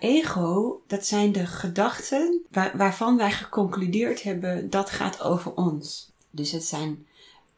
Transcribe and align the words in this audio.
Ego, 0.00 0.80
dat 0.86 1.06
zijn 1.06 1.32
de 1.32 1.46
gedachten 1.46 2.40
waar- 2.50 2.76
waarvan 2.76 3.16
wij 3.16 3.32
geconcludeerd 3.32 4.22
hebben 4.22 4.70
dat 4.70 4.90
gaat 4.90 5.22
over 5.22 5.54
ons. 5.54 6.10
Dus 6.30 6.50
het 6.50 6.64
zijn 6.64 7.06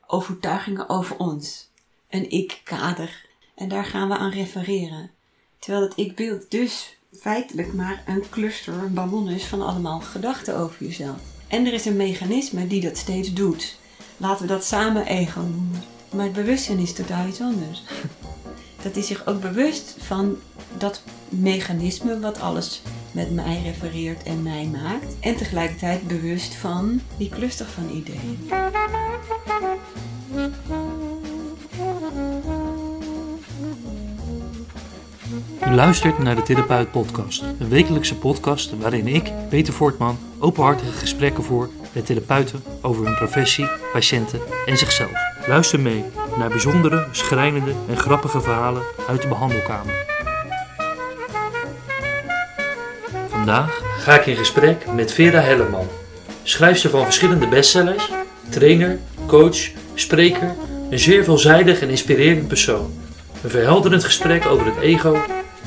overtuigingen 0.06 0.88
over 0.88 1.16
ons. 1.16 1.70
Een 2.10 2.30
ik-kader. 2.30 3.26
En 3.54 3.68
daar 3.68 3.84
gaan 3.84 4.08
we 4.08 4.16
aan 4.16 4.30
refereren. 4.30 5.10
Terwijl 5.58 5.84
het 5.84 5.92
ik-beeld 5.96 6.50
dus 6.50 6.96
feitelijk 7.20 7.72
maar 7.72 8.02
een 8.06 8.24
cluster, 8.30 8.74
een 8.74 8.94
ballon 8.94 9.28
is 9.28 9.44
van 9.44 9.62
allemaal 9.62 10.00
gedachten 10.00 10.56
over 10.56 10.84
jezelf. 10.86 11.20
En 11.48 11.66
er 11.66 11.72
is 11.72 11.84
een 11.84 11.96
mechanisme 11.96 12.66
die 12.66 12.80
dat 12.80 12.96
steeds 12.96 13.32
doet. 13.32 13.78
Laten 14.16 14.46
we 14.46 14.52
dat 14.52 14.64
samen 14.64 15.06
ego 15.06 15.40
noemen. 15.40 15.82
Maar 16.12 16.24
het 16.24 16.32
bewustzijn 16.34 16.78
is 16.78 16.92
totaal 16.92 17.26
iets 17.26 17.40
anders. 17.40 17.82
Dat 18.82 18.96
is 18.96 19.06
zich 19.06 19.26
ook 19.26 19.40
bewust 19.40 19.96
van 19.98 20.36
dat 20.78 21.02
mechanisme 21.28 22.20
wat 22.20 22.40
alles 22.40 22.82
met 23.12 23.34
mij 23.34 23.62
refereert 23.62 24.22
en 24.22 24.42
mij 24.42 24.68
maakt. 24.72 25.16
En 25.20 25.36
tegelijkertijd 25.36 26.06
bewust 26.06 26.54
van 26.54 27.00
die 27.16 27.28
cluster 27.28 27.66
van 27.66 27.90
ideeën. 27.90 28.38
U 35.66 35.74
luistert 35.74 36.18
naar 36.18 36.36
de 36.36 36.42
Therapeut 36.42 36.90
Podcast, 36.90 37.42
een 37.42 37.68
wekelijkse 37.68 38.16
podcast 38.16 38.78
waarin 38.78 39.06
ik, 39.06 39.32
Peter 39.48 39.72
Voortman, 39.72 40.18
openhartige 40.38 40.92
gesprekken 40.92 41.44
voer 41.44 41.70
met 41.92 42.06
therapeuten 42.06 42.62
over 42.80 43.04
hun 43.04 43.14
professie, 43.14 43.68
patiënten 43.92 44.40
en 44.66 44.78
zichzelf. 44.78 45.31
Luister 45.46 45.80
mee 45.80 46.04
naar 46.38 46.48
bijzondere, 46.48 47.06
schrijnende 47.10 47.72
en 47.88 47.96
grappige 47.96 48.40
verhalen 48.40 48.82
uit 49.08 49.22
de 49.22 49.28
behandelkamer. 49.28 49.94
Vandaag 53.28 53.82
ga 53.98 54.18
ik 54.18 54.26
in 54.26 54.36
gesprek 54.36 54.86
met 54.94 55.12
Vera 55.12 55.40
Helleman, 55.40 55.88
schrijfster 56.42 56.90
van 56.90 57.04
verschillende 57.04 57.48
bestsellers, 57.48 58.10
trainer, 58.48 58.98
coach, 59.26 59.58
spreker, 59.94 60.54
een 60.90 60.98
zeer 60.98 61.24
veelzijdig 61.24 61.80
en 61.80 61.88
inspirerend 61.88 62.48
persoon. 62.48 62.92
Een 63.42 63.50
verhelderend 63.50 64.04
gesprek 64.04 64.46
over 64.46 64.66
het 64.66 64.78
ego, 64.80 65.18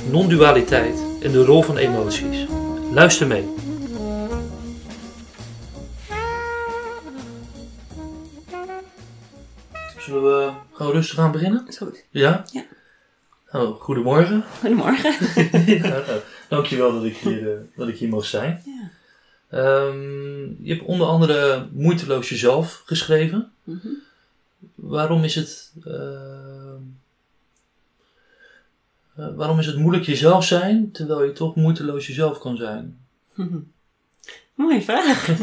non-dualiteit 0.09 1.03
en 1.22 1.31
de 1.31 1.46
rol 1.46 1.62
van 1.62 1.78
emoties. 1.78 2.46
Luister 2.92 3.28
mee. 3.28 3.65
Zullen 10.16 10.46
we 10.46 10.54
gewoon 10.72 10.92
rustig 10.92 11.20
aan 11.20 11.32
beginnen? 11.32 11.68
Is 11.68 11.78
goed. 11.78 12.04
Ja? 12.10 12.46
Ja. 12.52 12.66
Oh, 13.52 13.82
goedemorgen. 13.82 14.44
Goedemorgen. 14.60 15.12
ja, 15.82 15.88
nou, 15.88 16.20
dankjewel 16.48 16.94
dat 16.94 17.04
ik 17.04 17.18
hier, 17.18 17.52
eh, 17.52 17.60
dat 17.76 17.88
ik 17.88 17.98
hier 17.98 18.10
mag 18.10 18.26
zijn. 18.26 18.62
Ja. 18.66 18.90
Ehm, 19.50 20.42
je 20.42 20.74
hebt 20.74 20.86
onder 20.86 21.08
andere 21.08 21.68
Moeiteloos 21.72 22.30
Jezelf 22.30 22.82
geschreven. 22.86 23.52
Mhm. 23.64 23.88
Waarom 24.76 25.24
is 25.24 25.36
het... 25.36 25.72
ehm, 25.86 26.82
eh, 29.16 29.36
waarom 29.36 29.60
is 29.60 29.66
het 29.66 29.78
moeilijk 29.78 30.06
jezelf 30.06 30.46
zijn, 30.46 30.92
terwijl 30.92 31.24
je 31.24 31.32
toch 31.32 31.56
moeiteloos 31.56 32.08
jezelf 32.08 32.40
kan 32.40 32.58
zijn? 32.58 32.98
Mhm. 33.34 33.58
Mooie 34.56 34.82
vraag. 34.82 35.28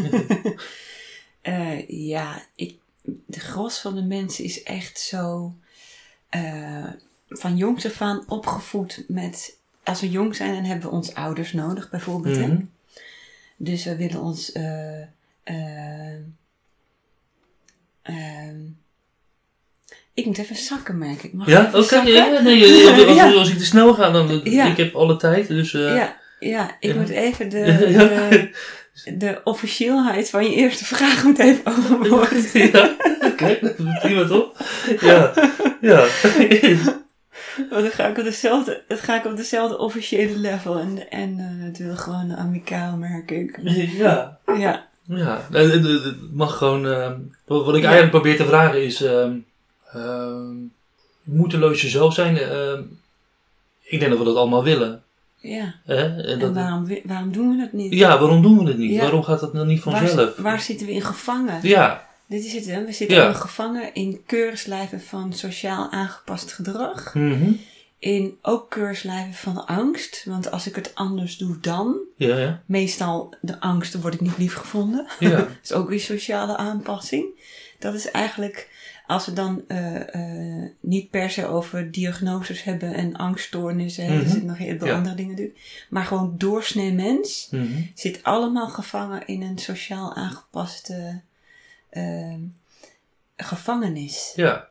Eh, 1.43 1.89
ja, 1.89 2.43
ik, 2.55 2.79
de 3.03 3.41
gros 3.41 3.79
van 3.81 3.95
de 3.95 4.03
mensen 4.03 4.45
is 4.45 4.63
echt 4.63 4.99
zo 5.01 5.55
eh, 6.29 6.87
van 7.29 7.57
jongs 7.57 7.87
af 7.87 8.01
aan 8.01 8.25
opgevoed 8.29 9.05
met... 9.09 9.57
Als 9.85 10.01
we 10.01 10.11
jong 10.11 10.37
zijn, 10.37 10.55
dan 10.55 10.65
hebben 10.65 10.89
we 10.91 10.95
ons 10.97 11.15
ouders 11.15 11.53
nodig, 11.53 11.91
bijvoorbeeld. 11.91 12.37
hè. 12.37 12.47
Mhm. 12.47 12.63
Dus 13.57 13.85
we 13.85 13.97
willen 13.97 14.21
ons... 14.21 14.53
ehm, 14.53 15.03
ik 20.15 20.27
moet 20.27 20.39
even 20.39 20.57
zakken, 20.57 20.99
merk 20.99 21.23
ik. 21.23 21.33
Mag 21.33 21.49
Ja, 21.49 21.71
oké. 21.75 21.97
ja, 22.01 22.41
nee, 22.41 22.63
als, 22.63 23.07
als, 23.07 23.17
Ja. 23.17 23.33
als 23.33 23.51
ik 23.51 23.59
te 23.59 23.65
snel 23.65 23.95
ga, 23.95 24.11
dan... 24.11 24.41
Ja. 24.45 24.71
Ik 24.71 24.77
heb 24.77 24.95
alle 24.95 25.17
tijd, 25.17 25.49
dus... 25.49 25.71
Ja, 25.71 26.21
ja, 26.41 26.77
ik 26.81 26.95
moet 26.95 27.09
even 27.09 27.49
de, 27.49 28.51
de 29.19 29.41
officieelheid 29.45 30.31
van 30.31 30.45
je 30.45 30.55
eerste 30.55 30.85
vraag 30.85 31.25
moet 31.25 31.39
even 31.39 31.67
overwoorden. 31.67 32.43
ja, 32.73 32.97
oké, 33.21 33.59
dat 33.61 33.99
prima 34.01 34.27
toch? 34.27 34.53
Ja, 35.01 35.33
ja. 35.81 36.07
Want 37.71 37.83
dan 37.83 37.91
ga 37.91 38.07
ik 38.07 38.19
op 38.19 38.25
dezelfde, 38.25 38.83
dan 38.89 38.99
ga 38.99 39.17
ik 39.19 39.25
op 39.25 39.37
dezelfde 39.37 39.79
officiële 39.79 40.37
level 40.39 40.79
en, 40.79 41.11
en 41.11 41.39
eh, 41.39 41.67
het 41.67 41.79
wil 41.79 41.97
gewoon 41.97 42.37
amicaal, 42.37 42.97
merk 42.97 43.31
ik. 43.31 43.59
ja. 43.97 44.39
Ja, 44.47 44.89
Ja, 45.07 45.47
het- 45.51 45.73
het 45.73 45.85
het 46.05 46.33
mag 46.33 46.57
gewoon. 46.59 46.87
ehm, 46.87 47.19
wat, 47.47 47.65
wat 47.65 47.75
ik 47.77 47.83
Ja. 47.83 47.89
eigenlijk 47.91 48.11
probeer 48.23 48.37
te 48.37 48.45
vragen 48.47 48.85
is: 48.85 49.03
ehm 49.03 49.33
ehm, 49.93 50.55
moeiteloos 51.23 51.83
jezelf 51.83 52.15
zijn. 52.15 52.37
ehm, 52.39 52.83
ik 53.83 53.99
denk 53.99 54.11
dat 54.11 54.19
we 54.19 54.25
dat 54.27 54.37
allemaal 54.37 54.65
willen. 54.65 55.03
Ja. 55.43 55.75
Hè? 55.85 56.23
En 56.23 56.55
waarom, 56.55 56.89
waarom 57.05 57.33
doen 57.33 57.51
we 57.51 57.57
dat 57.63 57.73
niet? 57.73 57.93
ja, 57.93 58.19
waarom 58.19 58.43
doen 58.43 58.59
we 58.59 58.69
het 58.69 58.79
niet? 58.79 58.91
Ja. 58.91 59.01
Waarom 59.01 59.23
gaat 59.23 59.41
dat 59.41 59.53
nou 59.53 59.67
niet 59.67 59.81
vanzelf? 59.81 60.15
Waar, 60.15 60.43
waar 60.43 60.61
zitten 60.61 60.87
we 60.87 60.93
in 60.93 61.03
gevangen? 61.03 61.59
Ja, 61.63 62.11
Dit 62.27 62.45
is 62.45 62.53
het, 62.53 62.67
hè? 62.67 62.85
We 62.85 62.93
zitten 62.93 63.17
Ja. 63.17 63.23
allemaal 63.23 63.41
gevangen 63.41 63.95
in 63.95 64.21
keurslijven 64.27 65.01
van 65.01 65.33
sociaal 65.33 65.91
aangepast 65.91 66.53
gedrag. 66.53 67.15
mhm. 67.15 67.53
In 67.99 68.39
ook 68.43 68.71
keurslijven 68.71 69.35
van 69.35 69.67
angst. 69.67 70.25
Want 70.29 70.51
als 70.51 70.67
ik 70.67 70.75
het 70.75 70.91
anders 70.95 71.37
doe 71.37 71.57
dan, 71.61 71.97
ja, 72.17 72.37
ja. 72.39 72.63
meestal 72.67 73.35
de 73.41 73.61
angst, 73.61 73.93
dan 73.93 74.01
word 74.01 74.15
ik 74.15 74.21
niet 74.21 74.39
lief 74.39 74.55
gevonden. 74.55 75.07
ja. 75.19 75.29
Dat 75.37 75.49
is 75.63 75.73
ook 75.73 75.89
weer 75.89 76.01
sociale 76.01 76.57
aanpassing. 76.57 77.25
Dat 77.79 77.95
is 77.95 78.11
eigenlijk, 78.11 78.69
als 79.07 79.27
we 79.27 79.33
dan 79.33 79.63
eh, 79.69 80.15
eh, 80.65 80.71
niet 80.81 81.11
per 81.11 81.31
se 81.31 81.47
over 81.47 81.91
diagnoses 81.91 82.63
hebben 82.63 82.95
en 82.95 83.17
angststoornissen, 83.17 84.05
hè, 84.05 84.11
er 84.13 84.19
Mhm. 84.19 84.29
zitten 84.29 84.47
nog 84.49 84.59
heel 84.59 84.79
veel 84.79 84.87
Ja. 84.87 84.97
andere 84.97 85.15
dingen 85.15 85.31
natuurlijk. 85.31 85.87
Maar 85.91 86.05
gewoon 86.05 86.35
doorsnee 86.39 86.93
mens 86.93 87.49
Mhm. 87.51 87.83
zit 87.95 88.23
allemaal 88.23 88.69
gevangen 88.69 89.27
in 89.27 89.43
een 89.43 89.59
sociaal 89.59 90.15
aangepaste 90.15 91.21
eh, 91.91 92.35
gevangenis. 93.37 94.33
ja. 94.37 94.71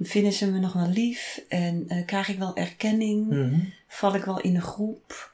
Vinden 0.00 0.32
ze 0.32 0.50
me 0.50 0.58
nog 0.58 0.72
wel 0.72 0.88
lief 0.88 1.40
en 1.48 1.84
eh, 1.88 2.06
krijg 2.06 2.28
ik 2.28 2.38
wel 2.38 2.56
erkenning? 2.56 3.28
Mhm. 3.28 3.60
Val 3.88 4.14
ik 4.14 4.24
wel 4.24 4.40
in 4.40 4.54
een 4.54 4.62
groep? 4.62 5.32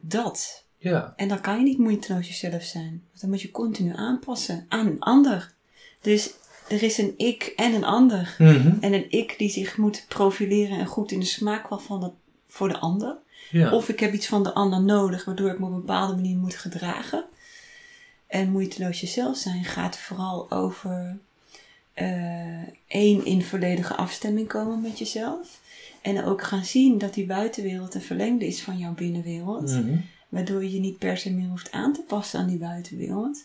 Dat. 0.00 0.64
ja. 0.78 1.12
En 1.16 1.28
dan 1.28 1.40
kan 1.40 1.56
je 1.56 1.62
niet 1.62 1.78
moeiteloos 1.78 2.26
jezelf 2.26 2.62
zijn. 2.62 3.02
Want 3.08 3.20
dan 3.20 3.30
moet 3.30 3.40
je 3.42 3.50
continu 3.50 3.92
aanpassen 3.96 4.66
aan 4.68 4.86
een 4.86 5.00
ander. 5.00 5.52
Dus 6.00 6.30
er 6.70 6.82
is 6.82 6.98
een 6.98 7.14
ik 7.16 7.52
en 7.56 7.74
een 7.74 7.84
ander. 7.84 8.34
Mhm. 8.38 8.72
En 8.80 8.92
een 8.92 9.10
ik 9.10 9.34
die 9.38 9.50
zich 9.50 9.76
moet 9.76 10.04
profileren 10.08 10.78
en 10.78 10.86
goed 10.86 11.12
in 11.12 11.20
de 11.20 11.26
smaak 11.26 11.68
wel 11.68 11.78
van 11.78 12.00
dat, 12.00 12.12
voor 12.48 12.68
de 12.68 12.78
ander. 12.78 13.16
ja. 13.50 13.72
Of 13.72 13.88
ik 13.88 14.00
heb 14.00 14.12
iets 14.12 14.26
van 14.26 14.42
de 14.42 14.54
ander 14.54 14.82
nodig, 14.82 15.24
waardoor 15.24 15.50
ik 15.50 15.58
me 15.58 15.66
op 15.66 15.72
een 15.72 15.80
bepaalde 15.80 16.14
manier 16.14 16.36
moet 16.36 16.54
gedragen. 16.54 17.24
En 18.26 18.50
moeiteloos 18.50 19.00
jezelf 19.00 19.36
zijn 19.36 19.64
gaat 19.64 19.98
vooral 19.98 20.50
over 20.50 21.18
eh, 21.92 22.62
één 22.86 23.24
in 23.24 23.42
volledige 23.42 23.94
afstemming 23.94 24.48
komen 24.48 24.80
met 24.80 24.98
jezelf. 24.98 25.60
En 26.02 26.24
ook 26.24 26.42
gaan 26.42 26.64
zien 26.64 26.98
dat 26.98 27.14
die 27.14 27.26
buitenwereld 27.26 27.94
een 27.94 28.02
verlengde 28.02 28.46
is 28.46 28.62
van 28.62 28.78
jouw 28.78 28.94
binnenwereld. 28.94 29.70
Mhm. 29.70 29.96
Waardoor 30.28 30.62
je 30.62 30.72
je 30.72 30.80
niet 30.80 30.98
per 30.98 31.16
se 31.16 31.32
meer 31.32 31.48
hoeft 31.48 31.72
aan 31.72 31.92
te 31.92 32.02
passen 32.02 32.40
aan 32.40 32.48
die 32.48 32.58
buitenwereld. 32.58 33.44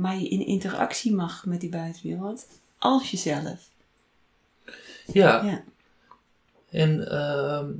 Maar 0.00 0.18
je 0.18 0.28
in 0.28 0.46
interactie 0.46 1.14
mag 1.14 1.46
met 1.46 1.60
die 1.60 1.68
buitenwereld 1.70 2.46
als 2.78 3.10
jezelf. 3.10 3.68
ja. 5.06 5.44
Ja. 5.44 5.64
En, 6.70 7.10
ehm, 7.10 7.70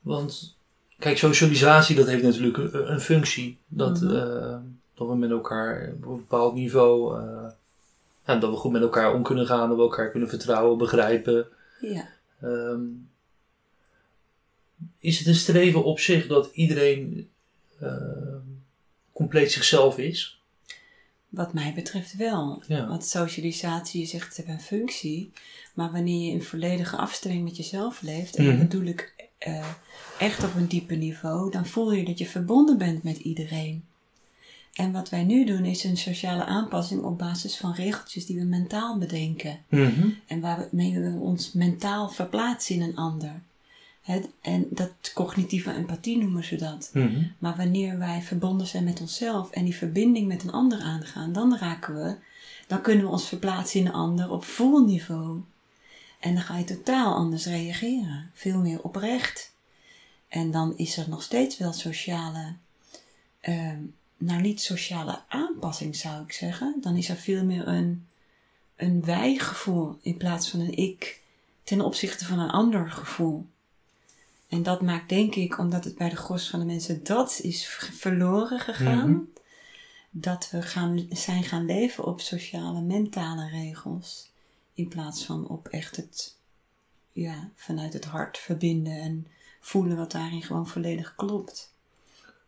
want, 0.00 0.56
kijk, 0.98 1.18
socialisatie, 1.18 1.96
dat 1.96 2.06
heeft 2.06 2.22
natuurlijk 2.22 2.56
een, 2.56 2.92
een 2.92 3.00
functie. 3.00 3.58
Dat, 3.68 4.00
Mhm. 4.00 4.16
eh, 4.16 4.56
dat 4.94 5.08
we 5.08 5.16
met 5.16 5.30
elkaar 5.30 5.92
op 5.96 6.04
een 6.06 6.16
bepaald 6.16 6.54
niveau, 6.54 7.22
ja, 8.26 8.36
dat 8.36 8.50
we 8.50 8.56
goed 8.56 8.72
met 8.72 8.82
elkaar 8.82 9.14
om 9.14 9.22
kunnen 9.22 9.46
gaan, 9.46 9.68
dat 9.68 9.76
we 9.76 9.82
elkaar 9.82 10.10
kunnen 10.10 10.28
vertrouwen, 10.28 10.78
begrijpen. 10.78 11.46
ja. 11.80 12.08
Ehm, 12.40 12.80
is 14.98 15.18
het 15.18 15.26
een 15.26 15.34
streven 15.34 15.84
op 15.84 15.98
zich 15.98 16.26
dat 16.26 16.50
iedereen 16.52 17.28
ehm, 17.80 18.38
compleet 19.12 19.52
zichzelf 19.52 19.98
is? 19.98 20.42
Wat 21.34 21.52
mij 21.52 21.72
betreft 21.74 22.16
wel. 22.16 22.62
Ja. 22.66 22.88
Want 22.88 23.04
socialisatie, 23.04 24.00
je 24.00 24.06
zegt 24.06 24.26
het 24.26 24.36
heeft 24.36 24.48
een 24.58 24.60
functie. 24.78 25.32
Maar 25.74 25.92
wanneer 25.92 26.26
je 26.26 26.32
in 26.32 26.42
volledige 26.42 26.96
afstemming 26.96 27.44
met 27.44 27.56
jezelf 27.56 28.02
leeft, 28.02 28.36
en 28.36 28.44
Mhm. 28.44 28.58
dat 28.58 28.68
bedoel 28.68 28.86
ik 28.86 29.12
eh, 29.38 29.66
echt 30.18 30.44
op 30.44 30.54
een 30.54 30.66
diepe 30.66 30.94
niveau, 30.94 31.50
dan 31.50 31.66
voel 31.66 31.92
je 31.92 32.04
dat 32.04 32.18
je 32.18 32.26
verbonden 32.26 32.78
bent 32.78 33.02
met 33.02 33.16
iedereen. 33.16 33.84
En 34.74 34.92
wat 34.92 35.08
wij 35.08 35.24
nu 35.24 35.44
doen 35.44 35.64
is 35.64 35.84
een 35.84 35.96
sociale 35.96 36.44
aanpassing 36.44 37.02
op 37.02 37.18
basis 37.18 37.56
van 37.56 37.72
regeltjes 37.74 38.26
die 38.26 38.38
we 38.38 38.44
mentaal 38.44 38.98
bedenken. 38.98 39.58
Mhm. 39.68 40.08
En 40.26 40.40
waarmee 40.40 40.98
we 40.98 41.18
ons 41.20 41.52
mentaal 41.52 42.08
verplaatsen 42.08 42.74
in 42.74 42.82
een 42.82 42.96
ander. 42.96 43.42
Het, 44.04 44.28
en 44.40 44.66
dat 44.70 44.90
cognitieve 45.14 45.72
empathie 45.72 46.18
noemen 46.18 46.44
ze 46.44 46.56
dat. 46.56 46.90
Mhm. 46.92 47.22
Maar 47.38 47.56
wanneer 47.56 47.98
wij 47.98 48.22
verbonden 48.22 48.66
zijn 48.66 48.84
met 48.84 49.00
onszelf 49.00 49.50
en 49.50 49.64
die 49.64 49.76
verbinding 49.76 50.26
met 50.26 50.42
een 50.42 50.52
ander 50.52 50.80
aangaan, 50.80 51.32
dan 51.32 51.56
raken 51.56 51.94
we, 51.94 52.16
dan 52.66 52.80
kunnen 52.80 53.04
we 53.04 53.10
ons 53.10 53.28
verplaatsen 53.28 53.80
in 53.80 53.86
een 53.86 53.92
ander 53.92 54.30
op 54.30 54.44
voelniveau. 54.44 55.40
En 56.20 56.34
dan 56.34 56.42
ga 56.42 56.58
je 56.58 56.64
totaal 56.64 57.14
anders 57.14 57.46
reageren. 57.46 58.30
Veel 58.34 58.58
meer 58.58 58.82
oprecht. 58.82 59.54
En 60.28 60.50
dan 60.50 60.76
is 60.76 60.96
er 60.96 61.08
nog 61.08 61.22
steeds 61.22 61.58
wel 61.58 61.72
sociale, 61.72 62.54
ehm, 63.40 63.80
nou 64.16 64.40
niet 64.40 64.60
sociale 64.60 65.20
aanpassing 65.28 65.96
zou 65.96 66.22
ik 66.22 66.32
zeggen. 66.32 66.76
Dan 66.80 66.96
is 66.96 67.08
er 67.08 67.16
veel 67.16 67.44
meer 67.44 67.68
een, 67.68 68.06
een 68.76 69.04
wij-gevoel 69.04 69.98
in 70.02 70.16
plaats 70.16 70.48
van 70.50 70.60
een 70.60 70.76
ik 70.76 71.22
ten 71.62 71.80
opzichte 71.80 72.24
van 72.24 72.38
een 72.38 72.50
ander 72.50 72.90
gevoel. 72.90 73.46
En 74.54 74.62
dat 74.62 74.82
maakt 74.82 75.08
denk 75.08 75.34
ik, 75.34 75.58
omdat 75.58 75.84
het 75.84 75.96
bij 75.96 76.08
de 76.08 76.16
gros 76.16 76.48
van 76.50 76.58
de 76.58 76.64
mensen 76.64 77.04
dat 77.04 77.40
is 77.42 77.66
verloren 77.92 78.60
gegaan, 78.60 79.10
Mhm. 79.10 79.20
dat 80.10 80.48
we 80.50 80.62
gaan, 80.62 81.06
zijn 81.10 81.42
gaan 81.44 81.64
leven 81.64 82.04
op 82.04 82.20
sociale, 82.20 82.80
mentale 82.80 83.48
regels. 83.48 84.30
In 84.74 84.88
plaats 84.88 85.24
van 85.24 85.48
op 85.48 85.68
echt 85.68 85.96
het, 85.96 86.36
ja, 87.12 87.50
vanuit 87.54 87.92
het 87.92 88.04
hart 88.04 88.38
verbinden 88.38 89.00
en 89.00 89.26
voelen 89.60 89.96
wat 89.96 90.12
daarin 90.12 90.42
gewoon 90.42 90.68
volledig 90.68 91.14
klopt. 91.16 91.72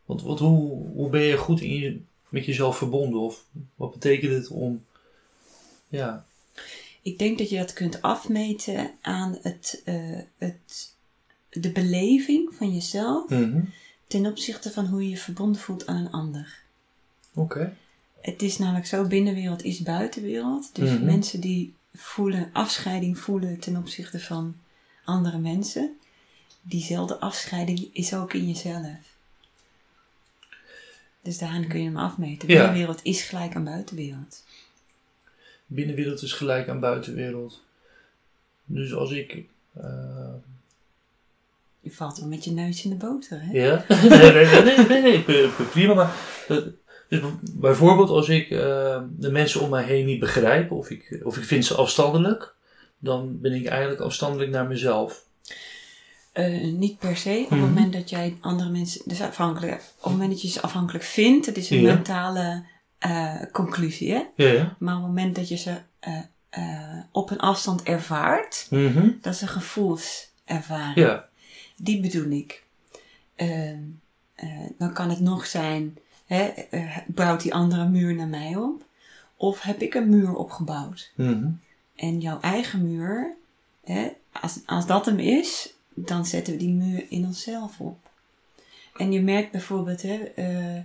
Want, 0.05 0.23
want 0.23 0.39
hoe, 0.39 0.87
hoe 0.95 1.09
ben 1.11 1.23
je 1.23 1.37
goed 1.37 1.61
in 1.61 1.75
je, 1.75 2.01
met 2.29 2.45
jezelf 2.45 2.77
verbonden? 2.77 3.21
Of 3.21 3.45
wat 3.75 3.93
betekent 3.93 4.33
het 4.33 4.49
om... 4.49 4.85
Ja. 5.89 6.27
Ik 7.03 7.19
denk 7.19 7.39
dat 7.39 7.51
je 7.51 7.57
dat 7.57 7.73
kunt 7.73 8.03
afmeten 8.03 8.91
aan 9.01 9.39
het, 9.43 9.83
eh, 9.85 10.19
het, 10.39 10.95
de 11.61 11.71
beleving 11.71 12.55
van 12.55 12.75
jezelf 12.75 13.31
Mhm. 13.31 13.61
ten 14.07 14.27
opzichte 14.27 14.71
van 14.71 14.87
hoe 14.87 15.03
je 15.03 15.09
je 15.09 15.17
verbonden 15.17 15.61
voelt 15.61 15.87
aan 15.87 15.97
een 15.97 16.11
ander. 16.11 16.59
Oké. 17.35 17.77
Het 18.21 18.43
is 18.43 18.59
namelijk 18.59 18.87
zo, 18.87 19.05
binnenwereld 19.07 19.63
is 19.65 19.83
buitenwereld. 19.83 20.75
Dus 20.75 20.91
Mhm. 20.91 21.05
mensen 21.05 21.41
die 21.41 21.75
voelen, 21.95 22.51
afscheiding 22.53 23.19
voelen 23.19 23.59
ten 23.59 23.77
opzichte 23.77 24.21
van 24.21 24.57
andere 25.05 25.39
mensen, 25.39 25.97
diezelfde 26.63 27.19
afscheiding 27.21 27.89
is 27.93 28.15
ook 28.15 28.33
in 28.33 28.47
jezelf. 28.49 29.15
Dus 31.23 31.39
daarin 31.39 31.69
kun 31.69 31.79
je 31.81 31.85
hem 31.87 31.97
afmeten. 31.97 32.49
Ja. 32.49 32.55
Binnenwereld 32.55 33.01
is 33.03 33.23
gelijk 33.23 33.55
aan 33.55 33.65
buitenwereld. 33.65 34.45
Binnenwereld 35.67 36.23
is 36.23 36.33
gelijk 36.33 36.69
aan 36.69 36.81
buitenwereld. 36.81 37.63
Dus 38.65 38.95
als 38.95 39.11
ik... 39.11 39.45
eh, 39.73 40.33
Je 41.87 41.93
valt 41.93 42.19
wel 42.19 42.29
met 42.29 42.45
je 42.45 42.51
neus 42.53 42.85
in 42.85 42.91
de 42.91 42.97
boter, 42.97 43.41
hè? 43.43 43.53
Ja? 43.53 43.85
nee, 44.09 44.33
nee, 44.33 44.63
nee, 44.63 44.87
nee, 45.03 45.25
nee, 45.27 45.49
prima. 45.71 45.95
Maar 45.95 46.15
eh, 46.49 46.57
dus 47.09 47.21
bijvoorbeeld 47.55 48.09
als 48.11 48.29
ik 48.29 48.51
eh, 48.51 49.01
de 49.11 49.31
mensen 49.31 49.61
om 49.61 49.71
mij 49.71 49.85
heen 49.85 50.07
niet 50.07 50.21
begrijp 50.21 50.71
of 50.73 50.91
ik, 50.91 51.21
of 51.25 51.37
ik 51.37 51.45
vind 51.45 51.65
ze 51.65 51.75
afstandelijk, 51.75 52.55
dan 52.99 53.41
ben 53.41 53.53
ik 53.53 53.67
eigenlijk 53.67 54.01
afstandelijk 54.01 54.51
naar 54.51 54.67
mezelf. 54.67 55.25
Eh, 56.33 56.65
niet 56.65 56.99
per 56.99 57.17
se. 57.17 57.43
Op 57.45 57.51
Mhm. 57.51 57.61
het 57.61 57.69
moment 57.75 57.93
dat 57.93 58.11
jij 58.11 58.37
andere 58.41 58.71
mensen. 58.71 59.03
Dus 59.05 59.21
afhankelijk. 59.21 59.75
Op 59.97 60.03
het 60.03 60.13
moment 60.13 60.31
dat 60.31 60.43
je 60.43 60.49
ze 60.49 60.61
afhankelijk 60.61 61.05
vindt, 61.05 61.47
dat 61.47 61.57
is 61.57 61.71
een 61.71 61.81
Ja. 61.81 61.95
mentale 61.95 62.65
conclusie, 63.53 64.13
hè? 64.13 64.23
Ja, 64.37 64.49
ja. 64.53 64.77
Maar 64.79 64.95
op 64.97 65.01
het 65.01 65.09
moment 65.09 65.35
dat 65.35 65.49
je 65.49 65.57
ze 65.57 65.75
op 67.13 67.31
een 67.31 67.41
afstand 67.41 67.83
ervaart, 67.83 68.67
Mhm. 68.71 69.09
dat 69.21 69.35
is 69.35 69.41
een 69.41 69.49
gevoelservaring. 69.49 70.95
Ja, 70.95 71.29
Die 71.77 72.01
bedoel 72.01 72.31
ik. 72.31 72.65
Ehm, 73.35 73.79
eh, 74.35 74.49
dan 74.79 74.93
kan 74.93 75.11
het 75.11 75.21
nog 75.21 75.47
zijn, 75.47 75.99
hè, 76.27 76.43
eh, 76.45 76.97
bouwt 77.07 77.43
die 77.43 77.55
andere 77.55 77.89
muur 77.89 78.15
naar 78.15 78.29
mij 78.29 78.57
op? 78.57 78.85
Of 79.37 79.61
heb 79.61 79.81
ik 79.81 79.95
een 79.95 80.09
muur 80.09 80.35
opgebouwd? 80.35 81.11
Mhm. 81.15 81.49
En 81.97 82.21
jouw 82.21 82.41
eigen 82.41 82.83
muur, 82.83 83.35
hè, 83.85 84.09
als, 84.33 84.59
als 84.67 84.87
dat 84.87 85.07
hem 85.07 85.19
is, 85.19 85.75
dan 85.95 86.27
zetten 86.27 86.53
we 86.53 86.59
die 86.59 86.73
muur 86.73 87.07
in 87.09 87.25
onszelf 87.25 87.81
op. 87.81 87.99
En 88.97 89.13
je 89.13 89.21
merkt 89.23 89.51
bijvoorbeeld, 89.51 90.03
hè, 90.03 90.15
eh, 90.15 90.81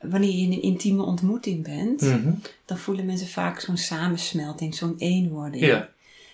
wanneer 0.00 0.30
je 0.30 0.42
in 0.42 0.52
een 0.52 0.62
intieme 0.62 1.02
ontmoeting 1.02 1.64
bent, 1.64 2.00
Mhm. 2.00 2.32
dan 2.64 2.78
voelen 2.78 3.06
mensen 3.06 3.28
vaak 3.28 3.60
zo'n 3.60 3.76
samensmelting, 3.76 4.74
zo'n 4.74 4.94
eenwording. 4.98 5.64
Ja. 5.64 5.88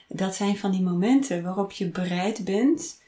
Dat 0.09 0.35
zijn 0.35 0.57
van 0.59 0.71
die 0.71 0.83
momenten 0.83 1.43
waarop 1.43 1.73
je 1.73 1.87
bereid 1.89 2.45
bent 2.45 3.01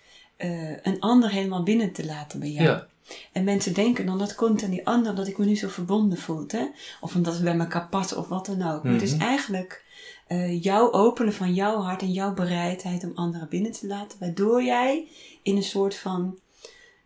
eh, 0.45 0.71
een 0.83 1.01
ander 1.01 1.31
helemaal 1.31 1.63
binnen 1.63 1.93
te 1.93 2.07
laten 2.07 2.39
bij 2.41 2.51
jou. 2.51 2.65
Ja. 2.69 2.87
En 3.33 3.45
mensen 3.45 3.75
denken 3.75 4.07
dan 4.07 4.19
dat 4.19 4.35
komt 4.35 4.63
aan 4.63 4.71
die 4.71 4.87
ander 4.87 5.15
dat 5.15 5.27
ik 5.29 5.39
me 5.39 5.45
nu 5.45 5.57
zo 5.57 5.69
verbonden 5.69 6.19
voel. 6.19 6.45
Hè? 6.49 6.65
Of 7.01 7.15
omdat 7.15 7.37
we 7.37 7.43
bij 7.43 7.59
elkaar 7.59 7.89
passen 7.89 8.19
of 8.19 8.29
wat 8.29 8.47
dan 8.47 8.63
ook. 8.63 8.83
Maar 8.83 8.93
het 8.93 9.03
is 9.03 9.15
Mhm. 9.15 9.23
eigenlijk 9.23 9.83
eh, 10.27 10.63
jouw 10.63 10.93
openen 10.93 11.33
van 11.33 11.55
jouw 11.55 11.81
hart 11.81 12.01
en 12.03 12.13
jouw 12.13 12.35
bereidheid 12.35 13.05
om 13.05 13.13
anderen 13.15 13.49
binnen 13.49 13.73
te 13.73 13.87
laten. 13.87 14.19
Waardoor 14.19 14.63
jij 14.63 15.07
in 15.43 15.57
een 15.57 15.63
soort 15.63 15.97
van 15.97 16.39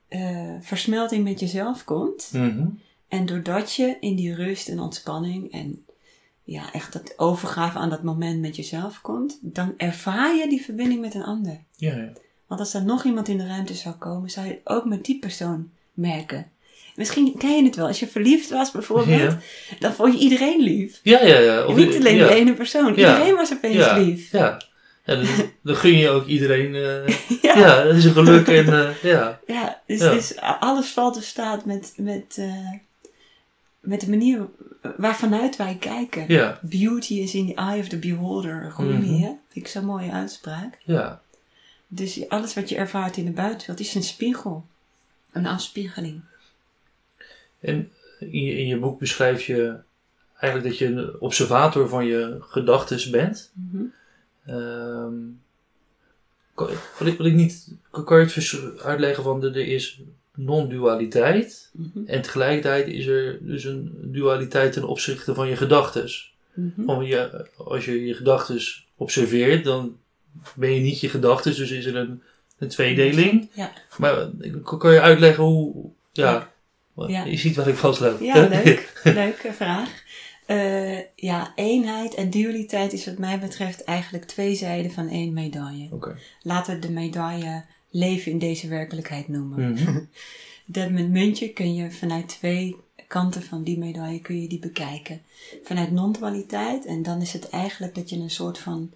eh, 0.09 0.55
versmelting 0.61 1.25
met 1.25 1.41
jezelf 1.41 1.85
komt. 1.85 2.31
Mhm. 2.33 2.67
En 3.09 3.27
doordat 3.27 3.75
je 3.75 3.97
in 4.01 4.17
die 4.17 4.35
rust 4.35 4.69
en 4.69 4.81
ontspanning 4.81 5.53
en 5.53 5.85
ja, 6.45 6.73
echt 6.73 6.93
dat 6.93 7.19
overgave 7.19 7.79
aan 7.79 7.91
dat 7.91 8.03
moment 8.03 8.41
met 8.41 8.57
jezelf 8.57 9.01
komt, 9.01 9.39
dan 9.41 9.75
ervaar 9.77 10.35
je 10.37 10.49
die 10.49 10.63
verbinding 10.65 11.01
met 11.01 11.15
een 11.15 11.25
ander. 11.25 11.65
Ja, 11.77 11.97
ja. 11.97 12.13
Want 12.49 12.61
als 12.61 12.75
er 12.75 12.85
nog 12.85 13.05
iemand 13.05 13.29
in 13.29 13.39
de 13.39 13.47
ruimte 13.47 13.75
zou 13.75 13.95
komen, 13.95 14.31
zou 14.31 14.47
je 14.47 14.53
het 14.53 14.61
ook 14.65 14.85
met 14.85 15.05
die 15.05 15.19
persoon 15.19 15.71
merken. 15.95 16.47
Misschien 16.97 17.35
ken 17.39 17.57
je 17.57 17.65
het 17.65 17.77
wel. 17.77 17.87
Als 17.87 18.01
je 18.01 18.07
verliefd 18.09 18.51
was 18.51 18.71
bijvoorbeeld, 18.71 19.21
Ja. 19.33 19.39
dan 19.79 19.93
vond 19.93 20.13
je 20.13 20.19
iedereen 20.19 20.61
lief. 20.61 21.01
Ja, 21.03 21.21
ja, 21.25 21.39
ja. 21.39 21.65
Of- 21.67 21.77
Niet 21.77 21.97
alleen 21.97 22.17
ja. 22.17 22.27
de 22.27 22.35
ene 22.35 22.55
persoon. 22.55 22.89
Iedereen 22.95 23.35
was 23.35 23.53
opeens 23.53 23.93
lief. 23.93 24.33
Ja. 24.33 24.59
Ja, 25.05 25.15
dan, 25.15 25.27
dan 25.63 25.77
gun 25.77 25.97
je 25.97 26.09
ook 26.09 26.27
iedereen. 26.27 26.75
eh, 26.75 27.07
Ja. 27.43 27.59
ja. 27.59 27.83
dat 27.85 27.95
is 27.95 28.05
een 28.05 28.13
geluk 28.13 28.49
en 28.49 28.73
eh, 28.89 29.03
ja. 29.03 29.41
Ja, 29.47 29.81
dus, 29.87 30.01
Ja. 30.01 30.13
dus 30.13 30.37
alles 30.61 30.89
valt 30.91 31.17
of 31.17 31.23
staat 31.23 31.65
met, 31.65 31.93
met, 31.97 32.37
eh, 32.39 32.71
met 33.81 34.01
de 34.01 34.09
manier 34.11 34.47
waarvanuit 34.97 35.57
wij 35.57 35.77
kijken. 35.81 36.25
Ja, 36.29 36.59
Beauty 36.63 37.15
is 37.15 37.35
in 37.35 37.47
the 37.47 37.55
eye 37.55 37.81
of 37.81 37.89
the 37.89 37.99
beholder. 37.99 38.73
Rumi, 38.77 38.93
Mhm. 39.11 39.23
hè? 39.23 39.29
Vind 39.49 39.67
ik 39.67 39.69
zo'n 39.69 39.85
mooie 39.85 40.11
uitspraak. 40.13 40.79
ja. 40.85 41.21
Dus 41.89 42.29
alles 42.29 42.55
wat 42.55 42.69
je 42.69 42.77
ervaart 42.77 43.17
in 43.17 43.25
de 43.25 43.31
buitenwereld 43.31 43.81
is 43.81 43.95
een 43.95 44.03
spiegel. 44.03 44.67
Een 45.33 45.47
afspiegeling. 45.47 46.21
En 47.61 47.93
in 48.19 48.43
je, 48.45 48.53
in 48.53 48.67
je 48.67 48.79
boek 48.79 48.99
beschrijf 48.99 49.43
je 49.43 49.77
eigenlijk 50.39 50.71
dat 50.71 50.79
je 50.79 50.87
een 50.87 51.21
observator 51.21 51.89
van 51.89 52.07
je 52.07 52.37
gedachten 52.41 53.11
bent. 53.11 53.53
Mhm. 53.55 53.83
Ehm 54.47 55.15
kan, 56.95 57.07
ik, 57.07 57.19
niet, 57.19 57.75
kan 57.91 58.05
kan 58.05 58.19
je 58.19 58.25
het 58.25 58.83
uitleggen 58.83 59.23
van 59.23 59.45
er 59.45 59.57
is 59.57 60.01
non-dualiteit 60.35 61.71
Mhm. 61.73 62.07
en 62.07 62.23
tegelijkertijd 62.23 62.87
is 62.87 63.07
er 63.07 63.39
dus 63.41 63.65
een 63.65 63.99
dualiteit 64.03 64.73
ten 64.73 64.85
opzichte 64.85 65.35
van 65.35 65.49
je 65.49 65.57
gedachten. 65.57 66.11
Mhm. 66.55 67.03
Je, 67.03 67.47
als 67.57 67.85
je 67.85 68.05
je 68.05 68.15
gedachten 68.15 68.61
observeert, 68.97 69.65
dan 69.65 69.97
ben 70.57 70.71
je 70.75 70.81
niet 70.81 71.01
je 71.01 71.09
gedachten, 71.09 71.57
dus 71.57 71.71
is 71.71 71.85
er 71.85 71.97
een, 71.97 72.23
een 72.59 72.69
tweedeling. 72.69 73.49
Ja. 73.53 73.73
Maar 73.99 74.19
eh, 74.41 74.79
kan 74.79 74.93
je 74.93 75.01
uitleggen 75.01 75.45
hoe, 75.45 75.91
ja, 76.13 76.51
Ja. 77.07 77.25
je 77.25 77.37
ziet 77.37 77.57
wat 77.57 77.67
ik 77.67 77.77
vastloop. 77.77 78.21
Ja, 78.21 78.47
leuk. 78.65 79.01
Leuke 79.05 79.53
vraag. 79.53 80.03
Eh, 80.47 80.99
ja, 81.15 81.53
eenheid 81.55 82.15
en 82.15 82.31
dualiteit 82.31 82.93
is 82.93 83.05
wat 83.07 83.19
mij 83.19 83.39
betreft 83.39 83.85
eigenlijk 83.85 84.25
twee 84.25 84.55
zijden 84.55 84.91
van 84.91 85.09
één 85.09 85.33
medaille. 85.33 85.89
Oké. 85.91 86.17
Laten 86.43 86.75
we 86.75 86.81
de 86.87 86.93
medaille 86.93 87.65
leven 87.91 88.33
in 88.33 88.39
deze 88.39 88.69
werkelijkheid 88.69 89.29
noemen. 89.29 89.73
Mhm. 89.73 90.01
Dat 90.71 90.91
met 90.91 91.09
muntje 91.09 91.49
kun 91.49 91.75
je 91.75 91.91
vanuit 91.91 92.29
twee 92.29 92.77
kanten 93.07 93.43
van 93.43 93.63
die 93.63 93.79
medaille 93.79 94.21
kun 94.21 94.43
je 94.43 94.49
die 94.49 94.59
bekijken. 94.59 95.23
Vanuit 95.65 95.91
non-dualiteit 95.93 96.87
en 96.87 97.03
dan 97.03 97.21
is 97.21 97.33
het 97.33 97.49
eigenlijk 97.49 97.95
dat 97.95 98.11
je 98.11 98.17
een 98.17 98.31
soort 98.31 98.59
van 98.59 98.91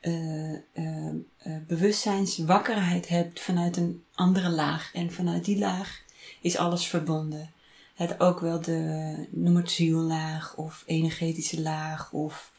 eh, 0.00 0.52
eh, 0.52 0.58
eh, 0.72 1.56
bewustzijnswakkerheid 1.66 3.08
hebt 3.08 3.40
vanuit 3.40 3.76
een 3.76 4.02
andere 4.14 4.50
laag. 4.50 4.90
En 4.94 5.12
vanuit 5.12 5.44
die 5.44 5.58
laag 5.58 6.02
is 6.40 6.56
alles 6.56 6.86
verbonden. 6.86 7.50
Het 7.94 8.20
ook 8.20 8.40
wel 8.40 8.60
de, 8.60 9.14
noem 9.30 9.56
het 9.56 9.70
ziellaag 9.70 10.56
of 10.56 10.82
energetische 10.86 11.60
laag 11.60 12.12
of 12.12 12.54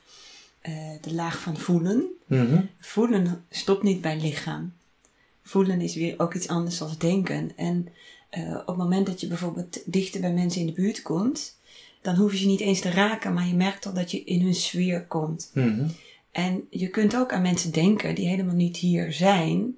de 1.02 1.14
laag 1.14 1.40
van 1.40 1.58
voelen. 1.58 2.06
Mhm. 2.26 2.62
Voelen 2.80 3.46
stopt 3.50 3.84
niet 3.84 4.02
bij 4.02 4.20
lichaam. 4.20 4.74
Voelen 5.44 5.82
is 5.82 5.96
weer 5.96 6.20
ook 6.20 6.34
iets 6.34 6.48
anders 6.48 6.78
dan 6.78 6.96
denken. 6.98 7.52
En 7.56 7.88
op 8.60 8.68
het 8.68 8.78
moment 8.78 9.06
dat 9.06 9.22
je 9.22 9.28
bijvoorbeeld 9.28 9.82
dichter 9.86 10.22
bij 10.22 10.34
mensen 10.34 10.62
in 10.62 10.68
de 10.68 10.74
buurt 10.74 11.02
komt, 11.02 11.58
dan 12.02 12.16
hoef 12.16 12.32
je 12.32 12.38
ze 12.38 12.48
niet 12.48 12.60
eens 12.60 12.80
te 12.80 12.90
raken, 12.90 13.34
maar 13.34 13.48
je 13.48 13.54
merkt 13.54 13.86
al 13.86 13.94
dat 13.94 14.12
je 14.12 14.24
in 14.24 14.42
hun 14.42 14.56
sfeer 14.56 15.06
komt. 15.06 15.52
Mhm. 15.54 15.88
En 16.38 16.68
je 16.70 16.88
kunt 16.88 17.16
ook 17.16 17.34
aan 17.34 17.42
mensen 17.42 17.72
denken 17.72 18.16
die 18.16 18.28
helemaal 18.28 18.56
niet 18.56 18.78
hier 18.78 19.14
zijn, 19.14 19.78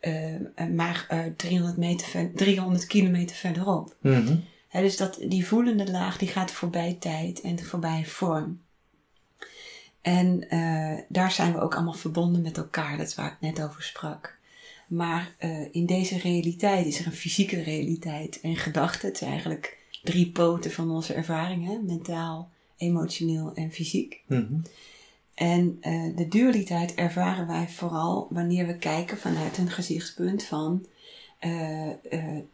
eh, 0.00 0.34
eh, 0.34 0.40
maar 0.74 1.06
eh, 1.08 1.20
300, 1.36 1.76
meter 1.76 2.06
ver- 2.06 2.32
300 2.34 2.86
kilometer 2.86 3.36
verderop. 3.36 3.96
Mhm. 4.00 4.36
Dus 4.72 4.96
dat, 4.96 5.18
die 5.28 5.46
voelende 5.46 5.90
laag 5.90 6.18
die 6.18 6.28
gaat 6.28 6.50
voorbij 6.50 6.96
tijd 7.00 7.40
en 7.40 7.64
voorbij 7.64 8.06
vorm. 8.06 8.60
En 10.00 10.48
eh, 10.48 10.98
daar 11.08 11.32
zijn 11.32 11.52
we 11.52 11.60
ook 11.60 11.74
allemaal 11.74 11.92
verbonden 11.92 12.42
met 12.42 12.56
elkaar, 12.56 12.96
dat 12.96 13.06
is 13.06 13.14
waar 13.14 13.32
ik 13.32 13.54
net 13.54 13.62
over 13.62 13.82
sprak. 13.82 14.38
Maar 14.88 15.34
eh, 15.38 15.74
in 15.74 15.86
deze 15.86 16.18
realiteit 16.18 16.86
is 16.86 16.98
er 17.00 17.06
een 17.06 17.12
fysieke 17.12 17.62
realiteit 17.62 18.40
en 18.40 18.56
gedachten. 18.56 19.08
Het 19.08 19.18
zijn 19.18 19.30
eigenlijk 19.30 19.78
drie 20.02 20.30
poten 20.30 20.70
van 20.72 20.90
onze 20.90 21.14
ervaringen: 21.14 21.86
mentaal, 21.86 22.50
emotioneel 22.76 23.52
en 23.54 23.72
fysiek. 23.72 24.22
Mhm. 24.26 24.54
En 25.38 25.78
eh, 25.80 26.02
de 26.16 26.28
dualiteit 26.28 26.94
ervaren 26.94 27.46
wij 27.46 27.68
vooral 27.68 28.26
wanneer 28.30 28.66
we 28.66 28.76
kijken 28.76 29.18
vanuit 29.18 29.58
een 29.58 29.70
gezichtspunt 29.70 30.42
van 30.44 30.86
eh, 31.38 31.88
eh, 31.88 31.94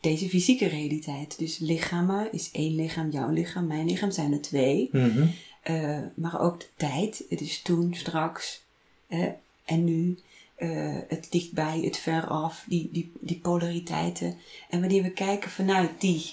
deze 0.01 0.29
fysieke 0.29 0.67
realiteit. 0.67 1.39
Dus 1.39 1.59
lichamen 1.59 2.33
is 2.33 2.51
één 2.53 2.75
lichaam, 2.75 3.11
jouw 3.11 3.31
lichaam, 3.31 3.67
mijn 3.67 3.87
lichaam 3.87 4.11
zijn 4.11 4.33
er 4.33 4.41
twee. 4.43 4.89
Mhm. 4.93 5.27
Eh, 5.63 5.99
maar 6.15 6.41
ook 6.41 6.61
de 6.61 6.67
tijd, 6.77 7.25
het 7.29 7.41
is 7.41 7.63
toen, 7.63 7.95
straks 7.95 8.63
eh, 9.07 9.23
en 9.65 9.85
nu. 9.85 10.19
eh, 10.55 10.97
het 11.09 11.27
dichtbij, 11.31 11.81
het 11.81 11.97
veraf, 11.97 12.65
die, 12.69 12.89
die, 12.93 13.13
die 13.21 13.39
polariteiten. 13.39 14.37
En 14.71 14.81
wanneer 14.81 15.03
we 15.03 15.11
kijken 15.11 15.51
vanuit 15.51 15.91
die, 16.01 16.33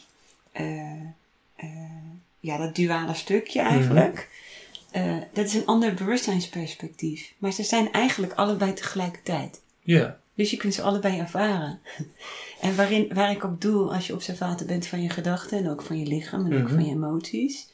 eh, 0.52 0.92
eh, 1.56 1.70
ja, 2.40 2.58
dat 2.58 2.76
duale 2.76 3.14
stukje 3.14 3.62
eigenlijk. 3.62 4.30
Eh, 4.92 5.18
dat 5.34 5.46
is 5.46 5.54
een 5.54 5.66
ander 5.66 5.94
bewustzijnsperspectief. 5.94 7.34
Maar 7.38 7.52
ze 7.52 7.64
zijn 7.64 7.92
eigenlijk 7.92 8.34
allebei 8.34 8.74
tegelijkertijd. 8.74 9.62
Ja. 9.82 10.20
Dus 10.36 10.52
je 10.52 10.58
kunt 10.58 10.74
ze 10.74 10.82
allebei 10.82 11.20
ervaren. 11.20 11.80
En 12.62 12.76
waarin, 12.76 13.14
waar 13.14 13.32
ik 13.32 13.44
op 13.44 13.62
doel, 13.62 13.94
als 13.94 14.08
je 14.08 14.14
observator 14.14 14.68
bent 14.68 14.86
van 14.88 15.02
je 15.02 15.10
gedachten 15.10 15.58
en 15.58 15.70
ook 15.70 15.82
van 15.82 16.00
je 16.00 16.06
lichaam 16.06 16.46
en 16.46 16.54
ook 16.58 16.64
Mhm. 16.68 16.74
van 16.74 16.86
je 16.86 16.92
emoties, 16.92 17.68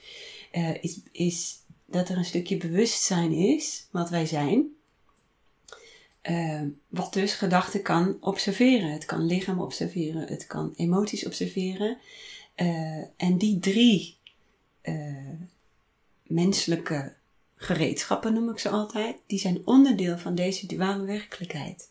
eh, 0.51 0.83
is, 0.83 0.99
is 1.11 1.55
dat 1.85 2.09
er 2.09 2.17
een 2.17 2.25
stukje 2.25 2.57
bewustzijn 2.57 3.31
is, 3.31 3.87
wat 3.91 4.09
wij 4.09 4.25
zijn, 4.25 4.65
eh, 6.21 6.61
wat 6.87 7.13
dus 7.13 7.33
gedachten 7.33 7.81
kan 7.81 8.17
observeren. 8.21 8.91
Het 8.91 9.05
kan 9.05 9.25
lichaam 9.25 9.59
observeren, 9.59 10.27
het 10.27 10.47
kan 10.47 10.73
emoties 10.75 11.25
observeren. 11.25 11.97
En 13.17 13.37
die 13.37 13.59
drie 13.59 14.17
menselijke 16.29 17.13
gereedschappen, 17.55 18.33
noem 18.33 18.49
ik 18.49 18.59
ze 18.59 18.69
altijd, 18.69 19.15
die 19.27 19.39
zijn 19.39 19.61
onderdeel 19.65 20.17
van 20.17 20.35
deze 20.35 20.67
duale 20.67 21.05
werkelijkheid. 21.05 21.89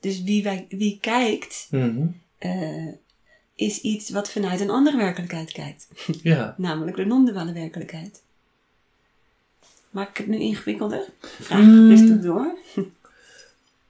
Dus 0.00 0.22
wie, 0.22 0.42
wij, 0.42 0.66
wie 0.68 0.98
kijkt, 1.00 1.66
Mhm. 1.70 2.06
eh, 2.38 2.88
is 3.54 3.80
iets 3.80 4.10
wat 4.10 4.30
vanuit 4.30 4.60
een 4.60 4.70
andere 4.70 4.96
werkelijkheid 4.96 5.52
kijkt. 5.52 5.88
Ja. 6.22 6.54
Namelijk 6.58 6.96
de 6.96 7.04
non-duale 7.04 7.52
werkelijkheid. 7.52 8.22
Maak 9.90 10.08
ik 10.08 10.16
het 10.16 10.26
nu 10.26 10.38
ingewikkelder? 10.38 11.04
Vraag 11.20 11.60
Mm. 11.64 11.88
rustig 11.88 12.20
door. 12.20 12.58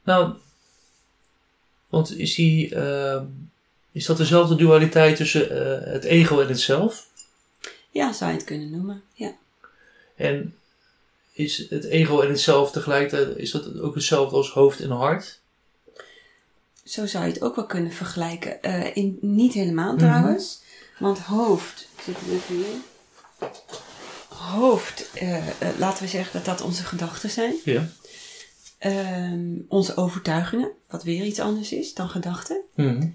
Nou, 0.05 0.35
want 1.89 2.17
is 2.19 2.35
die, 2.35 2.75
ehm, 2.75 3.25
is 3.93 4.07
dat 4.07 4.17
dezelfde 4.17 4.55
dualiteit 4.55 5.17
tussen 5.17 5.51
eh, 5.51 5.93
het 5.93 6.05
ego 6.05 6.41
en 6.41 6.49
het 6.49 6.61
zelf? 6.61 7.09
Ja, 7.91 8.13
zou 8.13 8.31
je 8.31 8.37
het 8.37 8.47
kunnen 8.47 8.71
noemen. 8.71 9.03
Ja. 9.13 9.35
En 10.17 10.55
is 11.33 11.67
het 11.71 11.85
ego 11.85 12.21
en 12.21 12.29
het 12.29 12.41
zelf 12.41 12.71
tegelijkertijd, 12.71 13.37
is 13.37 13.51
dat 13.51 13.81
ook 13.81 13.95
hetzelfde 13.95 14.37
als 14.37 14.51
hoofd 14.51 14.81
en 14.81 14.91
hart? 14.91 15.41
Zo 16.85 17.07
zou 17.07 17.25
je 17.27 17.33
het 17.33 17.43
ook 17.43 17.57
wel 17.57 17.67
kunnen 17.67 17.93
vergelijken. 17.93 18.63
Eh, 18.63 18.97
in, 18.97 19.19
niet 19.21 19.53
helemaal 19.53 19.93
Mhm. 19.93 19.99
trouwens. 20.03 20.63
Want 20.99 21.19
hoofd, 21.19 21.89
zit 22.05 22.17
er 22.17 22.33
even 22.33 22.55
hier. 22.55 22.77
Hoofd, 24.29 25.11
eh, 25.15 25.49
eh, 25.49 25.79
laten 25.79 26.03
we 26.03 26.09
zeggen 26.09 26.33
dat 26.33 26.45
dat 26.45 26.67
onze 26.67 26.83
gedachten 26.85 27.31
zijn. 27.31 27.55
Ja. 27.65 27.89
Ehm, 28.79 29.49
onze 29.69 29.97
overtuigingen, 29.97 30.71
wat 30.89 31.03
weer 31.03 31.25
iets 31.25 31.41
anders 31.41 31.73
is 31.73 31.95
dan 31.95 32.09
gedachten. 32.09 32.61
Mhm. 32.75 33.09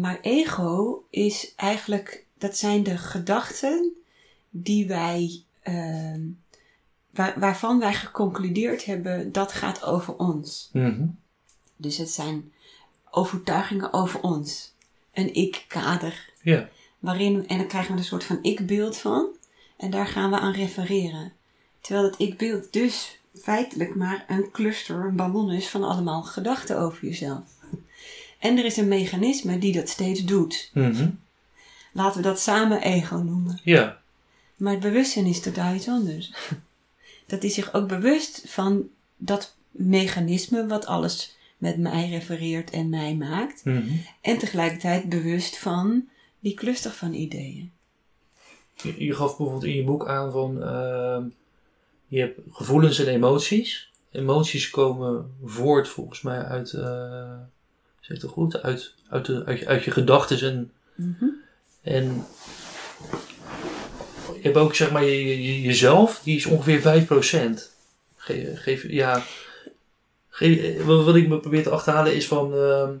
Maar 0.00 0.18
ego 0.20 1.04
is 1.10 1.52
eigenlijk, 1.56 2.24
dat 2.38 2.56
zijn 2.56 2.82
de 2.82 2.96
gedachten 2.98 3.92
die 4.50 4.86
wij, 4.86 5.42
ehm, 5.64 6.20
waar, 7.10 7.34
waarvan 7.38 7.78
wij 7.78 7.94
geconcludeerd 7.94 8.84
hebben 8.84 9.32
dat 9.32 9.52
gaat 9.52 9.84
over 9.84 10.16
ons. 10.16 10.70
Mhm. 10.72 11.06
Dus 11.76 11.96
het 11.96 12.10
zijn 12.10 12.52
overtuigingen 13.10 13.92
over 13.92 14.20
ons. 14.20 14.74
Een 15.12 15.34
ik-kader. 15.34 16.30
Ja. 16.42 16.68
Waarin, 16.98 17.48
en 17.48 17.58
dan 17.58 17.66
krijgen 17.66 17.92
we 17.92 17.98
een 17.98 18.04
soort 18.04 18.24
van 18.24 18.38
ik-beeld 18.42 18.96
van. 18.96 19.26
En 19.76 19.90
daar 19.90 20.06
gaan 20.06 20.30
we 20.30 20.38
aan 20.38 20.52
refereren. 20.52 21.32
Terwijl 21.80 22.06
het 22.06 22.18
ik-beeld 22.18 22.72
dus 22.72 23.18
feitelijk 23.34 23.94
maar 23.94 24.24
een 24.28 24.50
cluster, 24.50 25.04
een 25.04 25.16
ballon 25.16 25.50
is 25.50 25.68
van 25.68 25.84
allemaal 25.84 26.22
gedachten 26.22 26.78
over 26.78 27.04
jezelf. 27.04 27.42
En 28.38 28.58
er 28.58 28.64
is 28.64 28.76
een 28.76 28.88
mechanisme 28.88 29.58
die 29.58 29.72
dat 29.72 29.88
steeds 29.88 30.24
doet. 30.24 30.70
Mhm. 30.72 31.10
Laten 31.92 32.16
we 32.16 32.28
dat 32.28 32.40
samen 32.40 32.82
ego 32.82 33.16
noemen. 33.16 33.60
Ja. 33.62 34.02
Maar 34.64 34.72
het 34.72 34.82
bewustzijn 34.82 35.26
is 35.26 35.40
totaal 35.40 35.74
iets 35.74 35.88
anders. 35.88 36.32
Dat 37.26 37.42
is 37.42 37.54
zich 37.54 37.74
ook 37.74 37.88
bewust 37.88 38.42
van 38.46 38.88
dat 39.16 39.56
mechanisme 39.70 40.66
wat 40.66 40.86
alles 40.86 41.36
met 41.56 41.78
mij 41.78 42.08
refereert 42.08 42.70
en 42.70 42.88
mij 42.88 43.14
maakt. 43.14 43.64
Mhm. 43.64 43.82
En 44.20 44.38
tegelijkertijd 44.38 45.08
bewust 45.08 45.58
van 45.58 46.08
die 46.40 46.54
cluster 46.54 46.90
van 46.90 47.12
ideeën. 47.12 47.72
Je, 48.82 49.04
je 49.04 49.14
gaf 49.14 49.36
bijvoorbeeld 49.36 49.64
in 49.64 49.76
je 49.76 49.84
boek 49.84 50.06
aan 50.08 50.32
van, 50.32 50.62
ehm, 50.62 51.24
je 52.06 52.20
hebt 52.20 52.40
gevoelens 52.50 52.98
en 52.98 53.08
emoties. 53.08 53.90
Emoties 54.10 54.70
komen 54.70 55.34
voort 55.44 55.88
volgens 55.88 56.22
mij 56.22 56.42
uit, 56.44 56.72
eh 56.72 57.36
zeg 58.00 58.20
het 58.20 58.30
goed, 58.30 58.62
uit, 58.62 58.94
uit, 59.08 59.26
de, 59.26 59.44
uit, 59.44 59.58
je, 59.58 59.66
uit 59.66 59.84
je 59.84 59.90
gedachten 59.90 60.40
en 60.40 60.72
Mhm. 60.94 61.24
En 61.82 62.24
hebt 64.44 64.56
ook 64.56 64.74
zeg 64.74 64.90
maar 64.90 65.04
je, 65.04 65.42
je- 65.42 65.60
jezelf, 65.60 66.20
die 66.24 66.36
is 66.36 66.46
ongeveer 66.46 66.80
5%. 66.80 67.72
Ge, 68.16 68.52
geef, 68.54 68.84
ja, 68.88 69.22
ge, 70.28 70.82
wat 70.84 71.04
wat 71.04 71.16
ik 71.16 71.28
me 71.28 71.38
probeer 71.40 71.62
te 71.62 71.70
achterhalen 71.70 72.14
is 72.14 72.26
van 72.26 72.54
ehm, 72.54 72.92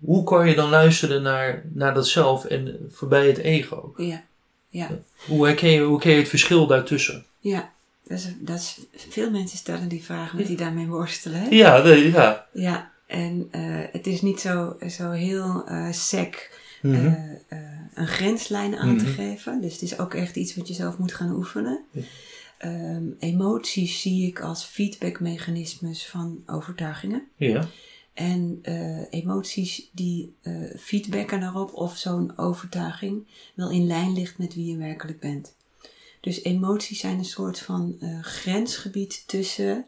hoe 0.00 0.24
kan 0.24 0.48
je 0.48 0.54
dan 0.54 0.70
luisteren 0.70 1.22
naar, 1.22 1.62
naar 1.72 1.94
dat 1.94 2.08
zelf 2.08 2.44
en 2.44 2.88
voorbij 2.90 3.26
het 3.26 3.38
ego? 3.38 3.94
Ja, 3.96 4.22
ja, 4.68 4.88
Hoe 5.26 5.46
herken 5.46 5.70
je, 5.70 5.80
hoe 5.80 5.92
herken 5.92 6.10
je 6.12 6.18
het 6.18 6.28
verschil 6.28 6.66
daartussen? 6.66 7.24
ja. 7.40 7.72
Dat 8.04 8.18
is, 8.18 8.26
dat 8.38 8.58
is, 8.58 8.78
veel 9.08 9.30
mensen 9.30 9.58
stellen 9.58 9.88
die 9.88 10.04
vragen, 10.04 10.36
want 10.36 10.48
die 10.48 10.56
daarmee 10.56 10.86
worstelen. 10.86 11.40
Hè? 11.40 11.48
Ja, 11.48 11.86
ja. 11.86 12.46
Ja, 12.52 12.90
en 13.06 13.48
eh, 13.50 13.62
het 13.92 14.06
is 14.06 14.20
niet 14.22 14.40
zo, 14.40 14.76
zo 14.88 15.10
heel 15.10 15.64
eh 15.66 15.92
sec 15.92 16.58
Mhm. 16.82 16.94
eh, 16.94 17.12
eh, 17.48 17.58
een 17.94 18.06
grenslijn 18.06 18.76
aan 18.76 18.98
te 18.98 19.04
Mhm. 19.04 19.12
geven. 19.14 19.60
Dus 19.60 19.72
het 19.72 19.82
is 19.82 19.98
ook 19.98 20.14
echt 20.14 20.36
iets 20.36 20.54
wat 20.56 20.68
je 20.68 20.74
zelf 20.74 20.98
moet 20.98 21.14
gaan 21.14 21.30
oefenen. 21.36 21.84
Ja. 21.90 22.02
Ehm, 22.58 23.04
emoties 23.18 24.00
zie 24.00 24.26
ik 24.26 24.40
als 24.40 24.64
feedbackmechanismes 24.64 26.06
van 26.06 26.42
overtuigingen. 26.46 27.22
ja. 27.36 27.68
En 28.14 28.58
eh, 28.62 29.02
emoties 29.10 29.88
die 29.92 30.34
eh, 30.42 30.52
feedbacken 30.78 31.40
daarop 31.40 31.74
of 31.74 31.96
zo'n 31.96 32.38
overtuiging 32.38 33.26
wel 33.54 33.70
in 33.70 33.86
lijn 33.86 34.12
ligt 34.12 34.38
met 34.38 34.54
wie 34.54 34.66
je 34.70 34.76
werkelijk 34.76 35.20
bent. 35.20 35.54
Dus 36.20 36.42
emoties 36.42 37.00
zijn 37.00 37.18
een 37.18 37.24
soort 37.24 37.58
van 37.58 37.96
eh, 38.00 38.22
grensgebied 38.22 39.22
tussen 39.26 39.86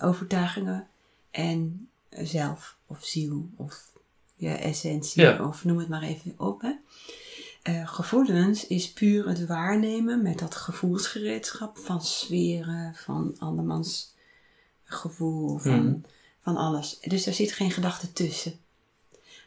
overtuigingen 0.00 0.86
en 1.30 1.88
zelf 2.10 2.76
of 2.86 3.04
ziel 3.04 3.48
of 3.56 3.92
je 4.48 4.54
essentie 4.56 5.22
Ja. 5.22 5.46
of 5.46 5.64
noem 5.64 5.78
het 5.78 5.88
maar 5.88 6.02
even 6.02 6.34
op. 6.36 6.60
Hè. 6.60 6.72
Eh, 7.62 7.88
gevoelens 7.88 8.66
is 8.66 8.92
puur 8.92 9.28
het 9.28 9.46
waarnemen 9.46 10.22
met 10.22 10.38
dat 10.38 10.54
gevoelsgereedschap 10.54 11.78
van 11.78 12.02
sferen, 12.02 12.94
van 12.94 13.34
andermans 13.38 14.12
gevoel, 14.84 15.58
van, 15.58 15.86
Mhm. 15.86 15.96
van 16.42 16.56
alles. 16.56 16.98
Dus 17.00 17.26
er 17.26 17.32
zit 17.34 17.52
geen 17.52 17.70
gedachte 17.70 18.12
tussen. 18.12 18.52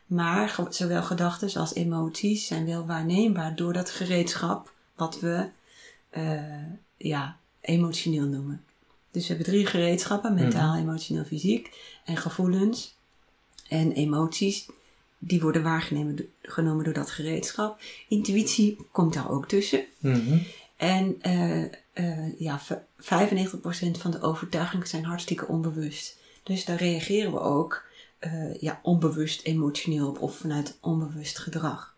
Maar 0.06 0.50
ge- 0.50 0.66
zowel 0.70 1.04
gedachten 1.04 1.60
als 1.62 1.74
emoties 1.74 2.48
zijn 2.48 2.66
wel 2.66 2.86
waarneembaar 2.86 3.56
door 3.56 3.74
dat 3.74 3.90
gereedschap 3.90 4.74
wat 4.96 5.20
we 5.20 5.50
eh, 6.10 6.42
ja, 6.98 7.38
emotioneel 7.62 8.26
noemen. 8.28 8.64
Dus 9.12 9.28
we 9.28 9.34
hebben 9.34 9.54
drie 9.54 9.66
gereedschappen, 9.66 10.34
mentaal, 10.34 10.76
emotioneel, 10.76 11.24
fysiek. 11.26 11.78
En 12.06 12.18
gevoelens 12.18 12.96
en 13.70 13.92
emoties, 13.92 14.66
die 15.18 15.42
worden 15.42 15.64
waargenomen 15.64 16.26
genomen 16.42 16.84
door 16.84 16.94
dat 16.94 17.12
gereedschap. 17.12 17.80
Intuïtie 18.08 18.78
komt 18.92 19.14
daar 19.14 19.30
ook 19.32 19.48
tussen. 19.48 19.86
Mhm. 20.00 20.38
En 20.78 21.16
eh, 21.22 21.64
eh, 21.94 22.40
ja, 22.40 22.60
v- 22.60 22.72
95% 22.98 23.98
van 23.98 24.12
de 24.12 24.22
overtuigingen 24.22 24.88
zijn 24.88 25.06
hartstikke 25.06 25.48
onbewust. 25.48 26.18
Dus 26.44 26.66
daar 26.66 26.78
reageren 26.78 27.32
we 27.32 27.40
ook 27.40 27.86
eh, 28.20 28.56
ja, 28.62 28.80
onbewust 28.84 29.42
emotioneel 29.44 30.08
op 30.08 30.22
of 30.22 30.38
vanuit 30.38 30.78
onbewust 30.82 31.38
gedrag. 31.38 31.96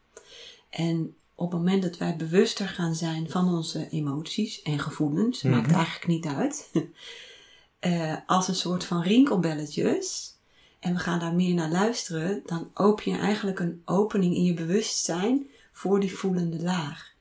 En 0.70 1.16
op 1.36 1.52
het 1.52 1.60
moment 1.60 1.82
dat 1.84 1.98
wij 1.98 2.16
bewuster 2.16 2.68
gaan 2.68 2.96
zijn 2.96 3.30
van 3.30 3.54
onze 3.54 3.90
emoties 3.90 4.62
en 4.62 4.80
gevoelens, 4.80 5.42
Mhm. 5.42 5.54
maakt 5.56 5.72
eigenlijk 5.72 6.08
niet 6.08 6.26
uit, 6.26 6.70
als 8.26 8.48
een 8.48 8.56
soort 8.56 8.84
van 8.84 9.02
rinkelbelletjes, 9.02 10.34
en 10.80 10.94
we 10.94 11.00
gaan 11.00 11.20
daar 11.20 11.34
meer 11.34 11.54
naar 11.54 11.70
luisteren, 11.72 12.42
dan 12.46 12.70
open 12.74 13.12
je 13.12 13.18
eigenlijk 13.18 13.60
een 13.60 13.82
opening 13.86 14.36
in 14.36 14.44
je 14.44 14.54
bewustzijn 14.54 15.48
voor 15.72 16.00
die 16.00 16.16
voelende 16.16 16.62
laag. 16.62 17.14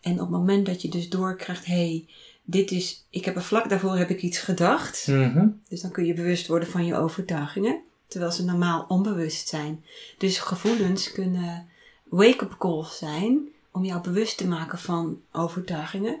En 0.00 0.12
op 0.12 0.18
het 0.18 0.30
moment 0.30 0.66
dat 0.66 0.82
je 0.82 0.88
dus 0.88 1.08
doorkrijgt, 1.08 1.64
hé, 1.66 1.74
hey, 1.74 2.06
dit 2.44 2.70
is, 2.70 3.04
ik 3.10 3.24
heb 3.24 3.36
er 3.36 3.42
vlak 3.42 3.68
daarvoor 3.68 3.96
heb 3.96 4.10
ik 4.10 4.22
iets 4.22 4.38
gedacht, 4.38 5.06
Mhm. 5.06 5.46
dus 5.68 5.80
dan 5.80 5.90
kun 5.90 6.04
je 6.04 6.14
bewust 6.14 6.46
worden 6.46 6.68
van 6.68 6.84
je 6.86 6.94
overtuigingen, 6.96 7.80
terwijl 8.06 8.32
ze 8.32 8.44
normaal 8.44 8.84
onbewust 8.88 9.48
zijn. 9.48 9.84
Dus 10.18 10.38
gevoelens 10.38 11.12
kunnen 11.12 11.66
wake-up 12.04 12.54
calls 12.58 12.98
zijn 12.98 13.48
om 13.70 13.84
jou 13.84 14.02
bewust 14.02 14.36
te 14.36 14.46
maken 14.46 14.78
van 14.78 15.20
overtuigingen 15.32 16.20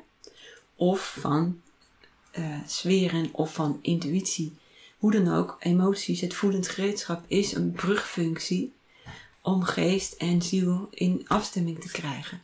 of 0.76 1.16
van 1.20 1.60
eh 2.30 2.44
sferen 2.66 3.28
of 3.32 3.52
van 3.54 3.78
intuïtie. 3.82 4.56
Hoe 4.98 5.10
dan 5.10 5.34
ook, 5.34 5.56
emoties, 5.60 6.20
het 6.20 6.34
voelend 6.34 6.68
gereedschap 6.68 7.22
is 7.26 7.54
een 7.54 7.72
brugfunctie 7.72 8.72
om 9.42 9.62
geest 9.62 10.12
en 10.12 10.42
ziel 10.42 10.88
in 10.90 11.24
afstemming 11.26 11.80
te 11.80 11.88
krijgen. 11.90 12.40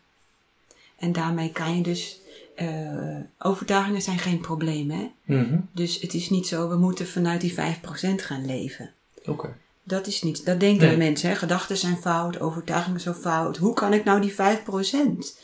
En 0.98 1.12
daarmee 1.12 1.50
kan 1.52 1.76
je 1.76 1.82
dus, 1.82 2.20
eh, 2.56 3.16
overtuigingen 3.38 4.02
zijn 4.02 4.18
geen 4.18 4.40
probleem 4.40 4.90
hè. 4.90 5.10
Mhm. 5.24 5.58
Dus 5.72 6.00
het 6.00 6.14
is 6.14 6.30
niet 6.30 6.46
zo, 6.46 6.68
we 6.68 6.76
moeten 6.76 7.06
vanuit 7.06 7.40
die 7.40 7.52
5% 7.52 8.22
gaan 8.22 8.46
leven. 8.46 8.92
Oké. 9.26 9.56
Dat 9.82 10.06
is 10.06 10.22
niet, 10.22 10.44
dat 10.46 10.60
denken 10.60 10.86
Nee. 10.88 10.96
mensen, 10.96 11.28
hè? 11.28 11.34
gedachten 11.36 11.76
zijn 11.76 11.96
fout, 11.96 12.40
overtuigingen 12.40 13.00
zijn 13.00 13.14
fout. 13.14 13.56
Hoe 13.56 13.74
kan 13.74 13.92
ik 13.92 14.04
nou 14.04 14.20
die 14.20 14.32
5%? 14.34 15.38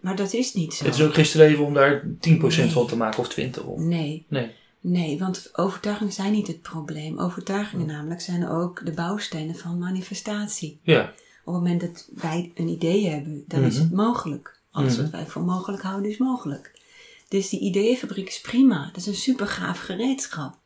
Maar 0.00 0.16
dat 0.16 0.32
is 0.32 0.54
niet 0.54 0.74
zo. 0.74 0.84
Het 0.84 0.94
is 0.94 1.02
ook 1.02 1.14
geen 1.14 1.24
streven 1.26 1.64
om 1.64 1.74
daar 1.74 2.02
10% 2.20 2.64
Nee. 2.66 2.74
van 2.74 2.86
te 2.86 2.96
maken 2.96 3.18
of 3.18 3.28
20%. 3.28 3.64
Of... 3.66 3.78
Nee, 3.78 4.24
Nee. 4.28 4.50
Nee, 4.84 5.18
want 5.18 5.50
overtuigingen 5.58 6.12
zijn 6.12 6.32
niet 6.32 6.46
het 6.46 6.62
probleem. 6.62 7.18
Overtuigingen 7.18 7.86
namelijk 7.86 8.20
zijn 8.20 8.48
ook 8.48 8.84
de 8.84 8.92
bouwstenen 8.92 9.56
van 9.56 9.78
manifestatie. 9.78 10.78
Ja. 10.82 11.02
Op 11.44 11.54
het 11.54 11.62
moment 11.62 11.80
dat 11.80 12.08
wij 12.14 12.52
een 12.54 12.68
idee 12.68 13.08
hebben, 13.08 13.44
dan 13.46 13.62
is 13.62 13.74
Mhm. 13.74 13.82
het 13.82 13.92
mogelijk. 13.92 14.60
Alles 14.70 14.92
Mhm. 14.92 15.02
wat 15.02 15.10
wij 15.10 15.26
voor 15.26 15.42
mogelijk 15.42 15.82
houden 15.82 16.10
is 16.10 16.16
mogelijk. 16.18 16.80
Dus 17.28 17.48
die 17.48 17.60
ideeënfabriek 17.60 18.28
is 18.28 18.40
prima. 18.40 18.86
Dat 18.86 18.96
is 18.96 19.06
een 19.06 19.14
super 19.14 19.46
gaaf 19.46 19.78
gereedschap. 19.78 20.58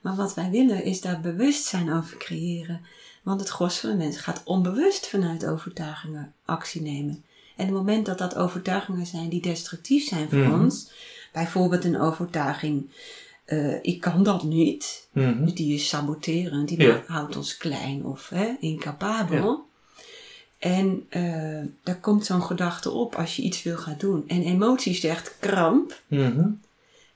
Maar 0.00 0.16
wat 0.16 0.34
wij 0.34 0.50
willen 0.50 0.84
is 0.84 1.00
daar 1.00 1.20
bewustzijn 1.20 1.92
over 1.92 2.16
creëren. 2.16 2.80
Want 3.22 3.40
het 3.40 3.48
gros 3.48 3.78
van 3.78 3.90
de 3.90 3.96
mensen 3.96 4.22
gaat 4.22 4.42
onbewust 4.44 5.06
vanuit 5.08 5.46
overtuigingen 5.46 6.34
actie 6.44 6.82
nemen. 6.82 7.24
En 7.56 7.66
op 7.68 7.74
het 7.74 7.78
moment 7.78 8.06
dat 8.06 8.18
dat 8.18 8.34
overtuigingen 8.36 9.06
zijn 9.06 9.28
die 9.28 9.42
destructief 9.42 10.08
zijn 10.08 10.28
voor 10.28 10.38
Mhm. 10.38 10.60
ons, 10.62 10.90
bijvoorbeeld 11.32 11.84
een 11.84 12.00
overtuiging, 12.00 12.90
eh, 13.50 13.82
ik 13.82 14.00
kan 14.00 14.22
dat 14.22 14.42
niet, 14.42 15.08
Mhm. 15.12 15.44
dus 15.44 15.54
die 15.54 15.74
is 15.74 15.88
saboterend, 15.88 16.68
die 16.68 16.82
Ja. 16.82 16.92
ma- 16.92 17.14
houdt 17.14 17.36
ons 17.36 17.56
klein 17.56 18.04
of 18.04 18.28
hè, 18.28 18.54
incapabel. 18.60 19.68
En 20.58 21.06
eh 21.08 21.62
daar 21.82 22.00
komt 22.00 22.26
zo'n 22.26 22.42
gedachte 22.42 22.90
op 22.90 23.14
als 23.14 23.36
je 23.36 23.42
iets 23.42 23.62
wil 23.62 23.76
gaan 23.76 23.94
doen. 23.98 24.24
En 24.28 24.42
emotie 24.42 24.94
zegt 24.94 25.36
kramp. 25.40 26.00
Mhm. 26.06 26.48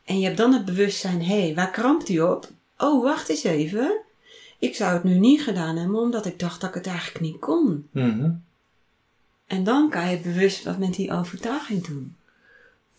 En 0.05 0.19
je 0.19 0.25
hebt 0.25 0.37
dan 0.37 0.53
het 0.53 0.65
bewustzijn, 0.65 1.23
hé, 1.23 1.41
hey, 1.43 1.55
waar 1.55 1.71
krampt 1.71 2.07
die 2.07 2.29
op? 2.31 2.51
Oh, 2.79 3.03
wacht 3.03 3.29
eens 3.29 3.45
even. 3.45 3.97
Ik 4.59 4.75
zou 4.77 4.93
het 4.93 5.05
nu 5.05 5.19
niet 5.19 5.43
gedaan 5.43 5.77
hebben 5.77 5.99
omdat 6.01 6.27
ik 6.27 6.39
dacht 6.39 6.61
dat 6.61 6.69
ik 6.69 6.75
het 6.75 6.87
eigenlijk 6.87 7.21
niet 7.21 7.39
kon. 7.39 7.89
Mhm. 7.91 8.31
En 9.47 9.65
dan 9.65 9.91
kan 9.91 10.11
je 10.11 10.19
bewust 10.19 10.65
wat 10.65 10.79
met 10.79 10.95
die 10.95 11.13
overtuiging 11.13 11.87
doen. 11.87 12.17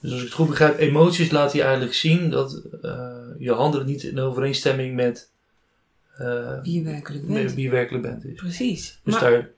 Dus 0.06 0.12
als 0.14 0.22
ik 0.22 0.28
het 0.28 0.36
goed 0.36 0.48
begrijp, 0.50 0.80
emoties 0.80 1.32
laten 1.32 1.58
je 1.58 1.64
eigenlijk 1.64 1.94
zien 1.94 2.30
dat 2.30 2.62
eh, 2.82 3.08
je 3.40 3.52
handelen 3.52 3.86
niet 3.88 4.04
in 4.04 4.20
overeenstemming 4.20 4.96
met 4.96 5.30
eh, 6.18 6.62
Wie 6.64 6.74
je 6.74 6.84
werkelijk 6.84 7.28
bent. 7.28 7.54
wie 7.54 7.64
je 7.64 7.70
werkelijk 7.70 8.04
bent. 8.04 8.26
Is. 8.26 8.34
Precies. 8.36 9.00
Dus 9.04 9.14
maar 9.14 9.24
daar, 9.32 9.50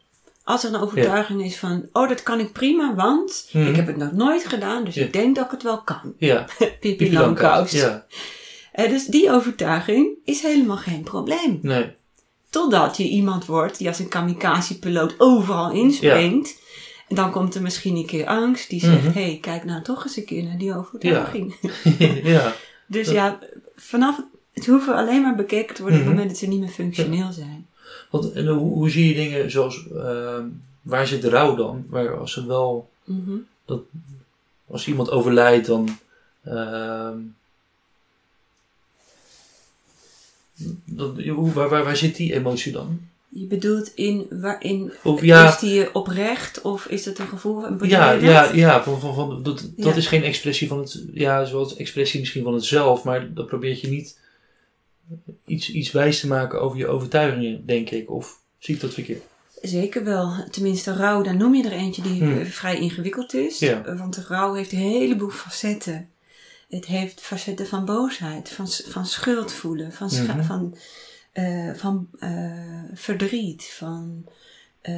als 0.43 0.63
er 0.63 0.73
een 0.73 0.79
overtuiging 0.81 1.43
is 1.43 1.57
van, 1.57 1.85
oh, 1.93 2.09
dat 2.09 2.23
kan 2.23 2.39
ik 2.39 2.51
prima, 2.51 2.95
want 2.95 3.49
Mhm. 3.51 3.67
ik 3.67 3.75
heb 3.75 3.87
het 3.87 3.97
nog 3.97 4.11
nooit 4.11 4.45
gedaan, 4.45 4.83
dus 4.83 4.95
Ja. 4.95 5.05
ik 5.05 5.13
denk 5.13 5.35
dat 5.35 5.45
ik 5.45 5.51
het 5.51 5.63
wel 5.63 5.81
kan. 5.81 6.13
ja, 6.17 6.45
Pippi 6.57 6.95
Pipi 6.95 7.13
Langkous. 7.13 7.71
Ja, 7.71 8.05
Eh, 8.71 8.89
dus 8.89 9.05
die 9.05 9.31
overtuiging 9.31 10.07
is 10.25 10.41
helemaal 10.41 10.77
geen 10.77 11.03
probleem. 11.03 11.59
nee. 11.61 11.95
Totdat 12.49 12.97
je 12.97 13.03
iemand 13.03 13.45
wordt 13.45 13.77
die 13.77 13.87
als 13.87 13.99
een 13.99 14.07
kamikaze-piloot 14.07 15.15
overal 15.17 15.71
inspringt. 15.71 16.55
En 17.07 17.15
dan 17.15 17.31
komt 17.31 17.55
er 17.55 17.61
misschien 17.61 17.95
een 17.95 18.05
keer 18.05 18.25
angst 18.25 18.69
die 18.69 18.79
zegt: 18.79 19.03
Mhm. 19.03 19.11
hé, 19.11 19.23
hey, 19.25 19.37
kijk 19.41 19.63
nou 19.63 19.83
toch 19.83 20.03
eens 20.03 20.17
een 20.17 20.25
keer 20.25 20.43
naar 20.43 20.57
die 20.57 20.75
overtuiging. 20.75 21.55
ja, 22.23 22.55
Dus 22.87 23.05
Dat- 23.05 23.15
ja, 23.15 23.39
vanaf 23.75 24.21
het, 24.53 24.65
hoeven 24.65 24.95
alleen 24.95 25.21
maar 25.21 25.35
bekeken 25.35 25.75
te 25.75 25.81
worden 25.81 25.99
op 25.99 26.05
Mhm. 26.05 26.15
het 26.17 26.23
moment 26.23 26.29
dat 26.29 26.37
ze 26.37 26.47
niet 26.55 26.59
meer 26.59 26.69
functioneel 26.75 27.31
zijn. 27.31 27.67
Want, 28.11 28.31
en 28.31 28.47
hoe, 28.47 28.73
hoe 28.73 28.89
zie 28.89 29.07
je 29.07 29.13
dingen 29.13 29.51
zoals, 29.51 29.87
ehm, 29.95 30.45
waar 30.81 31.07
zit 31.07 31.21
de 31.21 31.29
rouw 31.29 31.55
dan? 31.55 31.85
Waar, 31.89 32.17
als 32.19 32.35
het 32.35 32.45
wel, 32.45 32.89
Mhm. 33.03 33.37
als 34.67 34.87
iemand 34.87 35.09
overlijdt, 35.11 35.67
dan, 35.67 35.97
ehm, 36.43 37.17
dat, 40.85 41.21
hoe, 41.23 41.51
waar, 41.53 41.69
waar, 41.69 41.83
waar 41.83 41.97
zit 41.97 42.15
die 42.15 42.33
emotie 42.33 42.71
dan? 42.71 42.99
Je 43.29 43.45
bedoelt 43.45 43.91
in 43.95 44.27
waarin 44.29 44.91
Of 45.03 45.21
ja, 45.21 45.47
is 45.49 45.59
die 45.59 45.93
oprecht 45.95 46.61
of 46.61 46.85
is 46.85 47.05
het 47.05 47.19
een 47.19 47.27
gevoel? 47.27 47.83
ja, 47.85 48.11
dat? 48.13 48.21
ja, 48.21 48.51
ja, 48.53 48.83
van, 48.83 48.99
van, 48.99 49.13
van, 49.15 49.43
dat, 49.43 49.57
dat 49.75 49.85
Ja. 49.85 49.93
is 49.95 50.07
geen 50.07 50.23
expressie 50.23 50.67
van 50.67 50.79
het, 50.79 51.03
ja, 51.13 51.45
zoals 51.45 51.75
expressie 51.75 52.19
misschien 52.19 52.43
van 52.43 52.53
het 52.53 52.63
zelf, 52.65 53.03
maar 53.03 53.33
dat 53.33 53.47
probeert 53.47 53.81
je 53.81 53.87
niet 53.87 54.19
iets, 55.45 55.71
iets 55.71 55.91
wijs 55.91 56.19
te 56.19 56.27
maken 56.27 56.61
over 56.61 56.77
je 56.77 56.87
overtuigingen, 56.87 57.65
denk 57.65 57.89
ik. 57.89 58.09
Of 58.11 58.39
zie 58.57 58.75
ik 58.75 58.81
dat 58.81 58.93
verkeerd? 58.93 59.21
Zeker 59.61 60.03
wel. 60.03 60.33
Tenminste, 60.51 60.93
rouw, 60.93 61.21
daar 61.21 61.35
noem 61.35 61.55
je 61.55 61.63
er 61.63 61.71
eentje 61.71 62.01
die 62.01 62.21
Hmm. 62.23 62.37
eh, 62.39 62.45
vrij 62.45 62.79
ingewikkeld 62.79 63.33
is. 63.33 63.59
Ja. 63.59 63.85
Eh, 63.85 63.99
Want 63.99 64.15
de 64.15 64.23
rouw 64.27 64.53
heeft 64.53 64.71
een 64.71 64.77
heleboel 64.77 65.29
facetten. 65.29 66.09
Het 66.69 66.85
heeft 66.85 67.21
facetten 67.21 67.67
van 67.67 67.85
boosheid, 67.85 68.49
van, 68.49 68.67
van 68.87 69.05
schuld 69.05 69.51
voelen, 69.53 69.91
van, 69.93 70.09
scha- 70.09 70.33
Mhm. 70.35 70.43
van, 70.43 70.77
eh, 71.37 71.73
van 71.73 72.07
eh, 72.19 72.51
verdriet, 72.93 73.63
van 73.63 74.25
eh, 74.81 74.93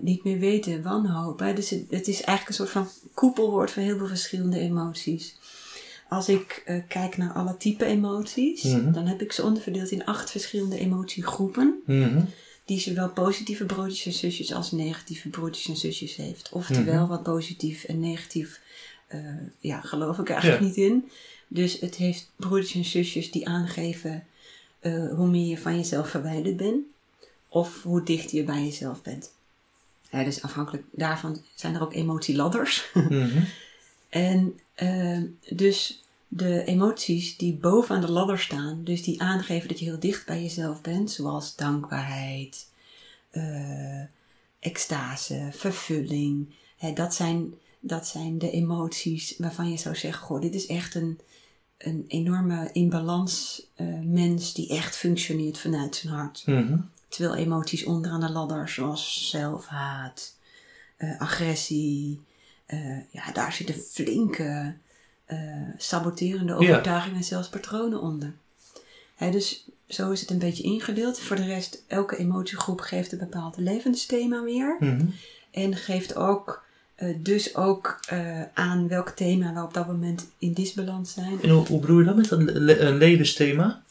niet 0.00 0.24
meer 0.24 0.38
weten, 0.38 0.82
wanhoop. 0.82 1.38
Hè? 1.38 1.52
Dus 1.52 1.70
het, 1.70 1.84
het 1.90 2.08
is 2.08 2.14
eigenlijk 2.22 2.48
een 2.48 2.54
soort 2.54 2.70
van 2.70 2.88
koepelwoord 3.14 3.70
van 3.70 3.82
heel 3.82 3.96
veel 3.98 4.06
verschillende 4.06 4.58
emoties. 4.58 5.36
Als 6.08 6.28
ik 6.28 6.62
kijk 6.88 7.16
naar 7.16 7.32
alle 7.32 7.56
type 7.56 7.84
emoties, 7.84 8.62
Mhm. 8.62 8.92
dan 8.92 9.06
heb 9.06 9.22
ik 9.22 9.32
ze 9.32 9.42
onderverdeeld 9.42 9.90
in 9.90 10.04
acht 10.04 10.30
verschillende 10.30 10.78
emotiegroepen 10.78 11.82
Mhm. 11.86 12.20
die 12.64 12.80
zowel 12.80 13.08
positieve 13.10 13.64
broertjes 13.64 14.06
en 14.06 14.12
zusjes 14.12 14.52
als 14.52 14.70
negatieve 14.72 15.28
broertjes 15.28 15.68
en 15.68 15.76
zusjes 15.76 16.16
heeft. 16.16 16.48
Oftewel, 16.52 17.00
Mhm. 17.00 17.08
wat 17.08 17.22
positief 17.22 17.84
en 17.84 18.00
negatief, 18.00 18.60
ja, 19.60 19.80
geloof 19.80 20.18
ik 20.18 20.28
eigenlijk 20.30 20.60
Ja. 20.60 20.66
niet 20.66 20.76
in. 20.76 21.10
Dus 21.48 21.80
het 21.80 21.94
heeft 21.96 22.30
broertjes 22.36 22.74
en 22.74 22.84
zusjes 22.84 23.30
die 23.30 23.48
aangeven 23.48 24.24
eh, 24.78 25.14
hoe 25.14 25.28
meer 25.28 25.46
je 25.46 25.58
van 25.58 25.76
jezelf 25.76 26.08
verwijderd 26.08 26.56
bent. 26.56 26.84
Of 27.48 27.82
hoe 27.82 28.02
dicht 28.02 28.30
je 28.30 28.44
bij 28.44 28.64
jezelf 28.64 29.02
bent. 29.02 29.30
Ja, 30.10 30.24
dus 30.24 30.42
afhankelijk 30.42 30.84
daarvan 30.90 31.42
zijn 31.54 31.74
er 31.74 31.82
ook 31.82 31.94
emotieladders. 31.94 32.90
Mhm. 32.94 33.42
En 34.08 34.58
eh, 34.74 35.22
dus 35.48 36.02
de 36.28 36.64
emoties 36.64 37.36
die 37.36 37.54
boven 37.54 37.94
aan 37.94 38.00
de 38.00 38.10
ladder 38.10 38.38
staan, 38.38 38.84
dus 38.84 39.02
die 39.02 39.22
aangeven 39.22 39.68
dat 39.68 39.78
je 39.78 39.84
heel 39.84 39.98
dicht 39.98 40.26
bij 40.26 40.42
jezelf 40.42 40.80
bent, 40.80 41.10
zoals 41.10 41.56
dankbaarheid, 41.56 42.66
eh, 43.30 44.00
extase, 44.58 45.48
vervulling, 45.52 46.54
hè, 46.76 46.92
dat, 46.92 47.14
zijn, 47.14 47.54
dat 47.80 48.06
zijn 48.06 48.38
de 48.38 48.50
emoties 48.50 49.34
waarvan 49.38 49.70
je 49.70 49.76
zou 49.76 49.96
zeggen: 49.96 50.22
Goh, 50.22 50.40
dit 50.40 50.54
is 50.54 50.66
echt 50.66 50.94
een, 50.94 51.20
een 51.78 52.04
enorme 52.08 52.68
inbalans 52.72 53.66
eh, 53.74 53.86
mens 54.02 54.54
die 54.54 54.68
echt 54.68 54.96
functioneert 54.96 55.58
vanuit 55.58 55.96
zijn 55.96 56.12
hart. 56.12 56.42
Mhm. 56.46 56.78
Terwijl 57.08 57.34
emoties 57.34 57.84
onderaan 57.84 58.20
de 58.20 58.30
ladder, 58.30 58.68
zoals 58.68 59.28
zelfhaat, 59.30 60.36
eh, 60.96 61.20
agressie, 61.20 62.20
eh, 62.66 63.10
ja, 63.10 63.32
daar 63.32 63.52
zitten 63.52 63.74
flinke 63.74 64.74
saboterende 65.76 66.54
overtuigingen 66.54 67.16
en 67.16 67.24
zelfs 67.24 67.48
patronen 67.48 68.00
onder. 68.00 68.34
Hè, 69.14 69.30
dus 69.30 69.68
zo 69.86 70.10
is 70.10 70.20
het 70.20 70.30
een 70.30 70.38
beetje 70.38 70.62
ingedeeld. 70.62 71.20
Voor 71.20 71.36
de 71.36 71.44
rest, 71.44 71.84
elke 71.86 72.16
emotiegroep 72.16 72.80
geeft 72.80 73.12
een 73.12 73.18
bepaald 73.18 73.56
levensthema 73.56 74.42
weer. 74.42 74.76
Mhm. 74.80 75.06
En 75.50 75.76
geeft 75.76 76.16
ook 76.16 76.64
eh, 76.98 77.08
dus 77.18 77.54
ook 77.56 78.00
eh, 78.08 78.42
aan 78.54 78.88
welk 78.88 79.08
thema 79.10 79.52
we 79.54 79.62
op 79.62 79.74
dat 79.74 79.86
moment 79.86 80.26
in 80.38 80.52
disbalans 80.52 81.12
zijn. 81.12 81.38
En 81.42 81.48
hoe, 81.50 81.66
hoe 81.66 81.80
bedoel 81.80 81.98
je 81.98 82.04
dat 82.04 82.16
met 82.16 82.30
een, 82.30 82.44
le- 82.52 82.78
een 82.78 82.96
levensthema? 82.96 83.82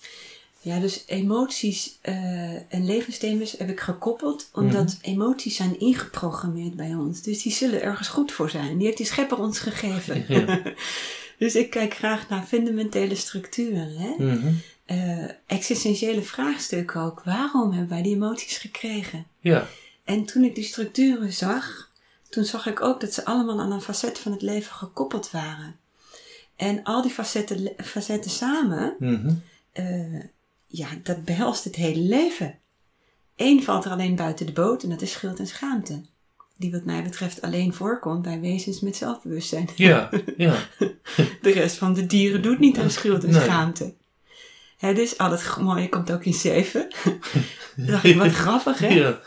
Ja, 0.61 0.79
dus 0.79 1.03
emoties 1.07 1.97
eh, 2.01 2.73
en 2.73 2.85
levensthema's 2.85 3.55
heb 3.57 3.69
ik 3.69 3.79
gekoppeld, 3.79 4.49
omdat 4.53 4.97
Mhm. 5.01 5.11
emoties 5.13 5.55
zijn 5.55 5.79
ingeprogrammeerd 5.79 6.75
bij 6.75 6.93
ons. 6.95 7.21
Dus 7.21 7.41
die 7.43 7.51
zullen 7.51 7.81
ergens 7.81 8.07
goed 8.07 8.31
voor 8.31 8.49
zijn. 8.49 8.77
Die 8.77 8.85
heeft 8.85 8.97
die 8.97 9.05
schepper 9.05 9.39
ons 9.39 9.59
gegeven. 9.59 10.25
Ja. 10.27 10.61
dus 11.39 11.55
ik 11.55 11.69
kijk 11.69 11.93
graag 11.93 12.29
naar 12.29 12.43
fundamentele 12.43 13.15
structuren. 13.15 13.95
Hè? 13.97 14.23
Mhm. 14.25 14.53
Existentiële 15.47 16.21
vraagstukken 16.21 17.01
ook. 17.01 17.21
Waarom 17.25 17.71
hebben 17.71 17.89
wij 17.89 18.01
die 18.01 18.15
emoties 18.15 18.57
gekregen? 18.57 19.25
Ja. 19.39 19.67
En 20.03 20.25
toen 20.25 20.43
ik 20.43 20.55
die 20.55 20.63
structuren 20.63 21.33
zag, 21.33 21.86
toen 22.29 22.43
zag 22.45 22.65
ik 22.65 22.81
ook 22.81 23.01
dat 23.01 23.13
ze 23.13 23.25
allemaal 23.25 23.59
aan 23.59 23.71
een 23.71 23.81
facet 23.81 24.19
van 24.19 24.31
het 24.31 24.41
leven 24.41 24.71
gekoppeld 24.75 25.31
waren. 25.31 25.75
En 26.55 26.83
al 26.83 27.01
die 27.01 27.11
facetten, 27.11 27.73
facetten 27.83 28.31
samen, 28.31 28.95
Mhm. 28.99 29.33
eh, 29.71 30.19
ja, 30.67 30.87
dat 31.03 31.25
behelst 31.25 31.63
het 31.63 31.75
hele 31.75 31.99
leven. 32.01 32.59
Eén 33.35 33.63
valt 33.63 33.85
er 33.85 33.91
alleen 33.91 34.15
buiten 34.15 34.45
de 34.45 34.51
boot 34.51 34.83
en 34.83 34.89
dat 34.89 35.01
is 35.01 35.11
schuld 35.11 35.39
en 35.39 35.47
schaamte. 35.47 36.01
Die 36.57 36.71
wat 36.71 36.83
mij 36.85 37.03
betreft 37.03 37.41
alleen 37.41 37.73
voorkomt 37.73 38.21
bij 38.21 38.39
wezens 38.39 38.79
met 38.79 38.95
zelfbewustzijn. 38.95 39.69
Ja. 39.75 40.09
Ja. 40.37 40.55
De 41.41 41.51
rest 41.51 41.77
van 41.77 41.93
de 41.93 42.05
dieren 42.05 42.41
doet 42.41 42.59
niet 42.59 42.77
aan 42.77 42.89
schuld 42.91 43.23
en 43.23 43.31
Nee. 43.31 43.41
schaamte. 43.41 43.93
Hè, 44.77 44.93
dus 44.93 45.17
al 45.17 45.31
het 45.31 45.57
mooie 45.59 45.89
komt 45.89 46.11
ook 46.11 46.25
in 46.25 46.33
zeven. 46.33 46.87
Dacht 47.75 48.03
ik, 48.03 48.17
wat 48.17 48.31
grappig 48.43 48.79
hè? 48.79 48.87
Ja. 48.87 49.19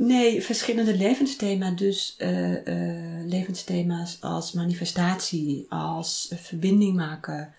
Nee, 0.00 0.42
verschillende 0.42 0.96
levensthema's. 0.96 1.76
Dus 1.76 2.14
eh, 2.18 2.64
levensthema's 3.26 4.18
als 4.20 4.52
manifestatie, 4.52 5.66
als 5.68 6.32
verbinding 6.36 6.96
maken, 6.96 7.54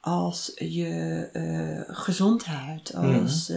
als 0.00 0.52
je 0.56 1.28
eh, 1.32 1.96
gezondheid, 1.96 2.94
als 2.94 3.52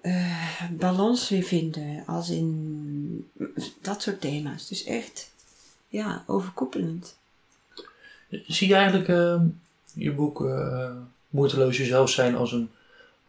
eh, 0.00 0.70
balans 0.70 1.28
weer 1.28 1.42
vinden, 1.42 2.02
als 2.06 2.30
in 2.30 3.30
dat 3.80 4.02
soort 4.02 4.20
thema's. 4.20 4.68
Dus 4.68 4.84
echt, 4.84 5.30
ja, 5.88 6.24
overkoepelend. 6.26 7.16
Zie 8.46 8.68
je 8.68 8.74
eigenlijk 8.74 9.08
eh, 9.08 9.42
je 9.92 10.12
boek 10.12 10.48
Moeiteloos 11.28 11.76
Jezelf 11.76 12.10
zijn 12.10 12.34
als 12.34 12.52
een, 12.52 12.70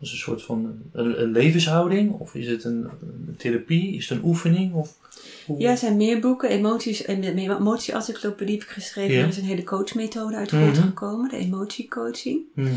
als 0.02 0.12
een 0.12 0.18
soort 0.18 0.44
van 0.44 0.80
een, 0.92 1.22
een 1.22 1.32
levenshouding? 1.32 2.12
Of 2.12 2.36
is 2.36 2.48
het 2.48 2.64
een, 2.64 2.84
een 3.28 3.36
therapie? 3.38 3.96
Is 3.96 4.10
het 4.10 4.18
een 4.18 4.24
oefening? 4.26 4.74
Of, 4.74 4.98
hoe- 5.46 5.60
Ja, 5.60 5.70
er 5.72 5.78
zijn 5.78 5.98
meer 5.98 6.20
boeken. 6.20 6.50
Emoties 6.50 7.04
en 7.06 7.22
de 7.22 7.34
emotie-encyclopedie 7.34 8.56
heb 8.58 8.64
ik 8.64 8.70
geschreven. 8.74 9.16
Ja. 9.16 9.22
Er 9.22 9.28
is 9.28 9.38
een 9.38 9.44
hele 9.44 9.64
coachmethode 9.64 10.36
uit 10.36 10.52
Mhm. 10.52 10.64
voortgekomen, 10.64 11.30
de 11.30 11.38
emotiecoaching. 11.38 12.42
Mhm. 12.56 12.70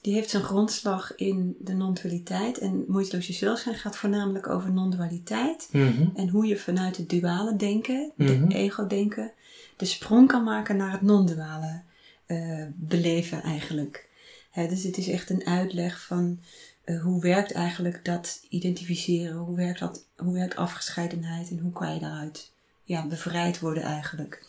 Die 0.00 0.14
heeft 0.14 0.30
zijn 0.30 0.42
grondslag 0.42 1.12
in 1.16 1.56
de 1.58 1.72
non-dualiteit. 1.74 2.58
En 2.58 2.84
moeiteloos 2.88 3.26
jezelf 3.26 3.58
zijn 3.58 3.74
gaat 3.74 3.96
voornamelijk 3.96 4.48
over 4.48 4.72
non-dualiteit. 4.72 5.68
Mhm. 5.72 6.04
En 6.14 6.28
hoe 6.28 6.46
je 6.46 6.56
vanuit 6.56 6.96
het 6.96 7.08
duale 7.08 7.56
denken, 7.56 8.10
Mhm. 8.16 8.48
de 8.48 8.54
ego-denken, 8.54 9.32
de 9.76 9.84
sprong 9.84 10.28
kan 10.28 10.44
maken 10.44 10.76
naar 10.76 10.92
het 10.92 11.02
non-duale 11.02 11.80
eh, 12.26 12.64
beleven 12.74 13.42
eigenlijk. 13.42 14.08
Dus 14.54 14.82
het 14.82 14.96
is 14.96 15.08
echt 15.08 15.30
een 15.30 15.46
uitleg 15.46 16.00
van 16.00 16.40
eh, 16.84 17.02
hoe 17.02 17.20
werkt 17.20 17.52
eigenlijk 17.52 18.04
dat 18.04 18.46
identificeren, 18.48 19.36
hoe 19.36 19.56
werkt, 19.56 19.80
dat, 19.80 20.04
hoe 20.16 20.34
werkt 20.34 20.56
afgescheidenheid 20.56 21.50
en 21.50 21.58
hoe 21.58 21.72
kan 21.72 21.94
je 21.94 22.00
daaruit 22.00 22.52
ja, 22.84 23.06
bevrijd 23.06 23.60
worden 23.60 23.82
eigenlijk. 23.82 24.46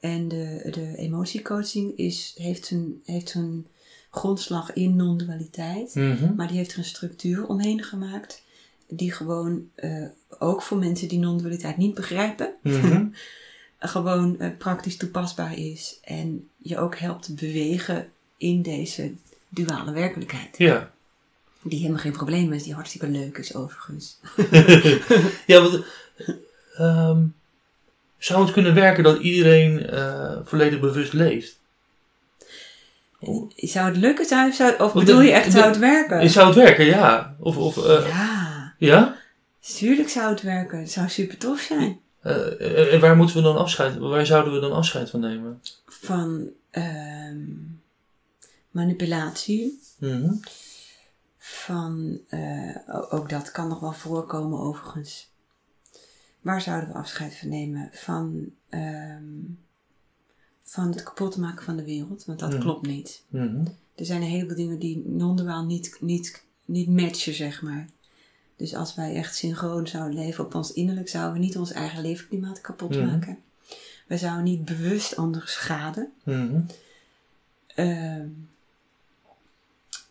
En 0.00 0.28
de, 0.28 0.68
de 0.70 0.96
emotiecoaching 0.96 1.96
is, 1.96 2.34
heeft, 2.36 2.66
zijn, 2.66 3.00
heeft 3.04 3.28
zijn 3.28 3.66
grondslag 4.10 4.72
in 4.72 4.96
non-dualiteit. 4.96 5.94
Mhm. 5.94 6.34
Maar 6.34 6.48
die 6.48 6.56
heeft 6.56 6.72
er 6.72 6.78
een 6.78 6.84
structuur 6.84 7.46
omheen 7.46 7.82
gemaakt. 7.82 8.42
Die 8.88 9.12
gewoon 9.12 9.68
eh, 9.74 10.06
ook 10.38 10.62
voor 10.62 10.78
mensen 10.78 11.08
die 11.08 11.18
non-dualiteit 11.18 11.76
niet 11.76 11.94
begrijpen. 11.94 12.54
Mhm. 12.62 13.06
gewoon 13.78 14.38
eh, 14.38 14.50
praktisch 14.58 14.96
toepasbaar 14.96 15.58
is. 15.58 15.98
En 16.02 16.48
je 16.56 16.78
ook 16.78 16.96
helpt 16.96 17.34
bewegen 17.34 18.08
in 18.36 18.62
deze 18.62 19.12
duale 19.54 19.92
werkelijkheid. 19.92 20.58
Ja. 20.58 20.90
Die 21.62 21.78
helemaal 21.78 22.00
geen 22.00 22.12
probleem 22.12 22.52
is, 22.52 22.62
die 22.62 22.74
hartstikke 22.74 23.08
leuk 23.08 23.38
is 23.38 23.54
overigens. 23.54 24.18
ja, 25.46 25.60
want, 25.62 25.84
ehm, 26.76 27.22
zou 28.18 28.42
het 28.42 28.52
kunnen 28.52 28.74
werken 28.74 29.04
dat 29.04 29.18
iedereen 29.20 29.86
eh, 29.86 30.36
volledig 30.44 30.80
bewust 30.80 31.12
leeft? 31.12 31.58
Oh. 33.20 33.50
Zou 33.56 33.86
het 33.86 33.96
lukken? 33.96 34.24
Zou, 34.26 34.52
zou, 34.52 34.72
of 34.72 34.78
Want 34.92 35.06
bedoel 35.06 35.20
de- 35.20 35.24
je 35.26 35.32
echt, 35.32 35.44
de- 35.44 35.50
zou 35.50 35.64
het 35.66 35.78
werken? 35.78 36.30
Zou 36.30 36.46
het 36.46 36.56
werken, 36.56 36.84
ja. 36.84 37.36
Of, 37.38 37.56
of 37.56 37.86
eh, 37.86 38.06
Ja, 38.08 38.74
ja? 38.78 39.16
tuurlijk 39.78 40.08
zou 40.08 40.30
het 40.30 40.42
werken. 40.42 40.78
Het 40.78 40.90
zou 40.90 41.08
super 41.08 41.38
tof 41.38 41.60
zijn. 41.60 42.00
Eh, 42.20 42.92
en 42.94 43.00
waar 43.00 43.16
moeten 43.16 43.36
we 43.36 43.42
dan 43.42 43.56
afscheid, 43.56 43.96
waar 43.98 44.26
zouden 44.26 44.52
we 44.52 44.60
dan 44.60 44.72
afscheid 44.72 45.10
van 45.10 45.20
nemen? 45.20 45.60
Van 45.86 46.48
ehm, 46.70 47.36
manipulatie, 48.74 49.80
Mhm. 49.98 50.34
van, 51.38 52.18
eh, 52.28 52.76
ook 53.10 53.28
dat 53.28 53.50
kan 53.50 53.68
nog 53.68 53.80
wel 53.80 53.92
voorkomen 53.92 54.58
overigens. 54.58 55.32
Waar 56.40 56.60
zouden 56.60 56.88
we 56.88 56.94
afscheid 56.94 57.34
van 57.36 57.48
nemen? 57.48 57.88
Van, 57.92 58.52
ehm, 58.68 59.22
van 60.62 60.88
het 60.88 61.02
kapot 61.02 61.36
maken 61.36 61.64
van 61.64 61.76
de 61.76 61.84
wereld, 61.84 62.24
want 62.24 62.38
dat 62.38 62.50
Mhm. 62.52 62.60
klopt 62.60 62.86
niet. 62.86 63.22
Mhm. 63.28 63.64
Er 63.94 64.04
zijn 64.06 64.22
een 64.22 64.28
heleboel 64.28 64.56
dingen 64.56 64.78
die 64.78 65.02
non-duaal 65.06 65.64
niet, 65.64 65.96
niet, 66.00 66.42
niet 66.64 66.88
matchen, 66.88 67.34
zeg 67.34 67.62
maar. 67.62 67.86
Dus 68.56 68.74
als 68.74 68.94
wij 68.94 69.14
echt 69.14 69.36
synchroon 69.36 69.86
zouden 69.86 70.18
leven 70.18 70.44
op 70.44 70.54
ons 70.54 70.72
innerlijk, 70.72 71.08
zouden 71.08 71.32
we 71.32 71.38
niet 71.46 71.56
ons 71.56 71.72
eigen 71.72 72.02
leefklimaat 72.02 72.60
kapot 72.60 72.96
maken. 73.04 73.38
We 74.06 74.18
zouden 74.18 74.44
niet 74.44 74.64
bewust 74.64 75.16
anderen 75.16 75.48
schaden. 75.48 76.12
Mhm. 76.24 76.60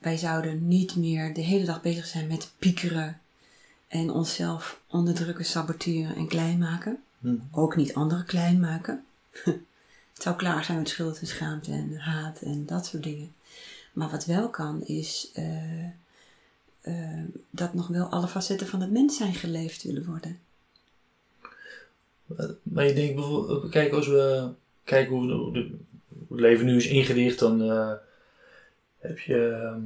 Wij 0.03 0.17
zouden 0.17 0.67
niet 0.67 0.95
meer 0.95 1.33
de 1.33 1.41
hele 1.41 1.65
dag 1.65 1.81
bezig 1.81 2.05
zijn 2.05 2.27
met 2.27 2.51
piekeren 2.57 3.19
en 3.87 4.09
onszelf 4.09 4.79
onderdrukken, 4.87 5.45
saboteren 5.45 6.15
en 6.15 6.27
klein 6.27 6.57
maken. 6.57 7.03
Mhm. 7.19 7.35
Ook 7.51 7.75
niet 7.75 7.93
anderen 7.93 8.25
klein 8.25 8.59
maken. 8.59 9.05
Het 10.13 10.21
zou 10.21 10.35
klaar 10.35 10.63
zijn 10.63 10.77
met 10.77 10.89
schuld 10.89 11.19
en 11.19 11.27
schaamte 11.27 11.71
en 11.71 11.97
haat 11.97 12.41
en 12.41 12.65
dat 12.65 12.85
soort 12.85 13.03
dingen. 13.03 13.33
Maar 13.93 14.09
wat 14.09 14.25
wel 14.25 14.49
kan 14.49 14.85
is 14.85 15.29
eh, 15.33 15.83
eh, 16.81 17.23
dat 17.49 17.73
nog 17.73 17.87
wel 17.87 18.05
alle 18.05 18.27
facetten 18.27 18.67
van 18.67 18.81
het 18.81 18.91
mens 18.91 19.17
zijn 19.17 19.33
geleefd 19.33 19.83
willen 19.83 20.05
worden. 20.05 20.39
Maar 22.63 22.85
je 22.87 22.93
denkt 22.93 23.15
bijvoorbeeld, 23.15 23.69
kijk, 23.69 23.93
als 23.93 24.07
we 24.07 24.49
kijken 24.83 25.15
hoe, 25.15 25.27
de- 25.27 25.59
de- 25.59 25.75
hoe 26.09 26.27
het 26.37 26.39
leven 26.39 26.65
nu 26.65 26.75
is 26.75 26.87
ingericht, 26.87 27.39
dan 27.39 27.61
eh, 27.61 27.91
heb 29.03 29.19
je 29.19 29.47
ehm, 29.61 29.81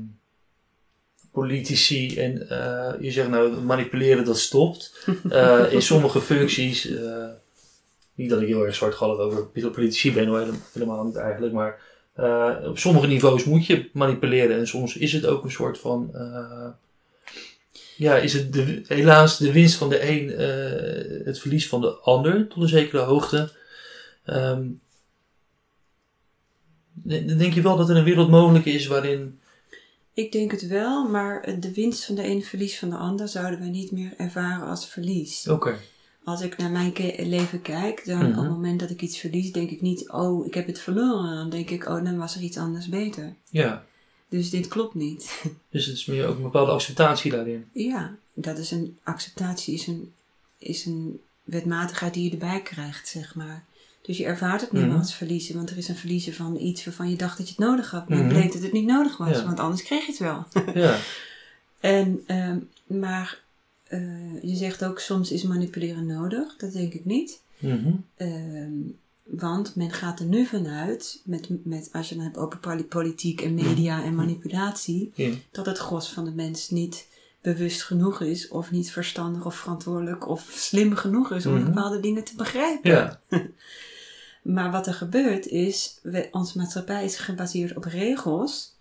politici 1.31 2.17
en 2.17 2.49
eh, 2.49 3.01
je 3.01 3.11
zegt 3.11 3.29
nou, 3.29 3.61
manipuleren 3.61 4.25
dat 4.25 4.37
stopt. 4.37 4.93
Eh, 5.29 5.65
in 5.69 5.81
sommige 5.81 6.21
functies, 6.21 6.89
eh, 6.89 7.27
niet 8.15 8.29
dat 8.29 8.41
ik 8.41 8.47
heel 8.47 8.65
erg 8.65 8.75
zwartgallig 8.75 9.17
over 9.17 9.69
politici 9.71 10.13
ben, 10.13 10.27
hoor, 10.27 10.47
helemaal- 10.73 11.03
niet 11.03 11.15
eigenlijk, 11.15 11.53
maar 11.53 11.85
op 12.67 12.77
sommige 12.77 13.07
niveaus 13.07 13.43
moet 13.43 13.65
je 13.65 13.89
manipuleren 13.93 14.57
en 14.57 14.67
soms 14.67 14.97
is 14.97 15.13
het 15.13 15.25
ook 15.25 15.43
een 15.43 15.51
soort 15.51 15.77
van. 15.77 16.11
ja, 17.97 18.17
is 18.17 18.33
het 18.33 18.53
de, 18.53 18.81
helaas 18.87 19.37
de 19.37 19.51
winst 19.51 19.75
van 19.77 19.89
de 19.89 20.09
een 20.09 20.29
het 21.25 21.39
verlies 21.39 21.67
van 21.67 21.81
de 21.81 21.89
ander 21.89 22.47
tot 22.47 22.61
een 22.61 22.69
zekere 22.69 23.01
hoogte. 23.01 23.49
Ehm, 24.23 24.65
denk 27.03 27.53
je 27.53 27.61
wel 27.61 27.77
dat 27.77 27.89
er 27.89 27.97
een 27.97 28.03
wereld 28.03 28.29
mogelijk 28.29 28.65
is 28.65 28.87
waarin. 28.87 29.39
Ik 30.13 30.31
denk 30.31 30.51
het 30.51 30.67
wel, 30.67 31.09
maar 31.09 31.59
de 31.59 31.73
winst 31.73 32.05
van 32.05 32.15
de 32.15 32.23
een, 32.25 32.43
verlies 32.43 32.79
van 32.79 32.89
de 32.89 32.95
ander 32.95 33.27
zouden 33.27 33.59
wij 33.59 33.69
niet 33.69 33.91
meer 33.91 34.13
ervaren 34.17 34.67
als 34.67 34.87
verlies. 34.87 35.47
Oké. 35.47 35.75
Als 36.23 36.41
ik 36.41 36.57
naar 36.57 36.71
mijn 36.71 36.93
leven 37.17 37.61
kijk, 37.61 38.05
dan 38.05 38.17
Mhm. 38.17 38.29
op 38.29 38.35
het 38.43 38.49
moment 38.49 38.79
dat 38.79 38.89
ik 38.89 39.01
iets 39.01 39.17
verlies, 39.17 39.51
denk 39.51 39.69
ik 39.69 39.81
niet, 39.81 40.09
oh, 40.11 40.45
ik 40.45 40.53
heb 40.53 40.67
het 40.67 40.79
verloren. 40.79 41.35
Dan 41.35 41.49
denk 41.49 41.69
ik, 41.69 41.87
oh, 41.87 42.03
dan 42.03 42.17
was 42.17 42.35
er 42.35 42.41
iets 42.41 42.57
anders 42.57 42.89
beter. 42.89 43.33
Ja, 43.49 43.85
Dus 44.29 44.49
dit 44.49 44.67
klopt 44.67 44.93
niet. 44.95 45.43
dus 45.69 45.85
het 45.85 45.95
is 45.95 46.05
meer 46.05 46.27
ook 46.27 46.35
een 46.37 46.41
bepaalde 46.43 46.71
acceptatie 46.71 47.31
daarin. 47.31 47.65
ja, 47.71 48.15
dat 48.33 48.57
is 48.57 48.71
een 48.71 48.97
acceptatie, 49.03 49.73
is 49.73 49.87
een, 49.87 50.13
is 50.57 50.85
een 50.85 51.19
wetmatigheid 51.43 52.13
die 52.13 52.23
je 52.23 52.31
erbij 52.31 52.61
krijgt, 52.61 53.07
zeg 53.07 53.35
maar. 53.35 53.63
Dus 54.07 54.17
je 54.17 54.25
ervaart 54.25 54.61
het 54.61 54.71
niet 54.71 54.81
Mhm. 54.81 54.89
meer 54.91 54.99
als 54.99 55.15
verliezen, 55.15 55.55
want 55.55 55.69
er 55.69 55.77
is 55.77 55.87
een 55.87 55.95
verliezen 55.95 56.33
van 56.33 56.55
iets 56.59 56.85
waarvan 56.85 57.09
je 57.09 57.15
dacht 57.15 57.37
dat 57.37 57.47
je 57.49 57.55
het 57.57 57.65
nodig 57.65 57.91
had. 57.91 58.09
Maar 58.09 58.17
Mhm. 58.17 58.27
het 58.27 58.37
bleek 58.37 58.53
dat 58.53 58.61
het 58.61 58.71
niet 58.71 58.85
nodig 58.85 59.17
was, 59.17 59.37
Ja. 59.37 59.43
want 59.43 59.59
anders 59.59 59.83
kreeg 59.83 60.05
je 60.05 60.11
het 60.11 60.19
wel. 60.19 60.45
Ja. 60.83 60.97
En, 61.79 62.23
ehm, 62.27 62.57
maar 62.87 63.39
eh, 63.83 64.43
je 64.43 64.55
zegt 64.55 64.85
ook 64.85 64.99
soms 64.99 65.31
is 65.31 65.43
manipuleren 65.43 66.05
nodig. 66.05 66.55
Dat 66.57 66.73
denk 66.73 66.93
ik 66.93 67.05
niet. 67.05 67.39
Mhm. 67.59 67.91
Ehm, 68.15 68.71
Want 69.29 69.75
men 69.75 69.91
gaat 69.91 70.19
er 70.19 70.25
nu 70.25 70.45
vanuit, 70.45 71.21
met, 71.23 71.47
met, 71.65 71.89
als 71.91 72.09
je 72.09 72.15
het 72.15 72.23
hebt 72.23 72.37
over 72.37 72.59
poli- 72.59 72.83
politiek 72.83 73.41
en 73.41 73.53
media 73.53 74.03
en 74.03 74.15
manipulatie, 74.15 75.11
Ja. 75.15 75.29
dat 75.51 75.65
het 75.65 75.77
gros 75.77 76.09
van 76.09 76.25
de 76.25 76.31
mens 76.31 76.69
niet 76.69 77.07
bewust 77.41 77.83
genoeg 77.83 78.21
is, 78.21 78.47
of 78.47 78.71
niet 78.71 78.91
verstandig 78.91 79.45
of 79.45 79.55
verantwoordelijk 79.55 80.27
of 80.27 80.51
slim 80.55 80.95
genoeg 80.95 81.31
is 81.31 81.45
om 81.45 81.53
Mhm. 81.53 81.65
bepaalde 81.65 81.99
dingen 81.99 82.23
te 82.23 82.35
begrijpen. 82.35 82.91
Ja. 82.91 83.19
Maar 84.47 84.71
wat 84.71 84.87
er 84.87 84.93
gebeurt 84.93 85.47
is, 85.47 85.99
we, 86.03 86.27
onze 86.31 86.57
maatschappij 86.57 87.03
is 87.03 87.17
gebaseerd 87.17 87.75
op 87.75 87.83
regels 87.83 88.75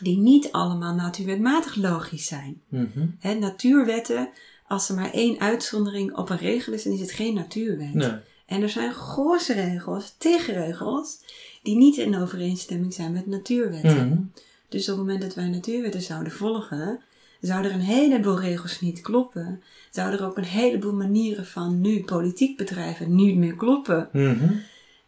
die 0.00 0.18
niet 0.18 0.52
allemaal 0.52 0.94
natuurwetmatig 0.94 1.74
logisch 1.74 2.26
zijn. 2.26 2.60
Mhm. 2.68 3.38
Natuurwetten, 3.40 4.28
als 4.68 4.88
er 4.88 4.94
maar 4.94 5.12
één 5.12 5.40
uitzondering 5.40 6.16
op 6.16 6.30
een 6.30 6.38
regel 6.38 6.72
is, 6.72 6.82
dan 6.82 6.92
is 6.92 7.00
het 7.00 7.10
geen 7.10 7.34
natuurwet. 7.34 7.94
Nee. 7.94 8.12
En 8.46 8.62
er 8.62 8.68
zijn 8.68 8.94
grote 8.94 9.52
regels, 9.52 10.14
tegenregels, 10.18 11.18
die 11.62 11.76
niet 11.76 11.96
in 11.96 12.16
overeenstemming 12.16 12.94
zijn 12.94 13.12
met 13.12 13.26
natuurwetten. 13.26 14.08
Mhm. 14.08 14.20
Dus 14.68 14.88
op 14.88 14.96
het 14.96 15.06
moment 15.06 15.22
dat 15.22 15.34
wij 15.34 15.48
natuurwetten 15.48 16.02
zouden 16.02 16.32
volgen, 16.32 17.00
zouden 17.40 17.70
er 17.70 17.76
een 17.76 17.84
heleboel 17.84 18.40
regels 18.40 18.80
niet 18.80 19.00
kloppen. 19.00 19.62
Zouden 19.90 20.20
er 20.20 20.26
ook 20.26 20.36
een 20.36 20.44
heleboel 20.44 20.94
manieren 20.94 21.46
van 21.46 21.80
nu 21.80 22.04
politiek 22.04 22.56
bedrijven 22.56 23.14
niet 23.14 23.36
meer 23.36 23.54
kloppen. 23.54 24.08
Mhm. 24.12 24.54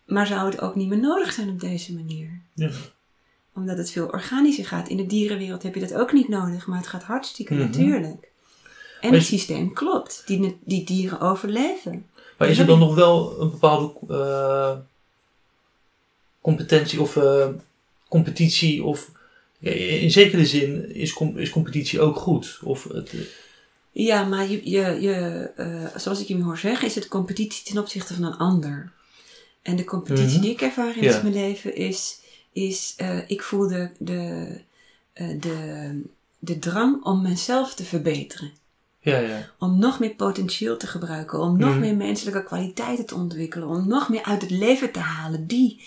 Maar 0.05 0.27
zou 0.27 0.51
het 0.51 0.61
ook 0.61 0.75
niet 0.75 0.89
meer 0.89 1.01
nodig 1.01 1.33
zijn 1.33 1.49
op 1.49 1.61
deze 1.61 1.95
manier? 1.95 2.41
Ja. 2.55 2.71
Omdat 3.55 3.79
het 3.79 3.91
veel 3.91 4.07
organischer 4.07 4.65
gaat. 4.67 4.89
In 4.89 4.97
de 4.97 5.07
dierenwereld 5.07 5.63
heb 5.63 5.75
je 5.75 5.81
dat 5.81 5.95
ook 5.95 6.13
niet 6.13 6.29
nodig, 6.29 6.67
maar 6.67 6.79
het 6.79 6.87
gaat 6.87 7.03
hartstikke 7.03 7.55
Mhm. 7.55 7.63
natuurlijk. 7.63 8.29
En 9.01 9.13
het 9.13 9.25
systeem 9.25 9.73
klopt. 9.73 10.23
Die, 10.27 10.57
die 10.65 10.85
dieren 10.85 11.21
overleven. 11.21 12.07
Maar 12.39 12.49
is 12.49 12.59
er 12.59 12.67
dan 12.67 12.79
nog 12.79 12.95
wel 12.95 13.41
een 13.41 13.51
bepaalde 13.51 13.93
eh, 14.09 14.77
competentie 16.41 17.01
of 17.01 17.17
eh, 17.17 17.49
competitie 18.09 18.85
of 18.85 19.11
in 19.61 20.11
zekere 20.11 20.47
zin 20.47 20.95
is, 20.95 21.13
com- 21.13 21.39
is 21.39 21.51
competitie 21.51 22.01
ook 22.01 22.17
goed? 22.17 22.59
Of 22.63 22.85
het, 22.85 23.13
eh, 23.13 23.21
Ja, 23.93 24.25
maar 24.25 24.49
je, 24.51 24.71
je, 24.71 25.01
je, 25.01 25.91
zoals 25.97 26.21
ik 26.21 26.27
je 26.29 26.43
hoor 26.43 26.59
zeggen, 26.59 26.87
is 26.89 26.95
het 26.95 27.09
competitie 27.09 27.65
ten 27.73 27.83
opzichte 27.83 28.15
van 28.15 28.25
een 28.25 28.37
ander. 28.37 28.93
En 29.65 29.77
de 29.77 29.85
competitie 29.85 30.33
Mhm. 30.33 30.41
die 30.41 30.51
ik 30.51 30.61
ervaar 30.61 30.97
in 30.97 31.03
Ja. 31.03 31.21
mijn 31.23 31.35
leven 31.35 31.77
is, 31.77 32.21
is 32.53 32.95
eh, 32.97 33.19
ik 33.31 33.43
voel 33.43 33.69
de, 33.69 33.91
de, 33.99 34.51
eh, 35.13 35.29
de, 35.41 36.03
de 36.39 36.59
drang 36.59 37.05
om 37.05 37.23
mezelf 37.23 37.75
te 37.75 37.85
verbeteren. 37.85 38.53
ja, 39.01 39.19
ja. 39.19 39.51
Om 39.59 39.79
nog 39.79 40.01
meer 40.01 40.15
potentieel 40.15 40.77
te 40.77 40.87
gebruiken, 40.87 41.41
om 41.41 41.59
nog 41.59 41.71
Mhm. 41.71 41.81
meer 41.81 41.97
menselijke 41.97 42.45
kwaliteiten 42.45 43.07
te 43.07 43.15
ontwikkelen, 43.15 43.69
om 43.69 43.89
nog 43.89 44.09
meer 44.09 44.23
uit 44.23 44.43
het 44.43 44.51
leven 44.51 44.93
te 44.93 44.99
halen. 44.99 45.47
Die, 45.47 45.81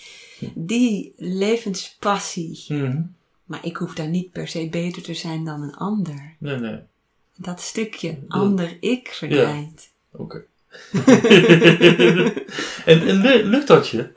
die 0.54 1.12
levenspassie. 1.16 2.64
Mhm. 2.68 3.02
Maar 3.44 3.64
ik 3.66 3.76
hoef 3.76 3.94
daar 3.94 4.08
niet 4.08 4.32
per 4.32 4.48
se 4.48 4.68
beter 4.68 5.02
te 5.02 5.14
zijn 5.14 5.44
dan 5.44 5.62
een 5.62 5.74
ander. 5.76 6.34
Nee, 6.38 6.56
nee. 6.56 6.78
Dat 7.36 7.60
stukje 7.60 8.18
ander 8.28 8.76
ik 8.80 9.08
verdwijnt. 9.08 9.88
Oké. 10.12 10.44
en 12.84 13.06
en 13.08 13.20
lu- 13.20 13.42
lukt 13.44 13.66
dat 13.66 13.88
je? 13.88 14.08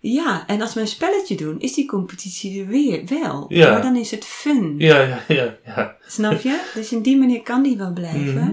Ja, 0.00 0.46
en 0.46 0.60
als 0.60 0.74
we 0.74 0.80
een 0.80 0.86
spelletje 0.88 1.36
doen, 1.36 1.60
is 1.60 1.74
die 1.74 1.86
competitie 1.86 2.60
er 2.60 2.66
weer 2.66 3.06
wel. 3.06 3.44
Ja. 3.48 3.70
Maar 3.72 3.82
dan 3.82 3.96
is 3.96 4.10
het 4.10 4.24
fun. 4.24 4.74
Ja, 4.78 5.00
ja, 5.00 5.22
ja. 5.28 5.56
ja. 5.64 5.96
Snap 6.06 6.40
je? 6.40 6.70
Dus 6.74 6.92
in 6.92 7.02
die 7.02 7.16
manier 7.16 7.42
kan 7.42 7.62
die 7.62 7.76
wel 7.76 7.92
blijven. 7.92 8.34
Mhm. 8.34 8.52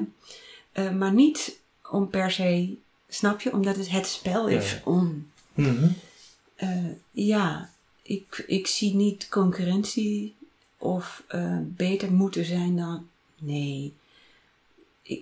Eh, 0.71 0.91
maar 0.91 1.13
niet 1.13 1.59
om 1.91 2.09
per 2.09 2.31
se, 2.31 2.73
snap 3.09 3.41
je? 3.41 3.51
Omdat 3.53 3.75
het 3.75 3.89
het 3.89 4.07
spel 4.07 4.47
is 4.47 4.71
Ja. 4.71 4.81
om. 4.83 5.27
Eh, 6.55 6.69
ja, 7.11 7.69
ik, 8.01 8.43
ik 8.47 8.67
zie 8.67 8.95
niet 8.95 9.27
concurrentie 9.29 10.35
of 10.77 11.23
eh, 11.27 11.57
beter 11.61 12.11
moeten 12.11 12.45
zijn 12.45 12.75
dan. 12.75 13.07
Nee. 13.39 13.93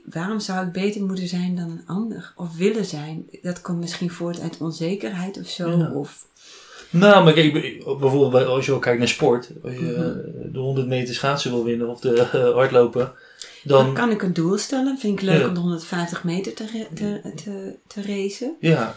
Waarom 0.05 0.39
zou 0.39 0.65
ik 0.65 0.71
beter 0.71 1.03
moeten 1.05 1.27
zijn 1.27 1.55
dan 1.55 1.69
een 1.69 1.83
ander? 1.85 2.33
Of 2.35 2.55
willen 2.55 2.85
zijn? 2.85 3.25
Dat 3.41 3.61
komt 3.61 3.79
misschien 3.79 4.09
voort 4.11 4.39
uit 4.39 4.57
onzekerheid 4.57 5.39
of 5.39 5.47
zo. 5.47 5.77
Ja. 5.77 5.91
Of, 5.91 6.25
Nou, 6.89 7.23
maar 7.23 7.33
kijk, 7.33 7.53
bijvoorbeeld 7.83 8.31
bij- 8.31 8.45
als 8.45 8.65
je 8.65 8.71
ook 8.71 8.81
kijkt 8.81 8.99
naar 8.99 9.07
sport, 9.07 9.51
als 9.63 9.73
je 9.73 9.79
Mhm. 9.79 10.01
eh, 10.01 10.53
de 10.53 10.59
100 10.59 10.87
meter 10.87 11.13
schaatsen 11.13 11.51
wil 11.51 11.63
winnen 11.63 11.87
of 11.89 11.99
de 11.99 12.21
eh, 12.21 12.53
hardlopen, 12.53 13.11
dan 13.63 13.85
dan, 13.85 13.93
kan 13.93 14.11
ik 14.11 14.21
een 14.21 14.33
doel 14.33 14.57
stellen. 14.57 14.97
Vind 14.97 15.19
ik 15.19 15.25
leuk 15.25 15.39
Ja. 15.41 15.47
om 15.47 15.53
de 15.53 15.59
150 15.59 16.23
meter 16.23 16.53
te, 16.53 16.87
te, 16.93 17.31
te, 17.35 17.75
te 17.87 18.01
racen. 18.01 18.55
ja, 18.59 18.95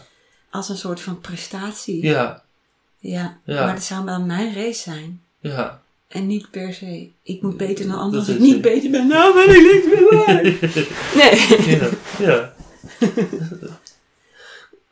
Als 0.49 0.69
een 0.69 0.77
soort 0.77 1.01
van 1.01 1.19
prestatie. 1.19 2.03
Ja. 2.05 2.43
ja, 2.99 3.39
Ja. 3.43 3.65
Maar 3.65 3.73
dat 3.73 3.83
zou 3.83 4.05
wel 4.05 4.21
mijn 4.21 4.53
race 4.53 4.81
zijn. 4.81 5.21
ja. 5.39 5.81
En 6.07 6.27
niet 6.27 6.51
per 6.51 6.73
se, 6.73 7.09
ik 7.23 7.41
moet 7.41 7.57
beter 7.57 7.87
dan 7.87 7.97
anderen 7.97 8.19
als 8.19 8.29
ik 8.35 8.39
niet 8.39 8.53
het. 8.53 8.61
beter 8.61 8.89
ben. 8.91 9.07
Nou 9.07 9.33
ben 9.33 9.55
ik 9.55 9.61
niks 9.73 9.85
meer 9.85 10.25
waard. 10.25 10.43
Nee. 11.15 11.77
ja, 11.77 11.89
ja. 12.19 12.53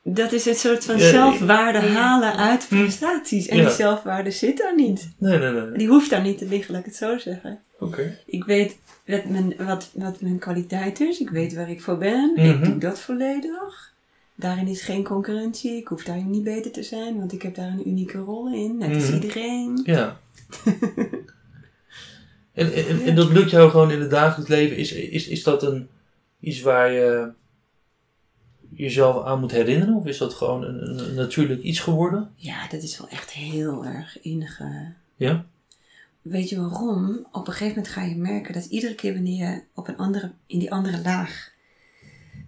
Dat 0.08 0.32
is 0.32 0.46
een 0.46 0.56
soort 0.56 0.86
van 0.86 0.98
Ja, 0.98 1.10
zelfwaarde 1.10 1.80
halen 1.80 2.36
uit 2.38 2.66
Hm. 2.70 2.76
prestaties. 2.80 3.48
En 3.48 3.58
Ja. 3.58 3.64
die 3.66 3.74
zelfwaarde 3.74 4.32
zit 4.32 4.58
daar 4.58 4.76
niet. 4.76 5.10
Nee, 5.18 5.38
nee, 5.40 5.52
nee. 5.52 5.72
Die 5.78 5.88
hoeft 5.88 6.10
daar 6.10 6.22
niet 6.22 6.38
te 6.38 6.46
liggen, 6.48 6.72
laat 6.74 6.80
ik 6.80 6.88
het 6.88 6.96
zo 6.96 7.18
zeggen. 7.18 7.60
Oké. 7.80 8.18
Ik 8.26 8.44
weet 8.44 8.78
wat 9.06 9.26
mijn, 9.26 9.54
wat, 9.58 9.90
wat 9.94 10.22
mijn 10.22 10.40
kwaliteit 10.40 11.00
is. 11.00 11.20
Ik 11.20 11.30
weet 11.30 11.54
waar 11.54 11.70
ik 11.70 11.82
voor 11.82 11.98
ben. 11.98 12.32
Mhm. 12.36 12.46
Ik 12.46 12.64
doe 12.64 12.78
dat 12.78 13.00
volledig. 13.00 13.94
Daarin 14.36 14.68
is 14.68 14.82
geen 14.82 15.04
concurrentie. 15.04 15.78
Ik 15.78 15.88
hoef 15.88 16.04
daarin 16.04 16.30
niet 16.30 16.44
beter 16.44 16.72
te 16.72 16.84
zijn, 16.84 17.18
want 17.18 17.34
ik 17.34 17.42
heb 17.42 17.56
daar 17.56 17.68
een 17.72 17.88
unieke 17.88 18.18
rol 18.18 18.54
in. 18.54 18.78
Net 18.78 18.96
als 18.96 19.04
Mhm. 19.04 19.14
iedereen. 19.14 19.82
Ja. 19.84 20.20
en, 22.54 22.74
en, 22.74 23.02
en 23.02 23.16
dat 23.16 23.32
lukt 23.32 23.50
jou 23.50 23.70
gewoon 23.70 23.92
in 23.92 24.02
het 24.02 24.10
dagelijks 24.10 24.52
leven. 24.52 24.78
Is, 24.78 24.92
is, 24.92 25.28
is 25.28 25.44
dat 25.44 25.64
een, 25.64 25.88
iets 26.40 26.62
waar 26.62 26.92
je 26.92 27.32
jezelf 28.70 29.26
aan 29.26 29.40
moet 29.40 29.52
herinneren? 29.52 29.96
Of 29.96 30.06
is 30.06 30.18
dat 30.18 30.34
gewoon 30.34 30.64
een, 30.64 31.14
natuurlijk 31.14 31.62
iets 31.62 31.80
geworden? 31.80 32.32
Ja, 32.36 32.68
dat 32.68 32.84
is 32.84 32.98
wel 32.98 33.10
echt 33.10 33.32
heel 33.32 33.86
erg 33.86 34.22
inge... 34.22 34.94
Ja? 35.16 35.46
Weet 36.22 36.50
je 36.50 36.60
waarom? 36.60 37.28
Op 37.32 37.48
een 37.48 37.54
gegeven 37.54 37.76
moment 37.76 37.88
ga 37.88 38.04
je 38.04 38.16
merken 38.16 38.54
dat 38.54 38.66
iedere 38.66 38.96
keer 38.96 39.14
wanneer 39.14 39.50
je 39.50 39.62
op 39.74 39.88
een 39.88 39.98
andere, 39.98 40.32
in 40.48 40.60
die 40.60 40.72
andere 40.72 41.02
laag 41.02 41.52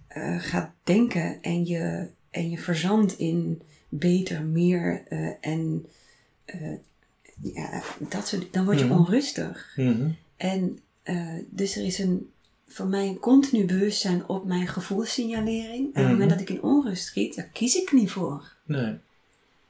eh, 0.08 0.40
gaat 0.40 0.72
denken 0.84 1.42
en 1.42 1.66
je, 1.66 2.08
en 2.30 2.50
je 2.50 2.58
verzandt 2.58 3.18
in 3.18 3.62
beter, 3.90 4.44
meer 4.44 5.04
eh, 5.08 5.30
en 5.42 5.86
eh, 6.46 6.74
ja, 7.42 7.82
dat 8.10 8.28
soort, 8.28 8.54
dan 8.54 8.66
word 8.66 8.80
je 8.80 8.86
Mhm. 8.86 8.98
onrustig. 8.98 9.74
Mhm. 9.76 10.10
En 10.38 10.80
eh, 11.04 11.28
dus 11.50 11.76
er 11.76 11.86
is 11.86 12.00
een, 12.00 12.30
voor 12.68 12.88
mij 12.88 13.08
een 13.08 13.20
continu 13.20 13.66
bewustzijn 13.66 14.28
op 14.28 14.46
mijn 14.46 14.68
gevoelssignalering. 14.68 15.84
En 15.84 15.88
op 15.88 15.94
het 15.94 16.04
Mhm. 16.04 16.12
moment 16.12 16.30
dat 16.30 16.40
ik 16.40 16.50
in 16.50 16.62
onrust 16.62 17.06
schiet, 17.06 17.36
daar 17.36 17.50
kies 17.54 17.76
ik 17.76 17.92
niet 17.92 18.12
voor. 18.12 18.54
Nee. 18.66 18.96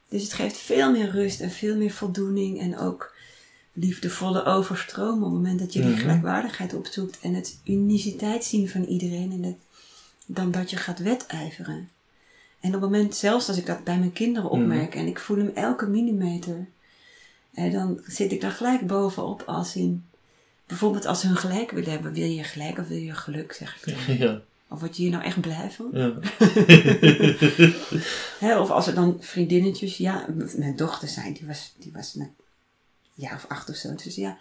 Dus 0.08 0.22
het 0.22 0.32
geeft 0.32 0.56
veel 0.56 0.90
meer 0.92 1.10
rust 1.10 1.40
en 1.40 1.50
veel 1.50 1.76
meer 1.76 1.90
voldoening 1.90 2.60
en 2.60 2.78
ook 2.78 3.14
liefdevolle 3.72 4.44
overstromen 4.44 5.26
op 5.26 5.32
het 5.32 5.42
moment 5.42 5.58
dat 5.58 5.72
je 5.72 5.82
die 5.82 5.96
gelijkwaardigheid 5.96 6.74
opzoekt 6.74 7.18
en 7.20 7.34
het 7.34 7.58
uniciteit 7.64 8.44
zien 8.44 8.68
van 8.68 8.84
iedereen 8.84 9.32
en 9.32 9.42
het, 9.42 9.56
dan 10.26 10.50
dat 10.50 10.70
je 10.70 10.76
gaat 10.76 10.98
wedijveren. 10.98 11.88
En 12.60 12.74
op 12.74 12.80
het 12.80 12.90
moment, 12.90 13.14
zelfs 13.16 13.48
als 13.48 13.56
ik 13.56 13.66
dat 13.66 13.84
bij 13.84 13.98
mijn 13.98 14.12
kinderen 14.12 14.50
opmerk 14.50 14.94
en 14.94 15.06
ik 15.06 15.18
voel 15.18 15.36
hem 15.36 15.50
elke 15.54 15.86
millimeter, 15.86 16.66
en 17.58 17.72
dan 17.72 18.00
zit 18.06 18.32
ik 18.32 18.40
daar 18.40 18.50
gelijk 18.50 18.86
bovenop 18.86 19.42
als 19.46 19.76
in, 19.76 20.04
bijvoorbeeld 20.66 21.06
als 21.06 21.20
ze 21.20 21.26
hun 21.26 21.36
gelijk 21.36 21.70
willen 21.70 21.90
hebben, 21.90 22.12
wil 22.12 22.28
je 22.28 22.44
gelijk 22.44 22.78
of 22.78 22.88
wil 22.88 22.98
je 22.98 23.14
geluk, 23.14 23.52
zeg 23.52 23.86
ik. 23.86 24.18
Ja. 24.18 24.40
Of 24.70 24.80
word 24.80 24.96
je 24.96 25.02
hier 25.02 25.10
nou 25.10 25.24
echt 25.24 25.40
blij 25.40 25.70
van? 25.70 25.90
Ja. 25.92 26.12
Of 28.60 28.70
als 28.70 28.86
er 28.86 28.94
dan 28.94 29.16
vriendinnetjes, 29.20 29.96
ja, 29.96 30.26
mijn 30.56 30.76
dochter 30.76 31.08
zijn, 31.08 31.32
die 31.32 31.46
was, 31.46 31.74
die 31.78 31.92
was 31.92 32.14
een 32.14 32.30
jaar 33.14 33.34
of 33.34 33.46
acht 33.48 33.68
of 33.68 33.76
zo. 33.76 33.94
Dus 33.94 34.14
ja, 34.14 34.38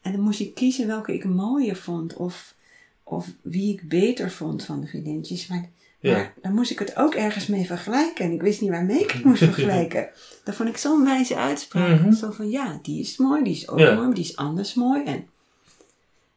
en 0.00 0.12
dan 0.12 0.20
moest 0.20 0.40
ik 0.40 0.54
kiezen 0.54 0.86
welke 0.86 1.14
ik 1.14 1.24
mooier 1.24 1.76
vond 1.76 2.14
of, 2.14 2.54
of 3.02 3.28
wie 3.42 3.72
ik 3.72 3.88
beter 3.88 4.30
vond 4.30 4.64
van 4.64 4.80
de 4.80 4.86
vriendinnetjes. 4.86 5.46
Maar, 5.46 5.68
Ja. 6.02 6.12
maar 6.12 6.32
dan 6.42 6.54
moest 6.54 6.70
ik 6.70 6.78
het 6.78 6.96
ook 6.96 7.14
ergens 7.14 7.46
mee 7.46 7.66
vergelijken 7.66 8.24
en 8.24 8.32
ik 8.32 8.42
wist 8.42 8.60
niet 8.60 8.70
waarmee 8.70 9.00
ik 9.00 9.10
het 9.10 9.24
moest 9.24 9.42
vergelijken. 9.52 10.08
Dat 10.44 10.54
vond 10.54 10.68
ik 10.68 10.76
zo'n 10.76 11.04
wijze 11.04 11.36
uitspraak. 11.36 12.00
Mhm. 12.00 12.12
Zo 12.12 12.30
van, 12.30 12.50
ja, 12.50 12.78
die 12.82 13.00
is 13.00 13.16
mooi, 13.16 13.42
die 13.42 13.52
is 13.52 13.68
ook 13.68 13.78
Ja. 13.78 13.94
mooi, 13.94 14.06
maar 14.06 14.14
die 14.14 14.24
is 14.24 14.36
anders 14.36 14.74
mooi. 14.74 15.04
En 15.04 15.26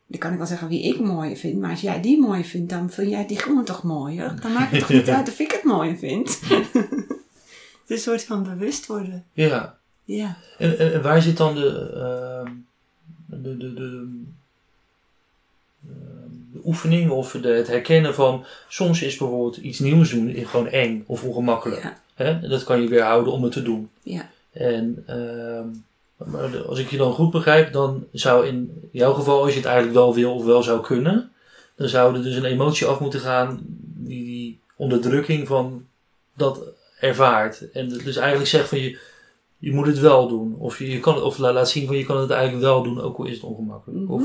dan 0.08 0.20
kan 0.20 0.32
ik 0.32 0.38
wel 0.38 0.48
zeggen 0.48 0.68
wie 0.68 0.84
ik 0.84 1.00
mooier 1.00 1.36
vind, 1.38 1.60
maar 1.60 1.70
als 1.72 1.82
jij 1.82 2.02
die 2.02 2.20
mooi 2.22 2.44
vindt, 2.44 2.70
dan 2.70 2.90
vind 2.90 3.10
jij 3.10 3.28
die 3.28 3.40
gewoon 3.40 3.64
toch 3.66 3.84
mooier. 3.84 4.42
Dan 4.42 4.54
maakt 4.54 4.72
het 4.72 4.80
toch 4.80 4.90
niet 4.90 5.10
uit 5.18 5.28
of 5.30 5.40
ik 5.40 5.52
het 5.52 5.64
mooier 5.64 5.98
vind. 5.98 6.40
het 6.48 7.88
is 7.88 7.96
een 7.96 7.98
soort 7.98 8.24
van 8.24 8.44
bewust 8.44 8.86
worden. 8.86 9.26
ja. 9.34 9.78
Ja. 10.08 10.38
En, 10.58 10.78
en, 10.80 10.94
en 10.94 11.02
waar 11.02 11.22
zit 11.22 11.38
dan 11.38 11.56
de, 11.56 11.92
ehm, 11.96 12.52
de, 13.42 13.58
de, 13.58 13.74
de, 13.74 14.24
de 16.54 16.60
oefening 16.64 17.10
of 17.12 17.32
de, 17.32 17.48
het 17.48 17.68
herkennen 17.68 18.14
van... 18.14 18.46
Soms 18.68 19.02
is 19.02 19.18
bijvoorbeeld 19.18 19.58
iets 19.58 19.80
nieuws 19.80 20.10
doen 20.10 20.36
gewoon 20.36 20.68
eng 20.68 21.04
of 21.08 21.24
ongemakkelijk. 21.24 21.84
Ja. 21.84 22.02
Hè? 22.14 22.40
En 22.42 22.50
dat 22.50 22.64
kan 22.64 22.82
je 22.82 22.88
weerhouden 22.88 23.34
om 23.34 23.44
het 23.44 23.52
te 23.52 23.62
doen. 23.62 23.90
Ja. 24.04 24.30
En 24.52 25.04
ehm, 25.08 25.68
maar 26.18 26.64
als 26.68 26.80
ik 26.80 26.90
je 26.90 26.98
dan 26.98 27.14
goed 27.14 27.32
begrijp, 27.32 27.74
dan 27.74 28.06
zou 28.12 28.48
in 28.48 28.90
jouw 28.92 29.14
geval, 29.14 29.42
als 29.42 29.52
je 29.52 29.58
het 29.58 29.66
eigenlijk 29.66 29.98
wel 29.98 30.14
wil 30.14 30.34
of 30.34 30.46
wel 30.46 30.64
zou 30.64 30.82
kunnen, 30.82 31.32
dan 31.76 31.90
zou 31.90 32.16
er 32.16 32.24
dus 32.24 32.36
een 32.36 32.46
emotie 32.46 32.88
af 32.88 33.00
moeten 33.00 33.20
gaan 33.20 33.60
die, 33.96 34.26
die 34.26 34.60
onderdrukking 34.76 35.48
van 35.48 35.86
dat 36.34 36.60
ervaart. 37.00 37.72
En 37.72 37.90
dus 37.90 38.16
eigenlijk 38.16 38.50
zegt 38.50 38.70
van 38.70 38.80
je, 38.80 39.00
je 39.58 39.74
moet 39.74 39.88
het 39.88 40.00
wel 40.00 40.28
doen. 40.28 40.56
Of 40.58 40.80
je, 40.80 40.92
je 40.92 41.00
kan, 41.00 41.22
of 41.22 41.38
la- 41.38 41.54
laat 41.54 41.70
zien 41.70 41.88
van 41.88 41.98
je 41.98 42.06
kan 42.06 42.18
het 42.18 42.30
eigenlijk 42.30 42.64
wel 42.64 42.84
doen, 42.84 43.02
ook 43.02 43.18
al 43.18 43.26
is 43.26 43.34
het 43.36 43.44
ongemakkelijk. 43.44 44.02
Mhm. 44.02 44.12
Of, 44.12 44.24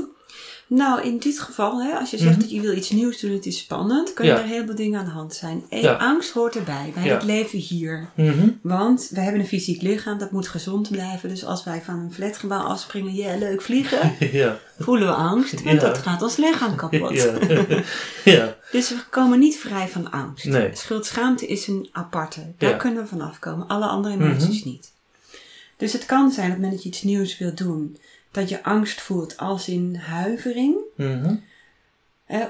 Nou, 0.72 1.02
in 1.02 1.18
dit 1.18 1.38
geval, 1.40 1.82
hè, 1.82 1.92
als 1.98 2.10
je 2.10 2.18
zegt 2.18 2.30
Mhm. 2.30 2.40
dat 2.40 2.50
je 2.50 2.60
wil 2.60 2.76
iets 2.76 2.90
nieuws 2.90 3.20
doen, 3.20 3.30
het 3.32 3.46
is 3.46 3.58
spannend, 3.58 4.12
kunnen 4.14 4.34
Ja. 4.34 4.40
er 4.40 4.46
heel 4.46 4.64
veel 4.64 4.74
dingen 4.74 4.98
aan 4.98 5.04
de 5.04 5.10
hand 5.10 5.34
zijn. 5.34 5.62
En 5.68 5.80
Ja. 5.80 5.92
angst 5.94 6.30
hoort 6.30 6.56
erbij, 6.56 6.90
bij 6.94 7.04
Ja. 7.04 7.14
het 7.14 7.22
leven 7.22 7.58
hier. 7.58 8.08
Mhm. 8.14 8.48
Want 8.62 9.08
we 9.12 9.20
hebben 9.20 9.40
een 9.40 9.46
fysiek 9.46 9.82
lichaam, 9.82 10.18
dat 10.18 10.30
moet 10.30 10.48
gezond 10.48 10.90
blijven. 10.90 11.28
Dus 11.28 11.44
als 11.44 11.64
wij 11.64 11.82
van 11.84 11.94
een 11.98 12.12
flatgebouw 12.12 12.62
afspringen, 12.62 13.14
ja, 13.14 13.36
leuk 13.36 13.62
vliegen, 13.62 14.14
ja. 14.32 14.58
voelen 14.78 15.06
we 15.08 15.14
angst, 15.14 15.62
want 15.62 15.80
Ja. 15.80 15.86
dat 15.88 15.98
gaat 15.98 16.22
ons 16.22 16.36
lichaam 16.36 16.76
kapot. 16.76 17.10
Dus 18.72 18.88
we 18.88 18.96
komen 19.10 19.38
niet 19.38 19.56
vrij 19.58 19.88
van 19.88 20.10
angst. 20.10 20.44
Nee. 20.44 20.70
Schuld-schaamte 20.72 21.46
is 21.46 21.66
een 21.66 21.88
aparte. 21.92 22.52
Daar 22.58 22.76
kunnen 22.76 23.02
we 23.02 23.08
vanaf 23.08 23.38
komen. 23.38 23.66
Alle 23.68 23.86
andere 23.86 24.14
emoties 24.14 24.64
niet. 24.64 24.92
Dus 25.76 25.92
het 25.92 26.06
kan 26.06 26.30
zijn 26.30 26.46
het 26.46 26.54
moment 26.54 26.72
dat 26.74 26.82
je 26.82 26.88
iets 26.88 27.02
nieuws 27.02 27.38
wilt 27.38 27.56
doen, 27.58 27.96
dat 28.30 28.48
je 28.48 28.62
angst 28.62 29.00
voelt 29.00 29.36
als 29.36 29.68
in 29.68 29.94
huivering. 29.94 30.76
Mhm. 30.94 31.34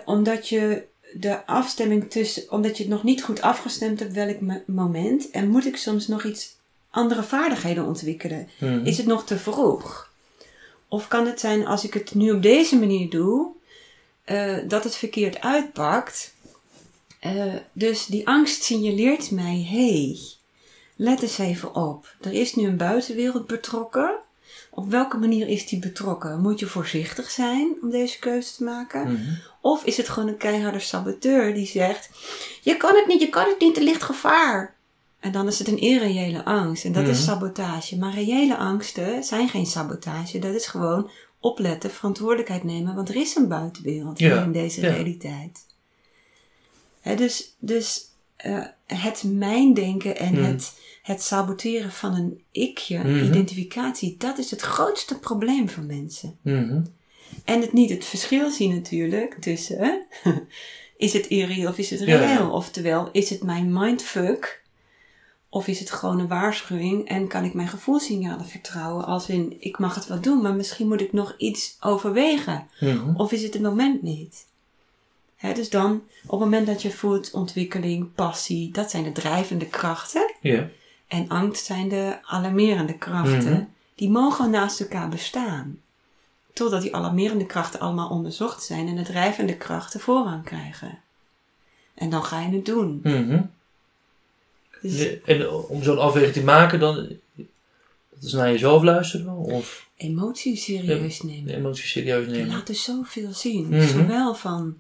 Omdat 0.05 0.49
je 0.49 0.83
de 1.13 1.47
afstemming 1.47 2.11
tussen, 2.11 2.51
omdat 2.51 2.77
je 2.77 2.83
het 2.83 2.93
nog 2.93 3.03
niet 3.03 3.23
goed 3.23 3.41
afgestemd 3.41 4.01
hebt 4.01 4.13
welk 4.13 4.41
mo- 4.41 4.63
moment. 4.67 5.31
En 5.31 5.49
moet 5.49 5.67
ik 5.67 5.77
soms 5.77 6.07
nog 6.09 6.25
iets 6.25 6.57
andere 6.91 7.23
vaardigheden 7.23 7.87
ontwikkelen? 7.87 8.49
Mhm. 8.59 8.87
Is 8.87 8.97
het 8.97 9.07
nog 9.07 9.27
te 9.27 9.39
vroeg? 9.39 10.13
Of 10.89 11.09
kan 11.09 11.27
het 11.27 11.41
zijn 11.41 11.67
als 11.67 11.85
ik 11.85 11.95
het 11.95 12.15
nu 12.15 12.31
op 12.33 12.43
deze 12.43 12.79
manier 12.79 13.11
doe, 13.11 13.49
eh, 14.25 14.57
dat 14.69 14.85
het 14.85 14.97
verkeerd 14.97 15.41
uitpakt? 15.41 16.35
Eh, 17.21 17.55
dus 17.73 18.07
die 18.07 18.27
angst 18.29 18.63
signaleert 18.63 19.31
mij, 19.31 19.67
hey, 19.71 20.19
let 20.97 21.23
eens 21.23 21.39
even 21.39 21.75
op. 21.75 22.15
Er 22.21 22.33
is 22.33 22.55
nu 22.55 22.67
een 22.67 22.77
buitenwereld 22.77 23.47
betrokken. 23.47 24.15
Op 24.81 24.91
welke 24.91 25.17
manier 25.17 25.49
is 25.49 25.67
die 25.67 25.79
betrokken? 25.79 26.41
Moet 26.41 26.59
je 26.59 26.67
voorzichtig 26.67 27.31
zijn 27.31 27.75
om 27.83 27.91
deze 27.91 28.19
keuze 28.19 28.55
te 28.57 28.65
maken? 28.65 29.13
Mhm. 29.13 29.35
Of 29.61 29.85
is 29.85 29.97
het 29.97 30.09
gewoon 30.09 30.29
een 30.29 30.37
keiharde 30.37 30.79
saboteur 30.81 31.55
die 31.55 31.67
zegt: 31.67 32.11
Je 32.63 32.77
kan 32.77 32.95
het 32.97 33.07
niet, 33.07 33.21
je 33.21 33.29
kan 33.29 33.49
het 33.49 33.61
niet, 33.61 33.77
er 33.77 33.83
ligt 33.83 34.03
gevaar. 34.03 34.75
En 35.21 35.33
dan 35.33 35.47
is 35.47 35.59
het 35.59 35.69
een 35.69 35.79
irreële 35.79 36.45
angst. 36.45 36.85
En 36.85 36.93
dat 36.93 37.09
is 37.09 37.17
Mhm. 37.19 37.27
sabotage. 37.29 37.97
Maar 37.99 38.15
reële 38.15 38.57
angsten 38.57 39.25
zijn 39.25 39.49
geen 39.49 39.67
sabotage. 39.67 40.39
Dat 40.39 40.55
is 40.55 40.67
gewoon 40.67 41.11
opletten, 41.41 41.91
verantwoordelijkheid 41.91 42.65
nemen. 42.65 42.95
Want 42.95 43.09
er 43.09 43.17
is 43.17 43.37
een 43.37 43.49
buitenwereld 43.49 44.19
Ja, 44.19 44.43
in 44.43 44.53
deze 44.53 44.81
ja. 44.81 44.89
realiteit. 44.93 45.67
Dus 47.17 47.55
dus 47.59 48.05
eh, 48.43 48.65
het 48.87 49.23
mijndenken 49.25 50.17
en 50.17 50.33
Mhm. 50.35 50.43
het, 50.45 50.73
het 51.03 51.23
saboteren 51.23 51.93
van 51.93 52.15
een 52.15 52.43
ikje, 52.51 52.99
Mhm. 52.99 53.25
identificatie, 53.25 54.15
dat 54.19 54.39
is 54.39 54.51
het 54.51 54.61
grootste 54.61 55.19
probleem 55.19 55.69
van 55.69 55.87
mensen. 55.87 56.39
Mhm. 56.43 56.81
En 57.45 57.61
het 57.61 57.73
niet 57.73 57.91
het 57.91 58.05
verschil 58.05 58.51
zien 58.51 58.75
natuurlijk 58.75 59.37
tussen 59.41 60.07
is 60.97 61.13
het 61.13 61.27
irreëel 61.27 61.69
of 61.69 61.79
is 61.79 61.91
het 61.91 62.01
reëel? 62.01 62.21
ja. 62.21 62.49
Oftewel, 62.51 63.09
is 63.13 63.31
het 63.31 63.43
mijn 63.43 63.73
mindfuck 63.73 64.63
of 65.49 65.67
is 65.67 65.79
het 65.79 65.91
gewoon 65.91 66.19
een 66.21 66.29
waarschuwing 66.29 67.09
en 67.09 67.29
kan 67.29 67.45
ik 67.45 67.55
mijn 67.55 67.69
gevoelssignalen 67.69 68.47
vertrouwen 68.47 69.05
als 69.07 69.29
in 69.29 69.57
ik 69.61 69.79
mag 69.79 69.95
het 69.95 70.07
wel 70.07 70.21
doen, 70.21 70.43
maar 70.43 70.55
misschien 70.55 70.89
moet 70.89 71.01
ik 71.01 71.13
nog 71.13 71.35
iets 71.39 71.77
overwegen. 71.81 72.67
Of 73.17 73.33
is 73.33 73.43
het 73.43 73.53
het 73.53 73.63
moment 73.63 74.03
niet? 74.03 74.47
Dus 75.41 75.71
dan, 75.71 76.03
op 76.25 76.31
het 76.31 76.41
moment 76.41 76.67
dat 76.67 76.83
je 76.83 76.91
voelt 76.91 77.31
ontwikkeling, 77.31 78.15
passie, 78.15 78.71
dat 78.73 78.91
zijn 78.91 79.05
de 79.05 79.13
drijvende 79.13 79.67
krachten. 79.67 80.35
Ja. 80.41 80.69
En 81.07 81.29
angst 81.29 81.65
zijn 81.65 81.89
de 81.89 82.17
alarmerende 82.23 82.99
krachten. 82.99 83.53
Mhm. 83.53 83.63
Die 83.95 84.11
mogen 84.11 84.51
naast 84.51 84.81
elkaar 84.81 85.09
bestaan. 85.09 85.81
Totdat 86.53 86.83
die 86.83 86.95
alarmerende 86.95 87.47
krachten 87.47 87.81
allemaal 87.81 88.09
onderzocht 88.09 88.63
zijn 88.63 88.89
en 88.89 88.97
de 88.97 89.03
drijvende 89.03 89.57
krachten 89.57 90.01
voorrang 90.01 90.45
krijgen. 90.45 90.99
En 91.95 92.11
dan 92.11 92.25
ga 92.25 92.41
je 92.41 92.49
het 92.57 92.67
doen. 92.67 93.01
Mhm. 93.03 93.43
Dus 94.83 95.21
En 95.25 95.51
om 95.51 95.83
zo'n 95.83 95.99
afweging 95.99 96.33
te 96.33 96.43
maken, 96.43 96.81
dan 96.81 97.09
dat 98.11 98.23
is 98.23 98.33
naar 98.33 98.51
jezelf 98.51 98.83
luisteren 98.83 99.37
of 99.37 99.89
emotie 99.97 100.57
serieus 100.57 101.23
nemen. 101.23 101.55
emoties 101.55 101.91
serieus 101.91 102.27
nemen. 102.27 102.49
laten 102.49 102.75
zoveel 102.75 103.33
zien. 103.33 103.69
Mhm. 103.69 103.87
Zowel 103.89 104.35
van 104.35 104.79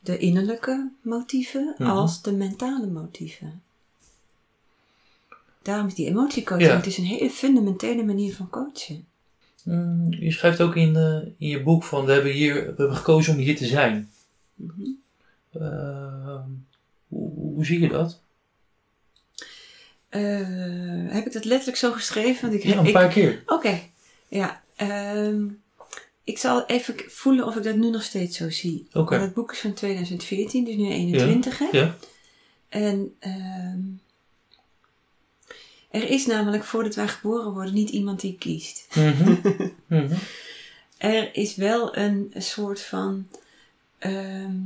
de 0.00 0.18
innerlijke 0.18 0.90
motieven 1.02 1.74
Mhm. 1.78 1.90
als 1.90 2.22
de 2.22 2.32
mentale 2.32 2.86
motieven. 2.86 3.62
Daarom 5.62 5.86
is 5.86 5.94
die 5.94 6.06
emotiecoaching, 6.06 6.70
Ja. 6.70 6.76
het 6.76 6.86
is 6.86 6.98
een 6.98 7.04
hele 7.04 7.30
fundamentele 7.30 8.04
manier 8.04 8.34
van 8.34 8.50
coachen. 8.50 9.04
Mm, 9.64 10.06
Je 10.12 10.30
schrijft 10.32 10.60
ook 10.60 10.76
in, 10.76 10.96
eh, 10.96 11.16
in 11.38 11.48
je 11.48 11.62
boek 11.62 11.84
van 11.84 12.04
we 12.04 12.12
hebben, 12.12 12.32
hier, 12.32 12.54
we 12.54 12.60
hebben 12.76 12.96
gekozen 12.96 13.32
om 13.34 13.38
hier 13.40 13.56
te 13.56 13.66
zijn. 13.66 14.10
Mhm. 14.54 14.82
Ehm, 15.52 16.48
hoe, 17.08 17.30
hoe 17.34 17.64
zie 17.64 17.80
je 17.80 17.88
dat? 17.88 18.20
Eh, 20.08 21.12
heb 21.12 21.26
ik 21.26 21.32
dat 21.32 21.44
letterlijk 21.44 21.78
zo 21.78 21.92
geschreven? 21.92 22.50
Want 22.50 22.62
ik, 22.62 22.68
Ja, 22.70 22.78
een 22.78 22.86
ik- 22.86 22.92
paar 22.92 23.08
keer. 23.08 23.42
Oké, 23.46 23.80
ja. 24.28 24.62
ehm, 24.76 25.46
ik 26.30 26.38
zal 26.38 26.66
even 26.66 26.94
voelen 27.08 27.46
of 27.46 27.56
ik 27.56 27.62
dat 27.62 27.76
nu 27.76 27.90
nog 27.90 28.02
steeds 28.02 28.36
zo 28.36 28.50
zie. 28.50 28.86
Oké. 28.92 29.10
Want 29.10 29.22
het 29.22 29.34
boek 29.34 29.52
is 29.52 29.58
van 29.58 29.72
2014, 29.72 30.64
dus 30.64 30.74
nu 30.76 30.88
21. 30.90 31.58
Hè? 31.58 31.68
Ja. 31.72 31.96
En 32.68 33.14
ehm, 33.18 33.78
er 35.90 36.08
is 36.10 36.26
namelijk 36.26 36.64
voordat 36.64 36.94
wij 36.94 37.08
geboren 37.08 37.52
worden 37.52 37.74
niet 37.74 37.90
iemand 37.90 38.20
die 38.20 38.36
kiest. 38.38 38.86
Mhm. 38.94 39.34
Mhm. 39.86 40.14
Er 40.98 41.34
is 41.36 41.54
wel 41.56 41.96
een, 41.96 42.30
een 42.34 42.42
soort 42.42 42.80
van. 42.80 43.26
ehm, 43.98 44.56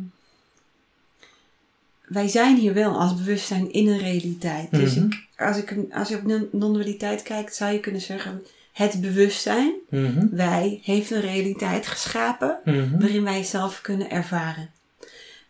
wij 2.07 2.29
zijn 2.29 2.57
hier 2.57 2.75
wel 2.75 2.99
als 3.01 3.15
bewustzijn 3.15 3.73
in 3.73 3.89
een 3.89 3.99
realiteit. 3.99 4.71
Dus 4.71 4.95
Mhm. 4.95 5.05
ik, 5.07 5.27
als, 5.37 5.57
ik, 5.57 5.77
als 5.93 6.09
je 6.09 6.17
op 6.17 6.23
non- 6.23 6.49
non-dualiteit 6.53 7.23
kijkt, 7.23 7.55
zou 7.55 7.73
je 7.73 7.81
kunnen 7.81 8.01
zeggen: 8.01 8.45
het 8.75 9.01
bewustzijn, 9.01 9.73
Mhm. 9.91 10.27
wij, 10.31 10.81
heeft 10.83 11.11
een 11.11 11.21
realiteit 11.21 11.87
geschapen 11.87 12.59
Mhm. 12.65 12.99
waarin 12.99 13.25
wij 13.25 13.43
zelf 13.43 13.81
kunnen 13.81 14.11
ervaren. 14.11 14.71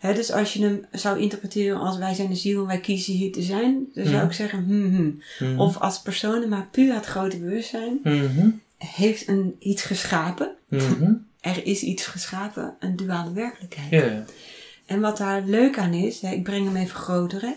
Dus 0.00 0.32
als 0.32 0.52
je 0.52 0.62
hem 0.62 0.86
zou 0.92 1.18
interpreteren 1.20 1.78
als 1.80 1.98
wij 1.98 2.14
zijn 2.14 2.28
de 2.28 2.34
ziel 2.34 2.60
en 2.60 2.66
wij 2.66 2.80
kiezen 2.80 3.14
hier 3.14 3.32
te 3.32 3.42
zijn, 3.42 3.86
dan 3.94 4.04
zou 4.04 4.16
Mhm. 4.16 4.24
ik 4.26 4.32
zeggen: 4.32 4.64
hmm, 4.64 5.20
hmm. 5.38 5.60
Of 5.60 5.76
als 5.78 6.00
personen, 6.02 6.48
maar 6.48 6.68
puur 6.70 6.94
het 6.94 7.06
grote 7.06 7.38
bewustzijn 7.38 7.98
heeft 8.78 9.28
een, 9.28 9.56
iets 9.58 9.82
geschapen. 9.82 10.54
Er 11.40 11.66
is 11.66 11.82
iets 11.82 12.06
geschapen, 12.06 12.74
een 12.78 12.96
duale 12.96 13.32
werkelijkheid. 13.32 13.90
En 14.86 15.00
wat 15.00 15.16
daar 15.16 15.42
leuk 15.42 15.78
aan 15.78 15.92
is, 15.92 16.20
hè, 16.20 16.30
ik 16.32 16.42
breng 16.42 16.66
hem 16.66 16.76
even 16.76 16.96
groter, 16.96 17.40
hè, 17.40 17.52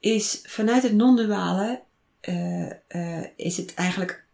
is 0.00 0.40
vanuit 0.42 0.82
het 0.82 0.92
non-duale 0.94 1.80
eh, 2.20 2.66
eh, 2.88 3.24
is 3.36 3.56
het 3.56 3.74
eigenlijk, 3.74 4.24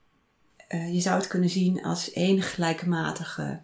eh, 0.72 0.94
je 0.94 1.00
zou 1.00 1.16
het 1.18 1.26
kunnen 1.26 1.48
zien 1.48 1.82
als 1.82 2.12
één 2.12 2.42
gelijkmatige 2.42 3.60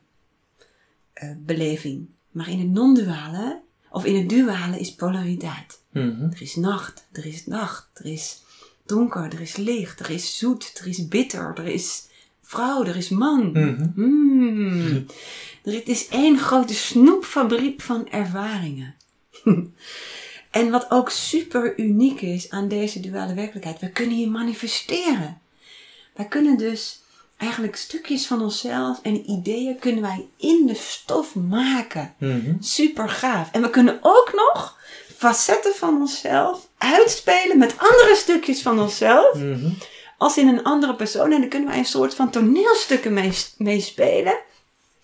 eh, 1.13 1.31
beleving. 1.39 2.07
Maar 2.31 2.49
in 2.49 2.59
het 2.59 2.69
non-duale, 2.69 3.61
of 3.91 4.05
in 4.05 4.17
het 4.17 4.29
duale, 4.29 4.79
is 4.79 4.95
polariteit. 4.95 5.81
Mhm. 5.91 6.23
Er 6.23 6.43
is 6.43 6.57
nacht, 6.57 7.07
er 7.13 7.27
is 7.27 7.47
nacht, 7.47 7.89
er 7.95 8.05
is 8.05 8.43
donker, 8.87 9.33
er 9.33 9.41
is 9.41 9.57
licht, 9.57 10.01
er 10.01 10.11
is 10.11 10.39
zoet, 10.39 10.79
er 10.81 10.87
is 10.87 11.09
bitter, 11.09 11.53
er 11.55 11.67
is 11.67 12.07
vrouw, 12.43 12.85
er 12.85 12.97
is 12.97 13.09
man. 13.09 13.57
Hmm. 13.95 15.07
Het 15.63 15.89
is 15.89 16.09
één 16.09 16.39
grote 16.39 16.75
snoepfabriek 16.75 17.81
van 17.81 18.09
ervaringen. 18.09 18.95
en 20.51 20.71
wat 20.71 20.91
ook 20.91 21.11
super 21.11 21.79
uniek 21.79 22.21
is 22.21 22.51
aan 22.51 22.69
deze 22.69 23.01
duale 23.01 23.35
werkelijkheid, 23.35 23.81
we 23.81 23.91
kunnen 23.91 24.17
hier 24.17 24.31
manifesteren. 24.31 25.41
Wij 26.15 26.27
kunnen 26.27 26.57
dus 26.57 27.03
eigenlijk 27.39 27.77
stukjes 27.77 28.27
van 28.27 28.43
onszelf 28.43 28.99
en 29.03 29.31
ideeën 29.31 29.79
kunnen 29.79 30.03
wij 30.03 30.27
in 30.37 30.67
de 30.67 30.75
stof 30.75 31.35
maken. 31.35 32.15
Mhm. 32.19 32.55
Super 32.61 33.09
gaaf. 33.09 33.49
En 33.53 33.63
we 33.63 33.71
kunnen 33.71 33.99
ook 34.03 34.31
nog 34.35 34.77
facetten 35.17 35.75
van 35.75 36.01
onszelf 36.01 36.69
uitspelen 36.79 37.59
met 37.59 37.75
andere 37.79 38.15
stukjes 38.17 38.63
van 38.63 38.81
onszelf 38.81 39.35
Mhm. 39.35 39.71
als 40.19 40.37
in 40.37 40.49
een 40.49 40.65
andere 40.65 40.95
persoon. 40.95 41.33
En 41.33 41.41
dan 41.41 41.49
kunnen 41.49 41.69
wij 41.69 41.79
een 41.79 41.85
soort 41.85 42.15
van 42.15 42.31
toneelstukken 42.31 43.13
mee, 43.13 43.33
mee. 43.59 43.95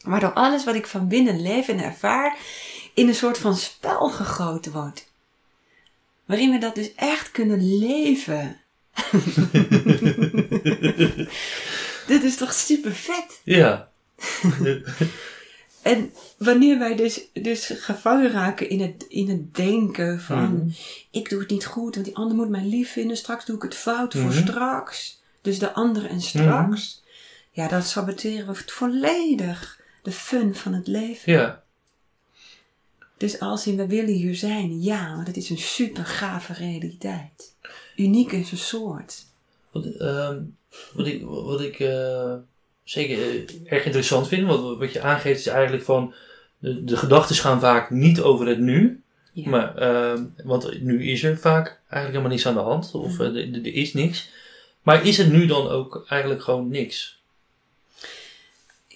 Waardoor 0.04 0.32
alles 0.32 0.64
wat 0.64 0.74
ik 0.74 0.86
van 0.86 1.08
binnen 1.08 1.42
leef 1.42 1.68
en 1.68 1.80
ervaar 1.80 2.36
in 2.94 3.08
een 3.08 3.14
soort 3.14 3.38
van 3.38 3.56
spel 3.56 4.08
gegoten 4.08 4.72
wordt. 4.72 5.06
Waarin 6.24 6.50
we 6.50 6.58
dat 6.58 6.74
dus 6.74 6.94
echt 6.94 7.30
kunnen 7.30 7.78
leven. 7.78 8.58
Dit 12.06 12.22
is 12.22 12.36
toch 12.36 12.52
super 12.52 12.92
vet? 12.92 13.40
Ja. 13.44 13.88
En 15.82 16.12
wanneer 16.38 16.78
wij 16.78 16.96
dus, 16.96 17.20
dus 17.32 17.66
gevangen 17.66 18.30
raken 18.30 18.68
in 18.68 18.80
het, 18.80 19.04
in 19.08 19.28
het 19.28 19.54
denken 19.54 20.20
van... 20.20 20.52
Mhm. 20.54 20.68
ik 21.10 21.28
doe 21.28 21.40
het 21.40 21.50
niet 21.50 21.66
goed, 21.66 21.94
want 21.94 22.06
die 22.06 22.16
ander 22.16 22.36
moet 22.36 22.48
mij 22.48 22.64
lief 22.64 22.92
vinden. 22.92 23.16
Straks 23.16 23.44
doe 23.44 23.56
ik 23.56 23.62
het 23.62 23.74
fout 23.74 24.12
voor 24.12 24.22
Mhm. 24.22 24.46
straks. 24.46 25.22
Dus 25.40 25.58
de 25.58 25.72
ander 25.72 26.06
en 26.06 26.20
straks. 26.20 27.02
Ja, 27.50 27.68
dan 27.68 27.82
saboteren 27.82 28.46
we 28.54 28.62
volledig 28.66 29.80
de 30.02 30.12
fun 30.12 30.54
van 30.54 30.72
het 30.72 30.86
leven. 30.86 31.32
Ja. 31.32 31.62
Dus 33.16 33.40
als 33.40 33.66
in 33.66 33.76
we 33.76 33.86
willen 33.86 34.14
hier 34.14 34.34
zijn, 34.34 34.82
ja, 34.82 35.14
want 35.14 35.26
het 35.26 35.36
is 35.36 35.50
een 35.50 35.58
super 35.58 36.04
gave 36.04 36.52
realiteit. 36.52 37.54
Uniek 37.96 38.32
in 38.32 38.44
zijn 38.44 38.60
soort. 38.60 39.26
Wat, 39.74 39.84
ehm, 39.86 40.38
wat 40.92 41.06
ik, 41.06 41.22
wat 41.24 41.60
ik 41.60 41.78
eh, 41.80 42.34
zeker 42.84 43.18
eh, 43.18 43.72
erg 43.72 43.84
interessant 43.84 44.28
vind, 44.28 44.46
wat, 44.46 44.78
wat 44.78 44.92
je 44.92 45.00
aangeeft, 45.00 45.40
is 45.40 45.46
eigenlijk 45.46 45.84
van 45.84 46.14
de, 46.58 46.84
de 46.84 46.96
gedachten 46.96 47.36
gaan 47.36 47.60
vaak 47.60 47.90
niet 47.90 48.20
over 48.20 48.46
het 48.46 48.58
nu. 48.58 49.02
Ja. 49.32 49.48
Maar, 49.48 49.76
ehm, 49.76 50.24
want 50.44 50.82
nu 50.82 51.04
is 51.10 51.22
er 51.22 51.38
vaak 51.38 51.66
eigenlijk 51.66 52.06
helemaal 52.06 52.28
niets 52.30 52.46
aan 52.46 52.54
de 52.54 52.60
hand, 52.60 52.94
of 52.94 53.18
eh, 53.20 53.26
er- 53.26 53.66
is 53.74 53.94
niks. 53.94 54.28
Maar 54.82 55.06
is 55.06 55.18
het 55.18 55.32
nu 55.32 55.46
dan 55.46 55.68
ook 55.68 56.04
eigenlijk 56.08 56.42
gewoon 56.42 56.68
niks? 56.68 57.22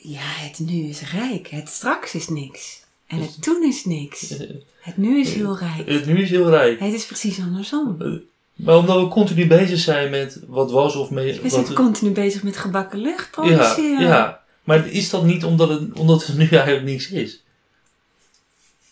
ja, 0.03 0.20
het 0.22 0.59
nu 0.59 0.89
is 0.89 1.11
rijk. 1.12 1.49
Het 1.49 1.68
straks 1.68 2.14
is 2.14 2.29
niks. 2.29 2.85
En 3.07 3.18
het 3.18 3.43
toen 3.45 3.64
is 3.64 3.85
niks. 3.85 4.29
Het 4.79 4.97
nu 4.97 5.20
is 5.20 5.35
heel 5.35 5.59
rijk. 5.59 5.89
Het 5.89 6.07
nu 6.07 6.22
is 6.22 6.31
heel 6.31 6.51
rijk. 6.51 6.81
Het 6.81 6.93
is 6.93 7.07
precies 7.07 7.39
andersom. 7.41 7.97
Maar 8.59 8.76
omdat 8.76 9.00
we 9.02 9.09
continu 9.09 9.46
bezig 9.46 9.78
zijn 9.78 10.11
met 10.11 10.40
wat 10.46 10.70
was 10.70 10.96
of 10.96 11.11
mee. 11.11 11.40
We 11.40 11.48
zijn 11.48 11.74
continu 11.74 12.11
bezig 12.11 12.42
met 12.42 12.56
gebakken 12.56 12.98
lucht 12.98 13.24
ja, 13.24 13.30
produceren. 13.30 14.00
ja, 14.00 14.40
maar 14.64 14.86
is 14.86 15.11
dat 15.11 15.24
niet 15.24 15.44
omdat 15.44 15.68
het, 15.68 15.92
omdat 15.92 16.26
het 16.26 16.36
nu 16.36 16.46
eigenlijk 16.48 16.84
niks 16.84 17.11
is? 17.11 17.42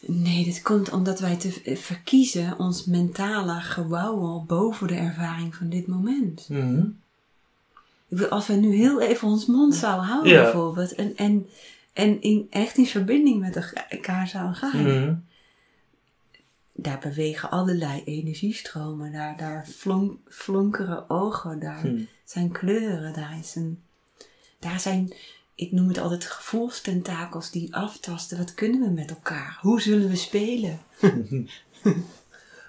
Nee, 0.01 0.45
dit 0.45 0.63
komt 0.63 0.91
omdat 0.91 1.21
wij 1.21 1.37
te 1.37 1.77
verkiezen 1.77 2.59
ons 2.59 2.85
mentale 2.85 3.61
gewauwel 3.61 4.45
boven 4.47 4.87
de 4.87 4.95
ervaring 4.95 5.55
van 5.55 5.69
dit 5.69 5.87
moment. 5.87 6.47
Ik 6.51 8.17
bedoel, 8.17 8.29
als 8.29 8.47
wij 8.47 8.57
nu 8.57 8.75
heel 8.77 9.01
even 9.01 9.29
ons 9.29 9.47
mond 9.47 9.75
zouden 9.75 10.07
houden 10.07 10.33
Ja. 10.33 10.43
bijvoorbeeld. 10.43 10.95
En, 10.95 11.13
en, 11.17 11.47
en 11.93 12.23
in, 12.23 12.47
echt 12.51 12.77
in 12.77 12.87
verbinding 12.87 13.41
met 13.41 13.73
elkaar 13.91 14.29
zouden 14.29 14.55
gaan. 14.55 14.83
Mhm. 14.83 15.15
Daar 16.79 16.99
bewegen 16.99 17.51
allerlei 17.51 18.03
energiestromen. 18.05 19.13
Daar, 19.13 19.37
daar 19.37 19.67
flonk, 19.67 20.19
flonkeren 20.29 21.11
ogen. 21.11 21.59
Daar 21.59 21.81
Hm. 21.81 22.01
zijn 22.25 22.53
kleuren. 22.53 23.13
Daar, 23.13 23.39
is 23.39 23.55
een, 23.55 23.83
daar 24.59 24.81
zijn, 24.81 25.13
ik 25.55 25.73
noem 25.73 25.89
het 25.89 25.99
altijd 25.99 26.25
gevoelstentakels 26.25 27.51
die 27.51 27.75
aftasten. 27.75 28.39
Wat 28.39 28.55
kunnen 28.55 28.81
we 28.81 28.91
met 28.91 29.11
elkaar? 29.11 29.59
Hoe 29.61 29.81
zullen 29.81 30.09
we 30.09 30.17
spelen? 30.17 30.79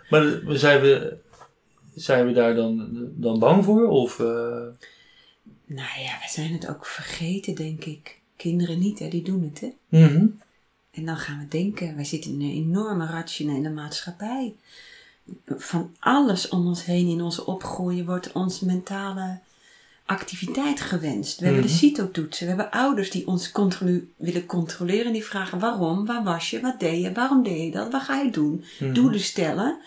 Maar 0.10 0.40
zijn 0.46 0.82
we, 0.82 1.18
zijn 1.96 2.26
we 2.26 2.32
daar 2.34 2.56
dan, 2.56 2.90
dan 3.16 3.40
bang 3.40 3.64
voor? 3.64 3.88
Of, 3.88 4.20
eh, 4.20 4.26
Nou 5.66 6.00
ja, 6.00 6.18
we 6.22 6.28
zijn 6.30 6.54
het 6.54 6.68
ook 6.68 6.86
vergeten, 6.86 7.56
denk 7.56 7.84
ik. 7.86 8.20
Kinderen 8.36 8.80
niet, 8.80 9.00
hè? 9.00 9.08
Die 9.08 9.24
doen 9.24 9.44
het, 9.44 9.60
hè? 9.60 10.00
mhm. 10.00 10.26
En 10.98 11.06
dan 11.06 11.18
gaan 11.18 11.40
we 11.40 11.48
denken, 11.48 11.96
wij 11.96 12.04
zitten 12.06 12.32
in 12.32 12.42
een 12.42 12.52
enorme 12.52 13.06
rationele 13.06 13.70
maatschappij. 13.70 14.56
Van 15.46 15.96
alles 16.00 16.50
om 16.50 16.68
ons 16.68 16.86
heen 16.86 17.08
in 17.08 17.22
onze 17.22 17.46
opgroeien 17.46 18.06
wordt 18.06 18.32
ons 18.32 18.60
mentale 18.60 19.40
activiteit 20.06 20.82
gewenst. 20.82 21.40
We 21.40 21.46
hebben 21.46 21.64
de 21.64 21.70
Mhm. 21.70 21.78
CITO-toetsen, 21.78 22.48
we 22.48 22.54
hebben 22.54 22.72
ouders 22.72 23.12
die 23.12 23.28
ons 23.28 23.52
controle- 23.52 24.04
willen 24.16 24.46
controleren. 24.46 25.06
En 25.06 25.14
die 25.14 25.24
vragen 25.26 25.60
waarom, 25.60 26.06
waar 26.06 26.24
was 26.24 26.50
je, 26.50 26.60
wat 26.60 26.80
deed 26.80 27.02
je, 27.04 27.12
waarom 27.12 27.44
deed 27.44 27.64
je 27.64 27.72
dat, 27.72 27.92
wat 27.92 28.02
ga 28.02 28.16
je 28.22 28.32
doen? 28.32 28.64
Mhm. 28.80 28.94
Doelen 28.94 29.20
stellen, 29.20 29.78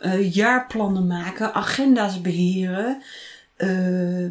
eh, 0.00 0.34
jaarplannen 0.34 1.06
maken, 1.06 1.54
agenda's 1.54 2.20
beheren, 2.20 3.02
eh, 3.56 4.26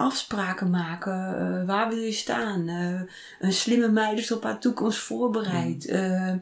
afspraken 0.00 0.70
maken, 0.70 1.38
eh, 1.38 1.66
waar 1.66 1.88
wil 1.88 1.98
je 1.98 2.12
staan? 2.12 2.68
Eh, 2.68 3.00
een 3.40 3.52
slimme 3.52 3.88
meid 3.88 4.18
is 4.18 4.32
op 4.32 4.42
haar 4.42 4.60
toekomst 4.60 4.98
voorbereid. 4.98 5.86
Eh, 5.86 6.32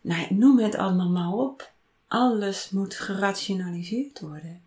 nou, 0.00 0.26
noem 0.34 0.58
het 0.58 0.74
allemaal 0.76 1.10
maar 1.10 1.32
op. 1.32 1.70
Alles 2.08 2.70
moet 2.70 2.94
gerationaliseerd 2.94 4.20
worden. 4.20 4.60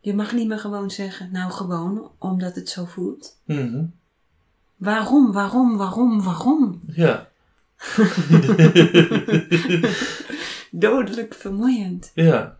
Je 0.00 0.14
mag 0.14 0.32
niet 0.32 0.48
meer 0.48 0.58
gewoon 0.58 0.90
zeggen, 0.90 1.28
nou 1.32 1.50
gewoon, 1.52 2.10
omdat 2.18 2.54
het 2.54 2.68
zo 2.68 2.84
voelt. 2.84 3.36
Mhm. 3.44 3.84
Waarom, 4.76 5.32
waarom, 5.32 5.76
waarom, 5.76 6.22
waarom? 6.22 6.80
Ja, 6.86 7.28
Dodelijk 10.70 11.34
vermoeiend. 11.34 12.10
ja. 12.14 12.58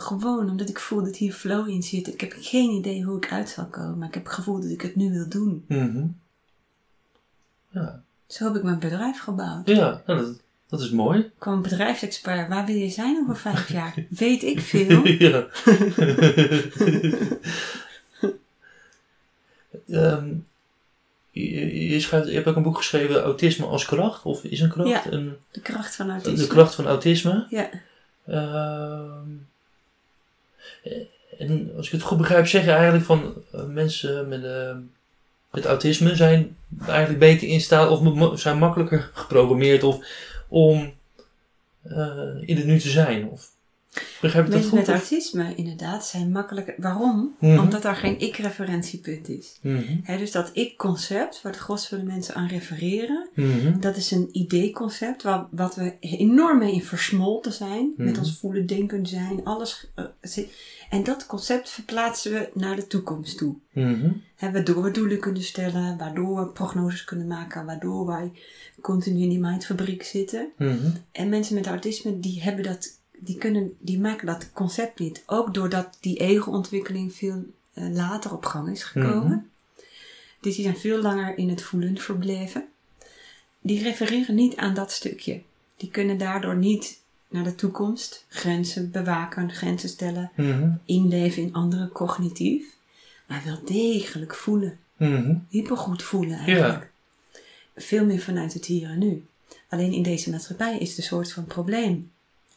Gewoon 0.00 0.50
omdat 0.50 0.68
ik 0.68 0.78
voel 0.78 1.04
dat 1.04 1.16
hier 1.16 1.32
flow 1.32 1.68
in 1.68 1.82
zit. 1.82 2.06
Ik 2.06 2.20
heb 2.20 2.34
geen 2.40 2.70
idee 2.70 3.02
hoe 3.04 3.16
ik 3.16 3.32
uit 3.32 3.48
zal 3.48 3.66
komen, 3.66 3.98
maar 3.98 4.08
ik 4.08 4.14
heb 4.14 4.24
het 4.24 4.32
gevoel 4.32 4.60
dat 4.60 4.70
ik 4.70 4.80
het 4.82 4.96
nu 4.96 5.10
wil 5.10 5.28
doen. 5.28 5.64
Mhm. 5.68 6.06
Ja, 7.70 8.02
Zo 8.26 8.44
heb 8.44 8.56
ik 8.56 8.62
mijn 8.62 8.78
bedrijf 8.78 9.20
gebouwd. 9.20 9.68
ja 9.68 10.02
nou, 10.06 10.20
dat, 10.20 10.40
dat 10.68 10.80
is 10.80 10.90
mooi. 10.90 11.18
Ik 11.20 11.30
kwam 11.38 11.54
een 11.54 11.62
bedrijfsexpert. 11.62 12.48
Waar 12.48 12.66
wil 12.66 12.74
je 12.74 12.88
zijn 12.90 13.18
over 13.22 13.36
vijf 13.36 13.68
jaar? 13.78 13.94
Weet 14.10 14.42
ik 14.42 14.60
veel. 14.60 15.06
ja. 15.28 15.46
Ehm, 19.88 20.34
je, 21.30 21.88
je, 21.90 22.00
schrijft, 22.00 22.28
je 22.28 22.34
hebt 22.34 22.46
ook 22.46 22.56
een 22.56 22.62
boek 22.62 22.76
geschreven, 22.76 23.22
Autisme 23.22 23.66
als 23.66 23.84
kracht. 23.84 24.24
Of 24.24 24.44
is 24.44 24.60
een 24.60 24.68
kracht? 24.68 24.88
Ja. 24.88 25.12
Een, 25.12 25.36
De 25.50 25.60
kracht 25.60 25.96
van 25.96 26.10
autisme. 26.10 26.36
de 26.38 26.46
kracht 26.46 26.74
van 26.74 26.86
autisme. 26.86 27.46
Ja. 27.50 27.70
Ehm, 28.26 29.30
en 31.38 31.72
als 31.76 31.86
ik 31.86 31.92
het 31.92 32.02
goed 32.02 32.18
begrijp, 32.18 32.46
zeg 32.46 32.64
je 32.64 32.72
eigenlijk 32.72 33.04
van 33.04 33.34
eh, 33.52 33.64
mensen 33.64 34.28
met, 34.28 34.44
eh, 34.44 34.76
met 35.50 35.64
autisme 35.64 36.16
zijn 36.16 36.56
eigenlijk 36.86 37.18
beter 37.18 37.48
in 37.48 37.60
staat 37.60 37.88
of 37.88 38.40
zijn 38.40 38.58
makkelijker 38.58 39.10
geprogrammeerd 39.12 39.82
of 39.82 40.06
om 40.48 40.92
eh, 41.82 42.34
in 42.40 42.56
het 42.56 42.64
nu 42.64 42.78
te 42.78 42.88
zijn. 42.88 43.28
Of, 43.28 43.50
begrijp 44.20 44.44
ik 44.46 44.50
dat 44.52 44.60
Mensen 44.60 44.78
goed? 44.78 44.86
met 44.86 44.96
autisme 44.96 45.54
inderdaad 45.54 46.06
zijn 46.06 46.30
makkelijker. 46.32 46.74
Waarom? 46.76 47.34
Mhm. 47.40 47.58
Omdat 47.58 47.82
daar 47.82 47.96
geen 47.96 48.18
ik-referentiepunt 48.20 49.28
is. 49.28 49.58
Mhm. 49.62 50.18
Dus 50.18 50.30
dat 50.32 50.50
ik-concept, 50.52 51.42
waar 51.42 51.52
de 51.52 51.58
gros 51.58 51.88
van 51.88 51.98
de 51.98 52.04
mensen 52.04 52.34
aan 52.34 52.48
refereren, 52.48 53.28
Mhm. 53.34 53.80
dat 53.80 53.96
is 53.96 54.10
een 54.10 54.28
idee-concept 54.32 55.22
waar, 55.22 55.46
wat 55.50 55.74
we 55.74 55.92
enorm 56.00 56.58
mee 56.58 56.72
in 56.72 56.82
versmolten 56.84 57.52
zijn. 57.52 57.92
Met 57.96 58.18
ons 58.18 58.38
voelen, 58.38 58.66
denken, 58.66 59.06
zijn, 59.06 59.44
alles. 59.44 59.86
eh, 59.94 60.04
zit- 60.20 60.52
en 60.90 61.04
dat 61.04 61.26
concept 61.26 61.70
verplaatsen 61.70 62.32
we 62.32 62.50
naar 62.54 62.76
de 62.76 62.86
toekomst 62.86 63.38
toe. 63.38 63.54
Waardoor 64.40 64.82
we 64.82 64.90
doelen 64.90 65.18
kunnen 65.20 65.42
stellen, 65.42 65.96
waardoor 65.98 66.36
we 66.40 66.46
prognoses 66.46 67.04
kunnen 67.04 67.26
maken, 67.26 67.66
waardoor 67.66 68.06
wij 68.06 68.32
continu 68.80 69.22
in 69.22 69.28
die 69.28 69.38
mindfabriek 69.40 70.02
zitten. 70.02 70.48
En 71.12 71.28
mensen 71.28 71.54
met 71.54 71.66
autisme, 71.66 72.20
die 72.20 72.42
hebben 72.42 72.64
dat, 72.64 72.97
die 73.20 73.38
kunnen, 73.38 73.76
die 73.78 73.98
maken 74.00 74.26
dat 74.26 74.52
concept 74.52 74.98
niet. 74.98 75.22
Ook 75.26 75.54
doordat 75.54 75.96
die 76.00 76.16
ego-ontwikkeling 76.16 77.14
veel 77.14 77.44
eh, 77.72 77.88
later 77.92 78.32
op 78.32 78.44
gang 78.44 78.68
is 78.70 78.82
gekomen. 78.84 79.26
Mhm. 79.26 79.82
Dus 80.40 80.54
die 80.54 80.64
zijn 80.64 80.76
veel 80.76 81.02
langer 81.02 81.38
in 81.38 81.48
het 81.48 81.62
voelen 81.62 81.96
verbleven. 81.98 82.68
Die 83.60 83.82
refereren 83.82 84.34
niet 84.34 84.56
aan 84.56 84.74
dat 84.74 84.92
stukje. 84.92 85.40
Die 85.76 85.90
kunnen 85.90 86.18
daardoor 86.18 86.56
niet 86.56 87.00
naar 87.28 87.44
de 87.44 87.54
toekomst 87.54 88.24
grenzen 88.28 88.90
bewaken, 88.90 89.52
grenzen 89.52 89.88
stellen, 89.88 90.30
Mhm. 90.34 90.70
inleven 90.84 91.42
in 91.42 91.52
anderen 91.52 91.88
cognitief. 91.92 92.64
Maar 93.26 93.42
wel 93.44 93.58
degelijk 93.64 94.34
voelen. 94.34 94.78
Mhm. 94.96 95.34
Hypergoed 95.48 96.02
voelen 96.02 96.38
eigenlijk. 96.38 96.90
Veel 97.76 98.04
meer 98.04 98.20
vanuit 98.20 98.54
het 98.54 98.64
hier 98.64 98.88
en 98.88 98.98
nu. 98.98 99.24
Alleen 99.68 99.92
in 99.92 100.02
deze 100.02 100.30
maatschappij 100.30 100.78
is 100.78 100.88
het 100.88 100.98
een 100.98 101.04
soort 101.04 101.32
van 101.32 101.44
probleem. 101.44 102.10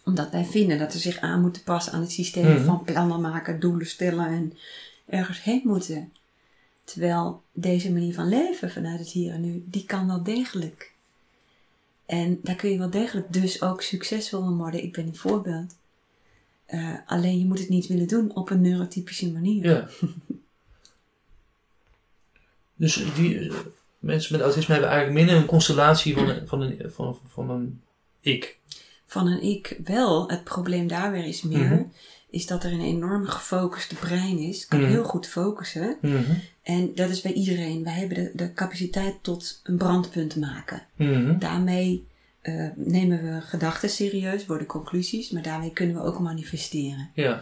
Omdat 0.05 0.31
wij 0.31 0.45
vinden 0.45 0.79
dat 0.79 0.91
ze 0.91 0.99
zich 0.99 1.19
aan 1.19 1.41
moeten 1.41 1.63
passen 1.63 1.93
aan 1.93 2.01
het 2.01 2.11
systeem 2.11 2.53
Mhm. 2.55 2.65
van 2.65 2.83
plannen 2.83 3.21
maken, 3.21 3.59
doelen 3.59 3.87
stellen 3.87 4.27
en 4.27 4.53
ergens 5.05 5.43
heen 5.43 5.61
moeten. 5.63 6.13
Terwijl 6.83 7.41
deze 7.51 7.91
manier 7.91 8.13
van 8.13 8.27
leven 8.29 8.71
vanuit 8.71 8.99
het 8.99 9.09
hier 9.09 9.33
en 9.33 9.41
nu, 9.41 9.63
die 9.65 9.85
kan 9.85 10.07
wel 10.07 10.23
degelijk. 10.23 10.91
En 12.05 12.39
daar 12.43 12.55
kun 12.55 12.69
je 12.69 12.77
wel 12.77 12.89
degelijk 12.89 13.33
dus 13.33 13.61
ook 13.61 13.81
succesvol 13.81 14.43
in 14.43 14.57
worden. 14.57 14.83
Ik 14.83 14.93
ben 14.93 15.07
een 15.07 15.15
voorbeeld. 15.15 15.75
Eh, 16.65 16.93
alleen 17.05 17.39
je 17.39 17.45
moet 17.45 17.59
het 17.59 17.69
niet 17.69 17.87
willen 17.87 18.07
doen 18.07 18.35
op 18.35 18.49
een 18.49 18.61
neurotypische 18.61 19.31
manier. 19.31 19.63
Ja. 19.65 19.87
dus 22.75 23.03
die 23.15 23.39
eh, 23.49 23.55
mensen 23.99 24.33
met 24.33 24.41
autisme 24.41 24.73
hebben 24.73 24.91
eigenlijk 24.91 25.19
minder 25.19 25.41
een 25.41 25.49
constellatie 25.49 26.13
van 26.13 26.29
een, 26.29 26.47
van 26.47 26.61
een, 26.61 26.91
van, 26.91 27.17
van 27.27 27.49
een 27.49 27.81
ik. 28.21 28.59
Van 29.11 29.27
een 29.27 29.41
ik 29.43 29.77
wel. 29.83 30.29
Het 30.29 30.43
probleem 30.43 30.87
daar 30.87 31.11
weer 31.11 31.25
is 31.25 31.41
meer, 31.41 31.69
Mhm. 31.69 31.83
is 32.29 32.47
dat 32.47 32.63
er 32.63 32.71
een 32.71 32.81
enorm 32.81 33.25
gefocuste 33.25 33.95
brein 33.95 34.37
is. 34.39 34.67
Kan 34.67 34.79
Mhm. 34.81 34.89
heel 34.89 35.03
goed 35.03 35.27
focussen. 35.27 35.97
Mhm. 36.01 36.31
En 36.63 36.91
dat 36.95 37.09
is 37.09 37.21
bij 37.21 37.33
iedereen. 37.33 37.83
Wij 37.83 37.93
hebben 37.93 38.17
de, 38.17 38.31
de 38.33 38.53
capaciteit 38.53 39.15
tot 39.21 39.59
een 39.63 39.77
brandpunt 39.77 40.35
maken. 40.35 40.81
Daarmee 41.39 42.09
eh, 42.41 42.67
nemen 42.75 43.23
we 43.23 43.41
gedachten 43.41 43.89
serieus, 43.89 44.45
worden 44.45 44.67
conclusies, 44.67 45.29
maar 45.29 45.41
daarmee 45.41 45.71
kunnen 45.71 45.95
we 45.95 46.01
ook 46.01 46.19
manifesteren. 46.19 47.09
Ja. 47.13 47.41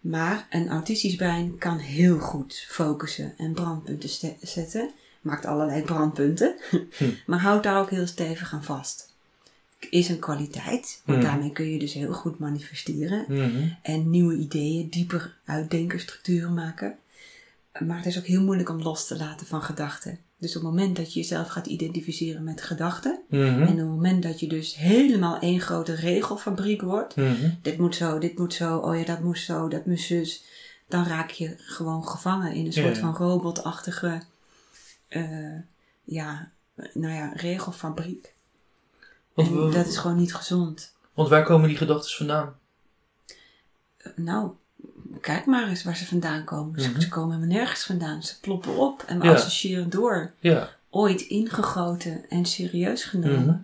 Maar 0.00 0.46
een 0.50 0.68
autistisch 0.68 1.16
brein 1.16 1.58
kan 1.58 1.78
heel 1.78 2.18
goed 2.18 2.64
focussen 2.68 3.34
en 3.36 3.52
brandpunten 3.52 4.08
zetten. 4.42 4.90
Maakt 5.20 5.46
allerlei 5.46 5.82
brandpunten, 5.82 6.56
Hm. 6.70 6.78
maar 7.26 7.38
houdt 7.40 7.62
daar 7.62 7.80
ook 7.80 7.90
heel 7.90 8.06
stevig 8.06 8.52
aan 8.52 8.64
vast. 8.64 9.14
Is 9.90 10.08
een 10.08 10.18
kwaliteit, 10.18 11.02
want 11.04 11.18
Mhm. 11.18 11.26
daarmee 11.28 11.52
kun 11.52 11.70
je 11.70 11.78
dus 11.78 11.92
heel 11.92 12.12
goed 12.12 12.38
manifesteren 12.38 13.24
Mhm. 13.28 13.68
en 13.82 14.10
nieuwe 14.10 14.36
ideeën, 14.36 14.88
dieper 14.88 15.36
uitdenken, 15.44 16.00
structuren 16.00 16.54
maken. 16.54 16.96
Maar 17.86 17.96
het 17.96 18.06
is 18.06 18.18
ook 18.18 18.26
heel 18.26 18.42
moeilijk 18.42 18.68
om 18.68 18.82
los 18.82 19.06
te 19.06 19.16
laten 19.16 19.46
van 19.46 19.62
gedachten. 19.62 20.18
Dus 20.38 20.56
op 20.56 20.62
het 20.62 20.70
moment 20.70 20.96
dat 20.96 21.12
je 21.12 21.20
jezelf 21.20 21.48
gaat 21.48 21.66
identificeren 21.66 22.44
met 22.44 22.62
gedachten, 22.62 23.20
Mhm. 23.28 23.42
en 23.44 23.70
op 23.70 23.76
het 23.76 23.86
moment 23.86 24.22
dat 24.22 24.40
je 24.40 24.46
dus 24.46 24.76
helemaal 24.76 25.38
één 25.38 25.60
grote 25.60 25.94
regelfabriek 25.94 26.82
wordt, 26.82 27.14
dit 27.62 27.78
moet 27.78 27.94
zo, 27.94 28.18
dit 28.18 28.38
moet 28.38 28.54
zo, 28.54 28.76
oh 28.78 28.98
ja, 28.98 29.04
dat 29.04 29.20
moest 29.22 29.44
zo, 29.44 29.68
dat 29.68 29.86
moest 29.86 30.04
zus, 30.06 30.44
dan 30.88 31.04
raak 31.06 31.30
je 31.30 31.54
gewoon 31.56 32.06
gevangen 32.08 32.52
in 32.54 32.66
een 32.66 32.72
soort 32.72 32.94
ja. 32.96 33.00
van 33.00 33.14
robotachtige, 33.16 34.22
eh, 35.08 35.58
ja, 36.04 36.50
nou 36.92 37.14
ja, 37.14 37.32
regelfabriek. 37.34 38.34
Want, 39.36 39.48
En 39.48 39.66
we- 39.66 39.72
dat 39.74 39.86
is 39.86 39.96
gewoon 39.96 40.16
niet 40.16 40.34
gezond. 40.34 40.92
want 41.14 41.28
waar 41.28 41.44
komen 41.44 41.68
die 41.68 41.76
gedachten 41.76 42.16
vandaan? 42.16 42.54
Nou, 44.16 44.50
kijk 45.20 45.46
maar 45.46 45.68
eens 45.68 45.84
waar 45.84 45.96
ze 45.96 46.06
vandaan 46.06 46.44
komen. 46.44 46.80
Ze- 46.80 46.90
Mhm. 46.90 47.00
Ze 47.00 47.08
komen 47.08 47.34
helemaal 47.34 47.56
nergens 47.56 47.84
vandaan. 47.84 48.22
Ze 48.22 48.40
ploppen 48.40 48.76
op 48.76 49.02
en 49.06 49.18
we 49.20 49.26
Ja. 49.26 49.32
associëren 49.32 49.90
door. 49.90 50.32
Ja. 50.40 50.70
Ooit 50.90 51.20
ingegoten 51.20 52.24
en 52.28 52.44
serieus 52.44 53.04
genomen. 53.04 53.42
Mhm. 53.44 53.56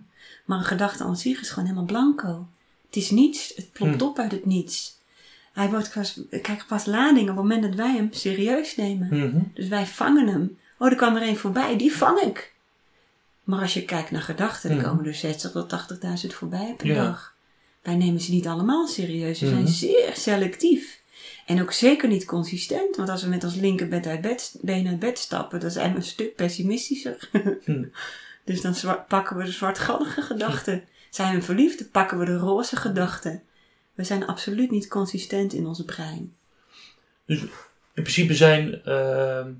Maar 0.45 0.57
een 0.57 0.63
gedachte 0.63 1.03
aan 1.03 1.17
zich 1.17 1.41
is 1.41 1.49
gewoon 1.49 1.65
helemaal 1.69 1.85
blanco. 1.87 2.47
Het 2.85 2.95
is 2.95 3.09
niets. 3.09 3.53
Het 3.55 3.71
plopt 3.71 3.95
Mhm. 3.95 4.03
op 4.03 4.19
uit 4.19 4.31
het 4.31 4.45
niets. 4.45 4.97
Hij 5.53 5.69
wordt 5.69 5.93
pas, 5.93 6.19
krijgt 6.41 6.67
pas 6.67 6.85
lading 6.85 7.21
op 7.29 7.35
het 7.35 7.35
moment 7.45 7.61
dat 7.63 7.75
wij 7.75 7.95
hem 7.95 8.07
serieus 8.11 8.75
nemen. 8.75 9.51
Dus 9.53 9.67
wij 9.67 9.85
vangen 9.85 10.27
hem. 10.27 10.57
Oh, 10.77 10.89
er 10.89 10.95
kwam 10.95 11.15
er 11.15 11.27
een 11.27 11.37
voorbij. 11.37 11.77
Die 11.77 11.93
vang 11.95 12.19
ik. 12.19 12.52
Maar 13.43 13.61
als 13.61 13.73
je 13.73 13.85
kijkt 13.85 14.11
naar 14.11 14.21
gedachten, 14.21 14.69
dan 14.69 14.77
Mhm. 14.77 14.87
komen 14.87 15.05
er 15.05 15.13
60 15.15 15.51
tot 15.51 15.69
80.000 15.69 16.33
voorbij 16.33 16.73
per 16.77 16.87
Ja. 16.87 17.03
dag. 17.03 17.35
Wij 17.81 17.95
nemen 17.95 18.21
ze 18.21 18.31
niet 18.31 18.47
allemaal 18.47 18.87
serieus. 18.87 19.39
Ze 19.39 19.47
zijn 19.47 19.61
Mhm. 19.63 19.71
zeer 19.71 20.11
selectief. 20.15 21.01
En 21.45 21.61
ook 21.61 21.71
zeker 21.71 22.07
niet 22.09 22.25
consistent. 22.25 22.95
Want 22.95 23.09
als 23.09 23.23
we 23.23 23.29
met 23.29 23.43
ons 23.43 23.55
linkerbeen 23.55 24.05
uit 24.05 24.21
bed, 24.21 24.57
been 24.61 24.87
uit 24.87 24.99
bed 24.99 25.19
stappen, 25.19 25.59
dan 25.59 25.71
zijn 25.71 25.91
we 25.91 25.97
een 25.97 26.03
stuk 26.03 26.35
pessimistischer. 26.35 27.29
Mhm. 27.65 27.83
Dus 28.45 28.61
dan 28.61 28.75
pakken 29.07 29.37
we 29.37 29.43
de 29.43 29.51
zwartgallige 29.51 30.21
gedachten. 30.21 30.83
Zijn 31.09 31.35
we 31.35 31.41
verliefd, 31.41 31.79
dan 31.79 31.89
pakken 31.91 32.19
we 32.19 32.25
de 32.25 32.37
roze 32.37 32.75
gedachten. 32.75 33.43
We 33.93 34.03
zijn 34.03 34.25
absoluut 34.27 34.71
niet 34.71 34.87
consistent 34.87 35.53
in 35.53 35.65
ons 35.67 35.83
brein. 35.85 36.33
Dus 37.25 37.39
in 37.41 37.49
principe 37.93 38.35
zijn 38.35 38.83
ehm, 38.83 39.51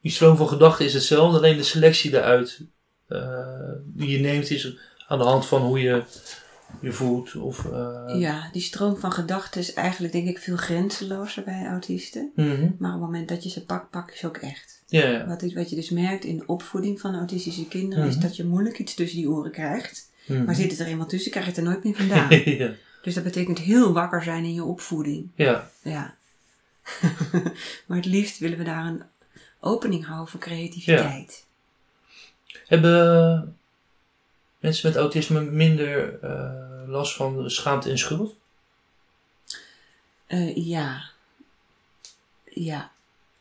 die 0.00 0.10
stroom 0.12 0.36
van 0.36 0.48
gedachten 0.48 0.84
is 0.84 0.94
hetzelfde, 0.94 1.36
alleen 1.38 1.56
de 1.56 1.62
selectie 1.62 2.10
daaruit 2.10 2.60
die 3.84 4.08
je 4.10 4.18
neemt 4.18 4.50
is 4.50 4.76
aan 5.08 5.18
de 5.18 5.24
hand 5.24 5.46
van 5.46 5.62
hoe 5.62 5.80
je 5.80 6.02
je 6.80 6.92
voelt. 6.92 7.36
Of, 7.36 7.64
eh, 7.64 8.14
Ja, 8.18 8.48
die 8.52 8.62
stroom 8.62 8.96
van 8.96 9.12
gedachten 9.12 9.60
is 9.60 9.72
eigenlijk 9.72 10.12
denk 10.12 10.28
ik 10.28 10.38
veel 10.38 10.56
grenzelozer 10.56 11.44
bij 11.44 11.66
autisten. 11.66 12.30
mhm. 12.34 12.68
Maar 12.78 12.94
op 12.94 13.00
het 13.00 13.10
moment 13.10 13.28
dat 13.28 13.42
je 13.42 13.50
ze 13.50 13.64
pakt, 13.64 13.90
pak 13.90 14.10
je 14.10 14.18
ze 14.18 14.26
ook 14.26 14.36
echt. 14.36 14.82
Ja, 14.86 15.06
ja. 15.06 15.26
Wat, 15.26 15.42
ik- 15.42 15.54
wat 15.54 15.70
je 15.70 15.76
dus 15.76 15.90
merkt 15.90 16.24
in 16.24 16.36
de 16.36 16.46
opvoeding 16.46 17.00
van 17.00 17.14
autistische 17.14 17.68
kinderen 17.68 18.06
is 18.06 18.14
Mhm. 18.14 18.22
dat 18.22 18.36
je 18.36 18.44
moeilijk 18.44 18.78
iets 18.78 18.94
tussen 18.94 19.18
die 19.18 19.30
oren 19.30 19.50
krijgt. 19.52 20.10
Mhm. 20.26 20.44
Maar 20.44 20.54
zit 20.54 20.70
het 20.70 20.80
er 20.80 20.86
eenmaal 20.86 21.06
tussen, 21.06 21.30
krijg 21.30 21.46
je 21.46 21.50
het 21.52 21.60
er 21.60 21.66
nooit 21.66 21.84
meer 21.84 21.94
vandaan. 21.94 22.28
ja. 22.44 22.70
dus 23.02 23.14
dat 23.14 23.24
betekent 23.24 23.58
heel 23.58 23.92
wakker 23.92 24.22
zijn 24.22 24.44
in 24.44 24.54
je 24.54 24.64
opvoeding. 24.64 25.28
ja. 25.34 25.70
Ja. 25.82 26.14
maar 27.86 27.96
het 27.96 28.06
liefst 28.06 28.38
willen 28.38 28.58
we 28.58 28.64
daar 28.64 28.86
een 28.86 29.02
opening 29.60 30.06
houden 30.06 30.28
voor 30.28 30.40
creativiteit. 30.40 31.44
Hebben 32.66 33.58
mensen 34.58 34.88
met 34.88 34.98
autisme 34.98 35.40
minder 35.40 36.20
eh, 36.22 36.88
last 36.88 37.16
van 37.16 37.50
schaamte 37.50 37.90
en 37.90 37.98
schuld? 37.98 38.36
Eh, 40.26 40.56
ja. 40.66 41.10
Ja. 42.44 42.90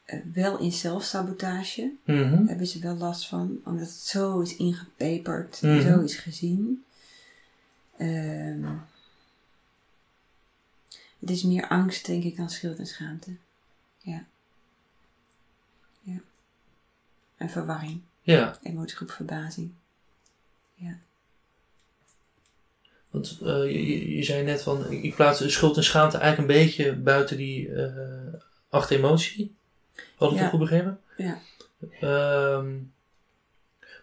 Eh, 0.05 0.19
wel 0.34 0.59
in 0.59 0.71
zelfsabotage 0.71 1.91
Mhm. 2.03 2.45
hebben 2.45 2.67
ze 2.67 2.80
wel 2.80 2.95
last 2.95 3.28
van, 3.28 3.61
omdat 3.63 3.88
het 3.88 3.95
zo 3.95 4.39
is 4.39 4.55
ingepeperd, 4.55 5.61
Mhm. 5.61 5.82
zo 5.82 6.01
is 6.01 6.15
gezien. 6.15 6.86
Ehm, 7.97 8.63
het 11.19 11.30
is 11.30 11.43
meer 11.43 11.67
angst, 11.67 12.05
denk 12.05 12.23
ik, 12.23 12.36
dan 12.38 12.49
schuld 12.49 12.80
en 12.80 12.88
schaamte. 12.88 13.36
Ja. 14.01 14.26
Ja. 16.01 16.17
En 17.38 17.49
verwarring. 17.49 18.01
Ja, 18.26 18.57
Emotiegroep 18.63 19.11
verbazing. 19.11 19.71
want 23.09 23.39
eh, 23.41 23.47
je, 23.71 24.15
je- 24.17 24.23
zei 24.23 24.43
net 24.43 24.61
van, 24.61 24.91
ik 24.91 25.15
plaats 25.15 25.51
schuld 25.51 25.78
en 25.78 25.84
schaamte 25.84 26.17
eigenlijk 26.17 26.51
een 26.51 26.57
beetje 26.65 26.95
buiten 26.95 27.38
die 27.38 27.73
eh 27.73 28.34
acht 28.69 28.89
emotie. 28.91 29.55
Had 30.15 30.30
ik 30.32 30.36
Ja. 30.38 30.41
dat 30.41 30.49
goed 30.49 30.59
begrepen? 30.59 30.99
Ja. 31.17 31.39
Ehm, 31.99 32.73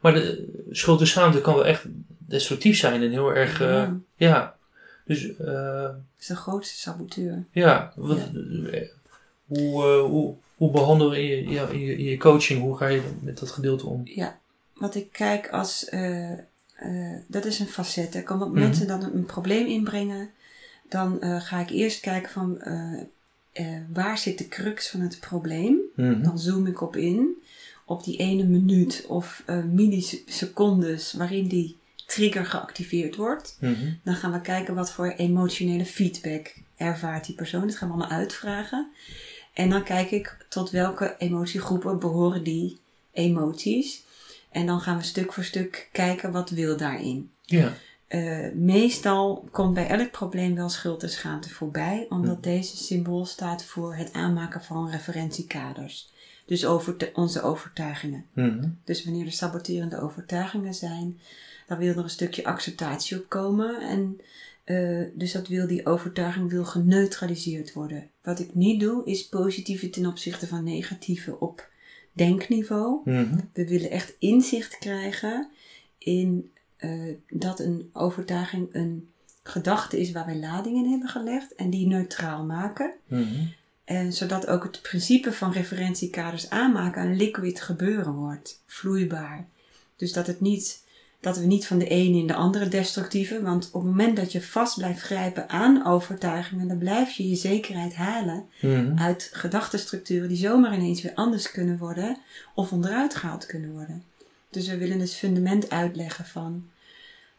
maar 0.01 0.13
de 0.15 0.49
schuld 0.71 1.01
en 1.01 1.07
schaamte 1.07 1.41
kan 1.41 1.55
wel 1.55 1.67
echt 1.67 1.85
destructief 2.19 2.79
zijn 2.79 3.03
en 3.03 3.11
heel 3.11 3.35
erg, 3.35 3.61
eh, 3.61 3.69
Ja. 3.69 3.97
ja. 4.17 4.57
Dus, 5.05 5.37
eh, 5.37 5.47
Dat 5.83 5.95
is 6.19 6.27
de 6.27 6.37
grootste 6.37 6.77
saboteur. 6.79 7.45
ja, 7.51 7.93
wat, 7.97 8.19
eh, 8.19 8.89
hoe, 9.47 9.85
eh, 9.85 10.01
hoe, 10.01 10.37
hoe 10.63 10.71
behandel 10.71 11.15
je, 11.15 11.49
je 11.49 12.05
je 12.05 12.17
coaching, 12.17 12.61
hoe 12.61 12.77
ga 12.77 12.87
je 12.87 13.03
met 13.21 13.39
dat 13.39 13.51
gedeelte 13.51 13.87
om? 13.87 14.01
Ja, 14.05 14.39
wat 14.75 14.95
ik 14.95 15.13
kijk 15.13 15.49
als. 15.51 15.85
eh, 15.89 16.31
dat 17.27 17.45
is 17.45 17.59
een 17.59 17.67
facet. 17.67 18.15
Er 18.15 18.23
komen 18.23 18.51
Mhm. 18.51 18.59
mensen 18.59 18.87
dan 18.87 19.03
een, 19.03 19.25
probleem 19.27 19.67
inbrengen. 19.67 20.31
Dan 20.89 21.21
eh, 21.21 21.41
ga 21.41 21.61
ik 21.61 21.71
eerst 21.71 22.01
kijken 22.01 22.31
van. 22.31 22.59
waar 23.93 24.19
zit 24.19 24.39
de 24.39 24.49
crux 24.49 24.89
van 24.91 25.01
het 25.01 25.21
probleem? 25.21 25.79
Mhm. 25.97 26.23
Dan 26.23 26.39
zoom 26.39 26.67
ik 26.67 26.81
op 26.81 26.97
in. 26.97 27.29
Op 27.87 28.05
die 28.05 28.17
ene 28.17 28.45
minuut 28.45 29.05
of 29.09 29.43
millisecondes 29.73 31.13
waarin 31.13 31.47
die 31.47 31.77
trigger 32.07 32.47
geactiveerd 32.47 33.17
wordt. 33.17 33.57
Mhm. 33.61 33.75
Dan 34.03 34.15
gaan 34.15 34.33
we 34.33 34.41
kijken 34.41 34.75
wat 34.75 34.93
voor 34.93 35.09
emotionele 35.17 35.85
feedback 35.85 36.55
ervaart 36.77 37.27
die 37.27 37.35
persoon. 37.35 37.67
Dat 37.67 37.77
gaan 37.77 37.89
we 37.89 37.95
allemaal 37.95 38.19
uitvragen. 38.19 38.91
En 39.53 39.71
dan 39.71 39.83
kijk 39.83 40.11
ik 40.11 40.37
tot 40.49 40.71
welke 40.71 41.15
emotiegroepen 41.19 41.99
behoren 41.99 42.43
die 42.43 42.81
emoties. 43.13 44.03
En 44.51 44.67
dan 44.67 44.81
gaan 44.81 44.97
we 44.97 45.05
stuk 45.05 45.33
voor 45.33 45.45
stuk 45.45 45.89
kijken 45.93 46.33
wat 46.33 46.51
wil 46.51 46.77
daarin. 46.77 47.31
Ja. 47.41 47.73
Eh, 48.07 48.53
meestal 48.55 49.49
komt 49.51 49.75
bij 49.75 49.87
elk 49.87 50.11
probleem 50.11 50.55
wel 50.55 50.69
schuld 50.69 51.03
en 51.03 51.11
schaamte 51.11 51.51
voorbij, 51.51 52.07
omdat 52.09 52.43
deze 52.43 52.77
symbool 52.77 53.27
staat 53.27 53.65
voor 53.65 53.95
het 53.95 54.13
aanmaken 54.13 54.63
van 54.63 54.91
referentiekaders. 54.91 56.13
Dus 56.47 56.67
over 56.67 57.11
onze 57.15 57.43
overtuigingen. 57.43 58.25
Mhm. 58.35 58.69
Dus 58.85 59.05
wanneer 59.05 59.27
er 59.27 59.33
saboterende 59.33 60.01
overtuigingen 60.01 60.75
zijn, 60.75 61.21
dan 61.67 61.79
wil 61.79 61.91
er 61.91 62.03
een 62.03 62.11
stukje 62.11 62.45
acceptatie 62.45 63.19
op 63.19 63.29
komen. 63.29 63.81
En 63.81 64.21
eh, 64.65 65.01
dus 65.15 65.33
dat 65.33 65.49
wil, 65.49 65.67
die 65.67 65.87
overtuiging 65.87 66.51
wil 66.51 66.65
geneutraliseerd 66.65 67.73
worden. 67.73 68.11
Wat 68.23 68.39
ik 68.39 68.55
niet 68.55 68.81
doe, 68.81 69.05
is 69.05 69.29
positieve 69.29 69.91
ten 69.91 70.07
opzichte 70.07 70.47
van 70.47 70.65
negatieve 70.65 71.41
op 71.41 71.71
denkniveau. 72.13 73.01
Mhm. 73.05 73.39
We 73.53 73.69
willen 73.69 73.91
echt 73.91 74.15
inzicht 74.19 74.79
krijgen 74.79 75.49
in 75.99 76.51
eh, 76.77 77.15
dat 77.29 77.61
een 77.61 77.91
overtuiging 77.93 78.69
een 78.73 79.09
gedachte 79.43 80.01
is 80.01 80.13
waar 80.13 80.27
wij 80.27 80.39
lading 80.39 80.77
in 80.77 80.91
hebben 80.91 81.09
gelegd 81.09 81.55
en 81.55 81.71
die 81.71 81.87
neutraal 81.87 82.45
maken. 82.45 82.93
Mhm. 83.07 83.47
En 83.85 84.13
zodat 84.13 84.47
ook 84.47 84.63
het 84.63 84.83
principe 84.83 85.33
van 85.33 85.53
referentiekaders 85.53 86.51
aanmaken 86.51 87.03
een 87.03 87.17
liquid 87.17 87.61
gebeuren 87.61 88.13
wordt, 88.13 88.63
vloeibaar. 88.67 89.47
Dus 89.97 90.13
dat, 90.13 90.27
het 90.27 90.41
niet, 90.41 90.82
dat 91.23 91.39
we 91.39 91.47
niet 91.47 91.67
van 91.67 91.79
de 91.79 91.89
ene 91.89 92.19
in 92.19 92.27
de 92.27 92.35
andere 92.35 92.69
destructieve, 92.69 93.43
want 93.43 93.67
op 93.67 93.73
het 93.83 93.91
moment 93.91 94.17
dat 94.17 94.33
je 94.33 94.43
vast 94.43 94.77
blijft 94.77 95.01
grijpen 95.01 95.49
aan 95.49 95.87
overtuigingen, 95.87 96.69
dan 96.69 96.79
blijf 96.79 97.11
je 97.11 97.29
je 97.29 97.37
zekerheid 97.37 97.95
halen 97.95 98.47
Mhm. 98.61 98.99
uit 98.99 99.31
gedachtenstructuren 99.33 100.29
die 100.29 100.37
zomaar 100.37 100.75
ineens 100.75 101.03
weer 101.03 101.15
anders 101.15 101.51
kunnen 101.51 101.79
worden 101.79 102.19
of 102.55 102.73
onderuit 102.73 103.15
gehaald 103.15 103.47
kunnen 103.47 103.73
worden. 103.73 104.05
Dus 104.51 104.69
we 104.69 104.77
willen 104.77 105.01
het 105.01 105.15
fundament 105.15 105.71
uitleggen 105.71 106.25
van 106.25 106.69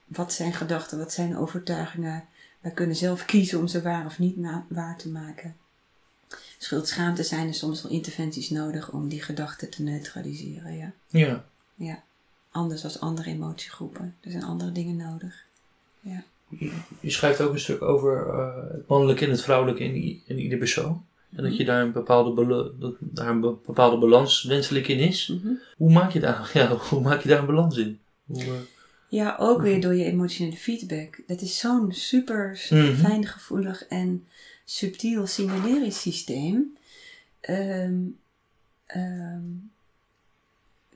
wat 0.08 0.34
zijn 0.34 0.54
gedachten, 0.54 0.98
wat 0.98 1.14
zijn 1.14 1.38
overtuigingen. 1.38 2.24
Wij 2.62 2.72
kunnen 2.72 2.96
zelf 2.96 3.26
kiezen 3.26 3.60
om 3.60 3.68
ze 3.68 3.82
waar 3.82 4.06
of 4.06 4.20
niet 4.20 4.36
waar 4.68 4.98
te 4.98 5.10
maken. 5.10 5.56
Schuld, 6.58 6.88
schaamte 6.88 7.24
zijn 7.24 7.48
er 7.48 7.54
soms 7.54 7.82
wel 7.82 7.92
interventies 7.92 8.50
nodig 8.50 8.92
om 8.92 9.08
die 9.08 9.22
gedachten 9.22 9.70
te 9.70 9.84
neutraliseren. 9.84 10.78
Ja. 10.78 10.92
Ja. 11.10 11.46
ja. 11.76 12.04
Anders 12.54 12.84
als 12.84 13.00
andere 13.00 13.30
emotiegroepen. 13.30 14.16
Er 14.22 14.32
zijn 14.32 14.44
andere 14.44 14.72
dingen 14.72 14.96
nodig. 14.96 15.44
Ja. 16.00 16.24
Je 17.00 17.10
schrijft 17.12 17.42
ook 17.42 17.54
een 17.54 17.60
stuk 17.60 17.82
over 17.82 18.28
eh, 18.28 18.72
het 18.72 18.88
mannelijke 18.88 19.26
en 19.26 19.32
het 19.32 19.42
vrouwelijke 19.42 19.84
in, 19.84 20.22
in 20.26 20.40
ieder 20.40 20.58
persoon. 20.58 21.06
En 21.36 21.44
dat 21.44 21.58
je 21.58 21.66
daar 21.66 21.82
een 21.82 21.92
bepaalde, 21.92 22.74
dat 22.80 22.96
daar 23.00 23.28
een 23.30 23.40
be- 23.40 23.56
bepaalde 23.66 23.98
balans 23.98 24.44
wenselijk 24.44 24.88
in 24.88 25.00
is. 25.00 25.28
Mhm. 25.28 25.54
Hoe 25.78 25.92
maak 25.92 26.12
je 26.12 26.20
daar, 26.20 26.52
ja, 26.54 26.76
hoe 26.76 27.02
maak 27.02 27.22
je 27.22 27.30
daar 27.30 27.40
een 27.40 27.46
balans 27.46 27.78
in? 27.78 28.00
Hoe, 28.26 28.44
eh, 28.44 28.52
Ja, 29.08 29.36
ook 29.40 29.62
weer 29.62 29.82
door 29.82 29.96
je 29.96 30.04
emotionele 30.04 30.56
feedback. 30.58 31.22
Dat 31.28 31.42
is 31.42 31.60
zo'n 31.60 31.92
super 31.92 32.66
Mhm. 32.70 32.94
fijngevoelig 32.96 33.86
en 33.86 34.28
subtiel 34.66 35.28
signaleringssysteem. 35.28 36.78
Ehm, 37.40 37.94
ehm, 38.86 39.42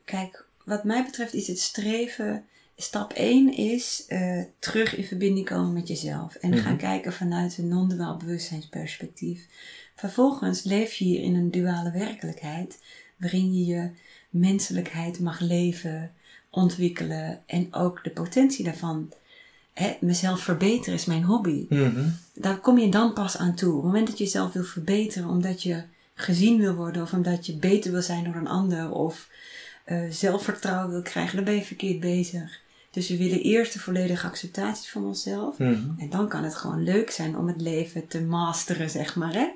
kijk, 0.06 0.46
wat 0.68 0.84
mij 0.84 1.04
betreft 1.04 1.34
is 1.34 1.48
het 1.48 1.60
streven. 1.60 2.46
Stap 2.76 3.14
1 3.14 3.54
is 3.54 4.04
eh, 4.08 4.42
terug 4.60 4.96
in 4.96 5.04
verbinding 5.04 5.46
komen 5.46 5.74
met 5.74 5.88
jezelf. 5.88 6.36
En 6.36 6.50
Mhm. 6.50 6.60
gaan 6.60 6.78
kijken 6.78 7.14
vanuit 7.14 7.58
een 7.58 7.68
non-duaal 7.68 8.18
bewustzijnsperspectief. 8.18 9.48
Vervolgens 9.96 10.64
leef 10.64 10.94
je 10.94 11.06
hier 11.06 11.22
in 11.22 11.36
een 11.36 11.52
duale 11.52 11.92
werkelijkheid. 11.92 12.80
Waarin 13.18 13.54
je 13.54 13.66
je 13.66 13.90
menselijkheid 14.30 15.20
mag 15.20 15.40
leven, 15.40 16.12
ontwikkelen. 16.50 17.42
En 17.46 17.74
ook 17.74 18.04
de 18.04 18.10
potentie 18.10 18.66
daarvan. 18.66 19.14
Hè, 19.74 19.98
mezelf 20.02 20.40
verbeteren 20.42 20.94
is 20.94 21.06
mijn 21.06 21.24
hobby 21.24 21.66
mhm. 21.70 22.10
daar 22.34 22.58
kom 22.60 22.78
je 22.78 22.90
dan 22.90 23.14
pas 23.14 23.38
aan 23.38 23.56
toe. 23.56 23.70
Op 23.70 23.76
het 23.76 23.86
moment 23.86 24.08
dat 24.08 24.18
je 24.18 24.24
jezelf 24.24 24.54
wil 24.54 24.64
verbeteren 24.64 25.30
omdat 25.30 25.64
je 25.64 25.84
gezien 26.14 26.60
wil 26.60 26.74
worden 26.74 27.02
of 27.02 27.14
omdat 27.14 27.46
je 27.46 27.56
beter 27.56 27.92
wil 27.92 28.02
zijn 28.02 28.24
dan 28.24 28.36
een 28.36 28.48
ander 28.48 28.92
of 28.92 29.30
eh, 29.88 30.00
zelfvertrouwen 30.10 30.90
wil 30.90 31.02
krijgen, 31.02 31.36
dan 31.36 31.46
ben 31.46 31.56
je 31.56 31.64
verkeerd 31.64 32.00
bezig. 32.00 32.60
Dus 32.92 33.10
we 33.10 33.18
willen 33.18 33.42
eerst 33.42 33.74
de 33.74 33.80
volledige 33.80 34.28
acceptatie 34.28 34.92
van 34.92 35.06
onszelf. 35.06 35.58
Mhm. 35.58 35.90
En 35.98 36.10
dan 36.10 36.28
kan 36.28 36.44
het 36.44 36.56
gewoon 36.56 36.84
leuk 36.84 37.12
zijn 37.12 37.38
om 37.38 37.48
het 37.48 37.62
leven 37.62 38.08
te 38.08 38.22
masteren, 38.22 38.90
zeg 38.90 39.16
maar. 39.16 39.34
Hè? 39.34 39.48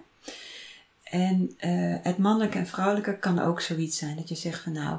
En 1.03 1.51
eh, 1.57 1.95
het 2.01 2.17
mannelijke 2.17 2.57
en 2.57 2.67
vrouwelijke 2.67 3.17
kan 3.17 3.39
ook 3.39 3.61
zoiets 3.61 3.97
zijn. 3.97 4.15
Dat 4.15 4.29
je 4.29 4.35
zegt 4.35 4.61
van 4.61 4.71
nou, 4.71 4.97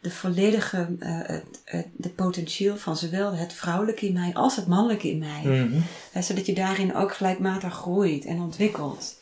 de 0.00 0.10
volledige, 0.10 0.96
eh, 0.98 1.18
het, 1.22 1.60
het, 1.64 1.86
de 1.96 2.08
potentieel 2.08 2.76
van 2.76 2.96
zowel 2.96 3.34
het 3.34 3.52
vrouwelijke 3.52 4.06
in 4.06 4.12
mij 4.12 4.34
als 4.34 4.56
het 4.56 4.66
mannelijke 4.66 5.10
in 5.10 5.18
mij. 5.18 5.42
Mhm. 5.44 5.80
Hè, 6.12 6.22
zodat 6.22 6.46
je 6.46 6.54
daarin 6.54 6.94
ook 6.94 7.14
gelijkmatig 7.14 7.74
groeit 7.74 8.24
en 8.24 8.40
ontwikkelt. 8.40 9.19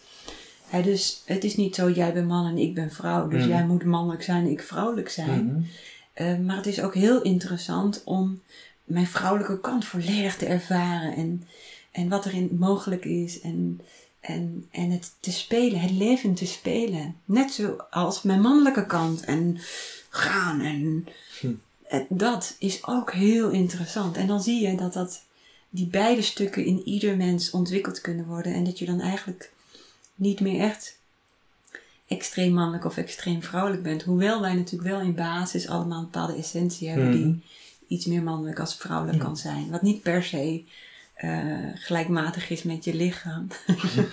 Dus 0.82 1.22
het 1.24 1.44
is 1.44 1.56
niet 1.56 1.74
zo, 1.74 1.90
jij 1.90 2.12
bent 2.12 2.28
man 2.28 2.46
en 2.46 2.58
ik 2.58 2.74
ben 2.74 2.90
vrouw. 2.92 3.28
Dus 3.28 3.40
Mhm. 3.40 3.48
jij 3.48 3.66
moet 3.66 3.84
mannelijk 3.84 4.22
zijn 4.22 4.44
en 4.44 4.50
ik 4.50 4.62
vrouwelijk 4.62 5.08
zijn. 5.08 5.44
Mhm. 5.46 5.60
Eh, 6.12 6.38
maar 6.38 6.56
het 6.56 6.66
is 6.66 6.80
ook 6.80 6.94
heel 6.94 7.22
interessant 7.22 8.02
om 8.04 8.40
mijn 8.84 9.06
vrouwelijke 9.06 9.60
kant 9.60 9.84
volledig 9.84 10.36
te 10.36 10.46
ervaren. 10.46 11.14
En, 11.16 11.42
en 11.92 12.08
wat 12.08 12.26
erin 12.26 12.56
mogelijk 12.58 13.04
is. 13.04 13.40
En, 13.40 13.80
en, 14.20 14.66
en 14.70 14.90
het 14.90 15.12
te 15.20 15.32
spelen, 15.32 15.80
het 15.80 15.90
leven 15.90 16.34
te 16.34 16.46
spelen. 16.46 17.16
Net 17.24 17.50
zoals 17.52 18.22
mijn 18.22 18.40
mannelijke 18.40 18.86
kant. 18.86 19.24
En 19.24 19.56
gaan 20.10 20.60
en 20.60 21.06
Hm. 21.40 21.52
en 21.88 22.06
dat 22.08 22.56
is 22.58 22.86
ook 22.86 23.12
heel 23.12 23.50
interessant. 23.50 24.16
En 24.16 24.26
dan 24.26 24.42
zie 24.42 24.68
je 24.68 24.76
dat, 24.76 24.92
dat 24.92 25.22
die 25.70 25.86
beide 25.86 26.22
stukken 26.22 26.64
in 26.64 26.82
ieder 26.84 27.16
mens 27.16 27.50
ontwikkeld 27.50 28.00
kunnen 28.00 28.26
worden. 28.26 28.54
En 28.54 28.64
dat 28.64 28.78
je 28.78 28.86
dan 28.86 29.00
eigenlijk 29.00 29.52
niet 30.18 30.40
meer 30.40 30.60
echt 30.60 30.98
extreem 32.06 32.52
mannelijk 32.52 32.84
of 32.84 32.96
extreem 32.96 33.42
vrouwelijk 33.42 33.82
bent. 33.82 34.02
Hoewel 34.02 34.40
wij 34.40 34.54
natuurlijk 34.54 34.90
wel 34.90 35.00
in 35.00 35.14
basis 35.14 35.68
allemaal 35.68 35.98
een 35.98 36.04
bepaalde 36.04 36.34
essentie 36.36 36.88
hebben 36.88 37.10
die 37.10 37.42
iets 37.86 38.06
meer 38.06 38.22
mannelijk 38.22 38.58
als 38.60 38.76
vrouwelijk 38.76 39.18
Ja. 39.18 39.24
kan 39.24 39.36
zijn. 39.36 39.70
Wat 39.70 39.82
niet 39.82 40.02
per 40.02 40.22
se 40.24 40.64
eh, 41.14 41.56
gelijkmatig 41.74 42.50
is 42.50 42.62
met 42.62 42.84
je 42.84 42.94
lichaam. 42.94 43.46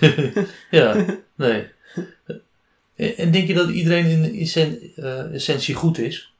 ja, 0.70 1.04
nee. 1.34 1.68
En 2.96 3.16
en 3.16 3.30
denk 3.30 3.46
je 3.48 3.54
dat 3.54 3.68
iedereen 3.70 4.06
in 4.06 4.46
eh, 4.96 5.34
essentie 5.34 5.74
goed 5.74 5.98
is? 5.98 6.32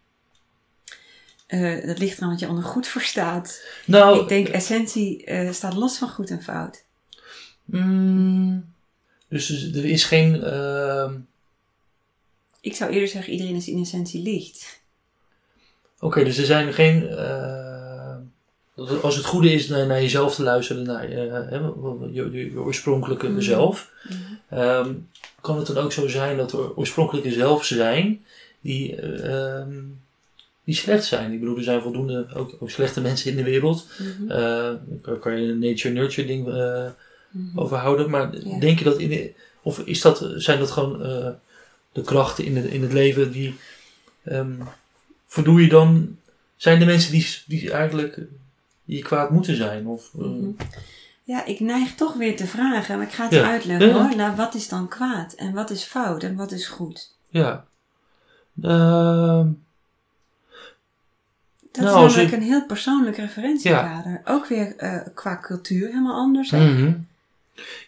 Eh, 1.46 1.86
dat 1.86 1.98
ligt 1.98 2.16
eraan 2.18 2.30
wat 2.30 2.40
je 2.40 2.48
onder 2.48 2.64
goed 2.64 2.86
verstaat. 2.86 3.64
Nou, 3.84 4.20
Ik 4.20 4.28
denk 4.28 4.48
essentie 4.48 5.24
staat 5.52 5.74
los 5.74 5.98
van 5.98 6.08
goed 6.08 6.30
en 6.30 6.42
fout. 6.42 6.84
mm, 7.64 8.74
dus 9.28 9.72
er 9.74 9.84
is 9.84 10.04
geen. 10.04 10.42
ehm, 10.42 11.14
Ik 12.60 12.74
zou 12.74 12.90
eerder 12.92 13.08
zeggen, 13.08 13.32
iedereen 13.32 13.54
is 13.54 13.68
in 13.68 13.80
essentie 13.80 14.22
licht. 14.22 14.80
Oké, 16.00 16.24
dus 16.24 16.38
er 16.38 16.44
zijn 16.44 16.72
geen. 16.72 17.08
eh, 17.08 18.16
als 19.02 19.16
het 19.16 19.24
goede 19.24 19.52
is 19.52 19.68
naar, 19.68 19.86
naar 19.86 20.00
jezelf 20.00 20.34
te 20.34 20.42
luisteren, 20.42 20.82
naar 20.82 21.04
eh, 21.04 21.50
je, 22.12 22.28
je, 22.32 22.50
je 22.50 22.58
oorspronkelijke 22.60 23.28
Mhm. 23.28 23.40
zelf, 23.40 23.90
ehm, 24.48 24.92
kan 25.40 25.56
het 25.58 25.66
dan 25.66 25.78
ook 25.78 25.92
zo 25.92 26.08
zijn 26.08 26.36
dat 26.36 26.52
er 26.52 26.76
oorspronkelijke 26.76 27.32
zelf 27.32 27.64
zijn 27.64 28.24
die, 28.60 28.96
eh, 28.96 29.58
ehm, 29.58 29.82
die 30.64 30.74
slecht 30.74 31.04
zijn? 31.04 31.32
Ik 31.32 31.40
bedoel, 31.40 31.56
er 31.56 31.62
zijn 31.62 31.82
voldoende 31.82 32.26
ook, 32.34 32.56
ook 32.60 32.70
slechte 32.70 33.00
mensen 33.00 33.30
in 33.30 33.36
de 33.36 33.42
wereld. 33.44 33.86
Mhm. 33.98 34.26
Daar 35.02 35.16
kan 35.20 35.40
je 35.40 35.48
een 35.52 35.58
nature-nurture 35.58 36.26
ding 36.26 36.44
Mhm. 37.36 37.58
over 37.58 37.76
houden, 37.76 38.10
maar 38.10 38.36
Ja. 38.46 38.58
denk 38.58 38.78
je 38.78 38.84
dat 38.84 38.98
in 38.98 39.08
de, 39.08 39.32
of 39.62 39.78
is 39.78 40.00
dat, 40.00 40.26
zijn 40.36 40.58
dat 40.58 40.70
gewoon 40.70 41.02
eh, 41.04 41.28
de 41.92 42.02
krachten 42.02 42.44
in 42.44 42.56
het, 42.56 42.64
in 42.64 42.82
het 42.82 42.92
leven 42.92 43.32
die 43.32 43.56
ehm 44.24 44.52
voldoe 45.26 45.62
je 45.62 45.68
dan, 45.68 46.16
zijn 46.56 46.80
er 46.80 46.86
mensen 46.86 47.12
die, 47.12 47.26
die 47.46 47.72
eigenlijk 47.72 48.20
die 48.84 49.02
kwaad 49.02 49.30
moeten 49.30 49.56
zijn? 49.56 49.86
Of, 49.86 50.10
eh, 50.14 50.20
Mhm. 50.20 50.50
Ja, 51.22 51.44
ik 51.44 51.60
neig 51.60 51.94
toch 51.94 52.14
weer 52.14 52.36
te 52.36 52.46
vragen, 52.46 52.96
maar 52.98 53.06
ik 53.06 53.12
ga 53.12 53.24
het 53.24 53.32
Ja. 53.32 53.50
uitleggen 53.50 53.88
Ja, 53.88 53.92
hoor. 54.06 54.16
Nou, 54.16 54.36
wat 54.36 54.54
is 54.54 54.68
dan 54.68 54.88
kwaad 54.88 55.32
en 55.32 55.52
wat 55.52 55.70
is 55.70 55.84
fout 55.84 56.22
en 56.22 56.36
wat 56.36 56.52
is 56.52 56.66
goed? 56.66 57.12
Ja. 57.28 57.64
Ehm, 58.62 59.48
Dat 61.72 61.84
Nou, 61.84 61.96
is 61.96 62.02
als 62.02 62.14
namelijk 62.14 62.36
een 62.36 62.48
heel 62.48 62.66
persoonlijk 62.66 63.16
referentiekader. 63.16 64.22
Ook 64.24 64.46
weer 64.46 64.76
eh, 64.76 65.00
qua 65.14 65.38
cultuur 65.42 65.86
helemaal 65.86 66.14
anders. 66.14 66.50
Mhm. 66.50 66.92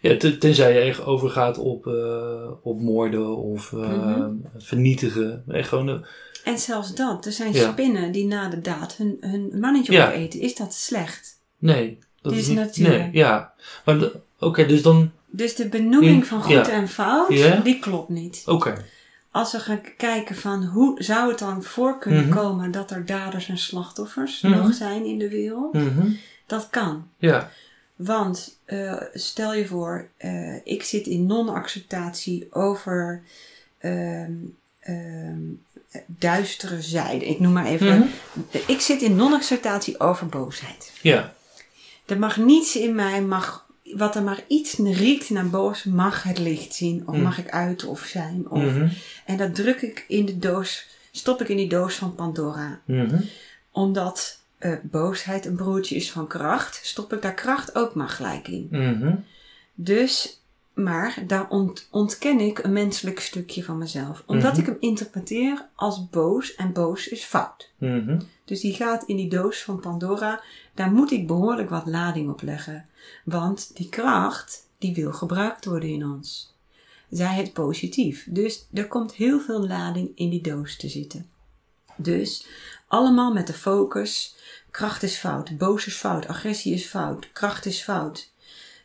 Ja, 0.01 0.17
ten- 0.17 0.39
tenzij 0.39 0.73
je 0.73 0.79
echt 0.79 1.05
overgaat 1.05 1.59
op, 1.59 1.87
eh, 1.87 2.51
op 2.63 2.81
moorden 2.81 3.37
of 3.37 3.73
eh, 3.73 3.79
Mhm. 4.17 4.31
vernietigen. 4.59 5.45
Echt 5.49 5.69
gewoon, 5.69 6.05
En 6.45 6.59
zelfs 6.59 6.95
dat. 6.95 7.27
Er 7.27 7.33
zijn 7.33 7.53
Ja. 7.53 7.71
spinnen 7.73 8.13
die 8.13 8.27
na 8.27 8.49
de 8.49 8.61
daad 8.61 8.97
hun, 8.97 9.17
hun 9.21 9.51
mannetje 9.61 9.93
Ja. 9.93 10.09
opeten. 10.09 10.41
Is 10.41 10.55
dat 10.55 10.75
slecht? 10.75 11.41
nee. 11.59 11.99
Dat 12.23 12.33
is 12.33 12.39
is 12.39 12.47
niet, 12.49 12.57
natuur. 12.57 12.89
Nee, 12.89 13.09
ja. 13.13 13.53
Maar 13.85 13.97
oké, 14.39 14.67
dus 14.67 14.83
dan, 14.83 15.11
Dus 15.31 15.55
de 15.55 15.69
benoeming 15.69 16.27
van 16.27 16.43
goed 16.43 16.53
Ja. 16.53 16.69
en 16.69 16.89
fout, 16.89 17.29
die 17.65 17.79
klopt 17.79 18.09
niet. 18.09 18.43
oké. 18.47 18.85
Als 19.31 19.53
we 19.53 19.59
gaan 19.59 19.81
kijken 19.97 20.37
van 20.37 20.65
hoe 20.65 21.03
zou 21.03 21.29
het 21.31 21.39
dan 21.39 21.63
voor 21.63 21.99
kunnen 21.99 22.27
Mhm. 22.27 22.37
komen 22.37 22.71
dat 22.71 22.91
er 22.91 23.07
daders 23.07 23.49
en 23.49 23.59
slachtoffers 23.59 24.41
Mhm. 24.41 24.57
nog 24.59 24.75
zijn 24.75 25.05
in 25.05 25.19
de 25.19 25.29
wereld, 25.29 25.77
dat 26.47 26.69
kan. 26.71 27.09
Ja. 27.19 27.51
Want 27.99 28.59
eh, 28.65 29.03
stel 29.15 29.55
je 29.55 29.67
voor, 29.67 30.09
eh, 30.17 30.67
ik 30.67 30.83
zit 30.83 31.07
in 31.07 31.27
non-acceptatie 31.27 32.47
over 32.51 33.23
ehm, 33.79 34.33
duistere 36.07 36.83
zijde. 36.83 37.27
Ik 37.27 37.41
noem 37.41 37.53
maar 37.53 37.67
even. 37.67 37.99
Mhm. 37.99 38.09
Ik 38.67 38.81
zit 38.81 39.03
in 39.03 39.17
non-acceptatie 39.17 40.01
over 40.01 40.27
boosheid. 40.27 40.93
Ja. 41.03 41.35
Er 42.07 42.19
mag 42.19 42.37
niets 42.37 42.77
in 42.77 42.95
mij, 42.95 43.23
mag, 43.23 43.67
wat 43.95 44.17
er 44.17 44.23
maar 44.23 44.45
iets 44.49 44.75
riekt 44.77 45.31
naar 45.31 45.49
boos, 45.49 45.85
mag 45.85 46.23
het 46.23 46.39
licht 46.39 46.75
zien. 46.75 47.03
Of 47.07 47.15
Mhm. 47.15 47.23
mag 47.23 47.39
ik 47.39 47.51
uiten 47.51 47.89
of 47.89 48.01
zijn. 48.01 48.51
Of, 48.51 48.63
Mhm. 48.63 48.89
En 49.27 49.37
dat 49.37 49.55
druk 49.55 49.83
ik 49.83 50.05
in 50.09 50.25
de 50.27 50.39
doos, 50.39 50.87
stop 51.13 51.41
ik 51.41 51.49
in 51.49 51.57
die 51.57 51.69
doos 51.69 51.95
van 51.95 52.15
Pandora. 52.15 52.81
Omdat 53.73 54.38
eh, 54.59 54.73
boosheid 54.83 55.47
een 55.47 55.57
broertje 55.57 55.97
is 55.97 56.13
van 56.13 56.27
kracht, 56.27 56.81
stop 56.87 57.13
ik 57.13 57.23
daar 57.23 57.35
kracht 57.35 57.75
ook 57.75 57.95
maar 57.95 58.09
gelijk 58.09 58.49
in. 58.49 58.69
Mhm. 58.71 59.15
Dus, 59.75 60.41
maar 60.75 61.19
daar 61.27 61.49
ont- 61.49 61.89
ontken 61.91 62.41
ik 62.41 62.59
een 62.59 62.73
menselijk 62.73 63.21
stukje 63.21 63.65
van 63.65 63.79
mezelf. 63.79 64.23
Omdat 64.27 64.51
Mhm. 64.53 64.61
ik 64.61 64.67
hem 64.67 64.77
interpreteer 64.81 65.67
als 65.75 66.09
boos 66.11 66.55
en 66.55 66.73
boos 66.73 67.09
is 67.09 67.25
fout. 67.25 67.71
Mhm. 67.79 68.21
Dus 68.45 68.61
die 68.61 68.75
gaat 68.75 69.03
in 69.05 69.17
die 69.17 69.29
doos 69.31 69.63
van 69.63 69.81
Pandora. 69.81 70.41
Daar 70.75 70.91
moet 70.91 71.11
ik 71.11 71.27
behoorlijk 71.27 71.71
wat 71.71 71.87
lading 71.87 72.31
op 72.31 72.43
leggen. 72.43 72.87
Want 73.25 73.71
die 73.77 73.89
kracht, 73.89 74.67
die 74.79 74.95
wil 74.95 75.13
gebruikt 75.13 75.65
worden 75.65 75.89
in 75.89 76.07
ons. 76.07 76.55
Zij 77.11 77.35
het 77.37 77.53
positief. 77.53 78.27
Dus 78.31 78.67
er 78.73 78.89
komt 78.89 79.15
heel 79.15 79.41
veel 79.41 79.67
lading 79.67 80.11
in 80.15 80.31
die 80.31 80.41
doos 80.43 80.77
te 80.77 80.89
zitten. 80.89 81.27
Dus 81.97 82.47
allemaal 82.89 83.33
met 83.33 83.47
de 83.47 83.53
focus 83.53 84.37
Kracht 84.79 85.03
is 85.03 85.17
fout, 85.17 85.57
boos 85.59 85.87
is 85.87 85.95
fout, 85.95 86.27
agressie 86.29 86.75
is 86.75 86.87
fout, 86.87 87.33
kracht 87.33 87.67
is 87.67 87.83
fout, 87.83 88.31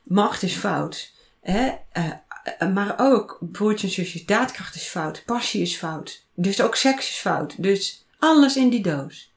macht 0.04 0.44
is 0.44 0.54
fout. 0.54 1.12
Hè? 1.42 1.72
Eh, 1.92 2.12
eh, 2.60 2.74
maar 2.74 2.96
ook 2.98 3.38
broertje 3.40 3.88
en 3.88 3.94
zusjes, 3.94 4.26
daadkracht 4.26 4.76
is 4.76 4.88
fout, 4.88 5.24
passie 5.26 5.62
is 5.62 5.76
fout. 5.76 6.24
Dus 6.34 6.62
ook 6.62 6.76
seks 6.76 7.10
is 7.10 7.16
fout. 7.16 7.56
Dus 7.58 8.06
alles 8.20 8.56
in 8.56 8.70
die 8.70 8.82
doos. 8.82 9.32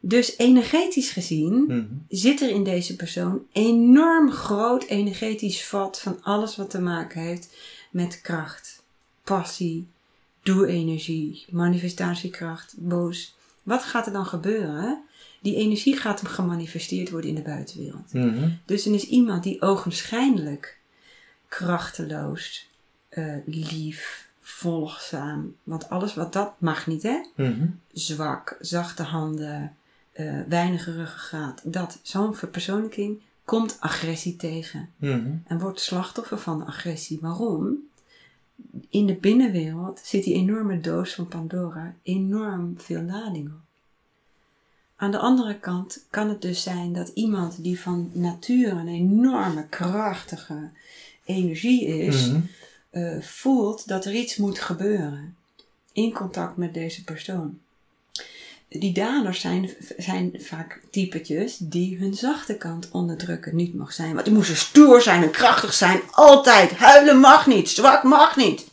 Dus 0.00 0.36
energetisch 0.38 1.10
gezien 1.10 1.64
Mhm. 1.66 1.84
zit 2.08 2.40
er 2.40 2.50
in 2.50 2.64
deze 2.64 2.96
persoon 2.96 3.46
enorm 3.52 4.30
groot 4.32 4.84
energetisch 4.84 5.64
vat 5.64 6.00
van 6.00 6.22
alles 6.22 6.56
wat 6.56 6.70
te 6.70 6.80
maken 6.80 7.20
heeft 7.20 7.48
met 7.90 8.20
kracht, 8.20 8.82
passie, 9.24 9.88
doe-energie, 10.42 11.44
manifestatiekracht, 11.50 12.74
boos. 12.76 13.34
Wat 13.62 13.82
gaat 13.82 14.06
er 14.06 14.12
dan 14.12 14.26
gebeuren? 14.26 15.05
Die 15.46 15.56
energie 15.56 15.96
gaat 15.96 16.20
hem 16.20 16.30
gemanifesteerd 16.30 17.10
worden 17.10 17.30
in 17.30 17.36
de 17.36 17.42
buitenwereld. 17.42 18.12
Mhm. 18.12 18.48
Dus 18.64 18.84
dan 18.84 18.94
is 18.94 19.06
iemand 19.06 19.42
die 19.42 19.62
ogenschijnlijk 19.62 20.78
krachteloos, 21.48 22.68
eh, 23.08 23.34
lief, 23.46 24.28
volgzaam, 24.40 25.54
want 25.62 25.88
alles 25.88 26.14
wat 26.14 26.32
dat 26.32 26.60
mag 26.60 26.86
niet 26.86 27.02
hè, 27.02 27.20
Mhm. 27.36 27.66
zwak, 27.92 28.56
zachte 28.60 29.02
handen, 29.02 29.76
eh 30.12 30.40
weinig 30.48 30.84
ruggengraat. 30.86 31.60
Dat, 31.64 31.98
zo'n 32.02 32.34
verpersoonlijking 32.34 33.20
komt 33.44 33.76
agressie 33.80 34.36
tegen. 34.36 34.88
Mhm. 34.96 35.34
En 35.44 35.58
wordt 35.58 35.80
slachtoffer 35.80 36.38
van 36.38 36.66
agressie. 36.66 37.18
Waarom? 37.20 37.76
In 38.88 39.06
de 39.06 39.14
binnenwereld 39.14 40.00
zit 40.04 40.24
die 40.24 40.34
enorme 40.34 40.80
doos 40.80 41.14
van 41.14 41.28
Pandora 41.28 41.94
enorm 42.02 42.74
veel 42.76 43.02
lading 43.02 43.48
op. 43.48 43.65
Aan 44.96 45.10
de 45.10 45.18
andere 45.18 45.58
kant 45.58 45.98
kan 46.10 46.28
het 46.28 46.42
dus 46.42 46.62
zijn 46.62 46.92
dat 46.92 47.10
iemand 47.14 47.62
die 47.62 47.80
van 47.80 48.10
nature 48.12 48.70
een 48.70 48.88
enorme 48.88 49.66
krachtige 49.68 50.70
energie 51.24 51.86
is, 51.86 52.26
Mhm. 52.26 52.40
eh, 52.90 53.20
voelt 53.22 53.88
dat 53.88 54.04
er 54.04 54.14
iets 54.14 54.36
moet 54.36 54.58
gebeuren 54.58 55.36
in 55.92 56.12
contact 56.12 56.56
met 56.56 56.74
deze 56.74 57.04
persoon. 57.04 57.58
Die 58.68 58.92
daders 58.92 59.40
zijn, 59.40 59.70
zijn 59.96 60.32
vaak 60.38 60.80
typetjes 60.90 61.56
die 61.56 61.98
hun 61.98 62.14
zachte 62.14 62.54
kant 62.56 62.88
onderdrukken 62.90 63.56
niet 63.56 63.74
mag 63.74 63.92
zijn. 63.92 64.12
Want 64.14 64.24
die 64.24 64.34
moesten 64.34 64.56
stoer 64.56 65.02
zijn 65.02 65.22
en 65.22 65.30
krachtig 65.30 65.72
zijn. 65.74 66.00
Altijd. 66.10 66.70
Huilen 66.72 67.18
mag 67.18 67.46
niet. 67.46 67.68
Zwak 67.68 68.02
mag 68.02 68.36
niet. 68.36 68.66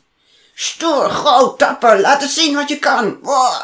Stoer, 0.53 1.09
groot, 1.09 1.59
dapper. 1.59 1.99
Laten 2.01 2.29
zien 2.29 2.55
wat 2.55 2.69
je 2.69 2.79
kan. 2.79 3.17
Wow. 3.21 3.61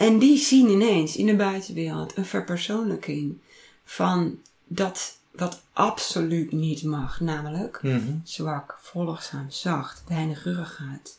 En 0.00 0.18
die 0.18 0.38
zien 0.38 0.68
ineens 0.68 1.16
in 1.16 1.26
de 1.26 1.36
buitenwereld 1.36 2.16
een 2.16 2.24
verpersoonlijking 2.24 3.38
van 3.84 4.38
dat 4.66 5.18
wat 5.30 5.62
absoluut 5.72 6.52
niet 6.52 6.82
mag. 6.82 7.20
Namelijk 7.20 7.82
Mhm. 7.82 8.16
zwak, 8.24 8.78
volgzaam, 8.80 9.50
zacht, 9.50 10.02
weinig 10.08 10.44
ruggengraat. 10.44 11.18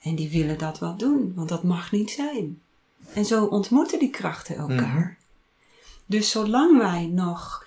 En 0.00 0.14
die 0.14 0.30
willen 0.30 0.58
dat 0.58 0.78
wel 0.78 0.96
doen, 0.96 1.32
want 1.34 1.48
dat 1.48 1.62
mag 1.62 1.92
niet 1.92 2.10
zijn. 2.10 2.60
En 3.12 3.24
zo 3.24 3.44
ontmoeten 3.44 3.98
die 3.98 4.10
krachten 4.10 4.56
elkaar. 4.56 4.98
Mhm. 5.00 5.12
Dus 6.06 6.30
zolang 6.30 6.78
wij 6.78 7.06
nog 7.06 7.66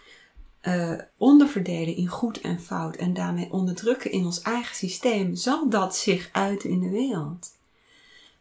eh, 0.62 0.94
onderverdelen 1.18 1.96
in 1.96 2.08
goed 2.08 2.42
en 2.42 2.60
fout 2.60 2.96
en 2.96 3.14
daarmee 3.14 3.52
onderdrukken 3.52 4.12
in 4.12 4.26
ons 4.26 4.42
eigen 4.42 4.76
systeem, 4.76 5.36
zal 5.36 5.70
dat 5.70 5.96
zich 5.96 6.30
uiten 6.32 6.70
in 6.70 6.80
de 6.80 6.90
wereld. 6.90 7.52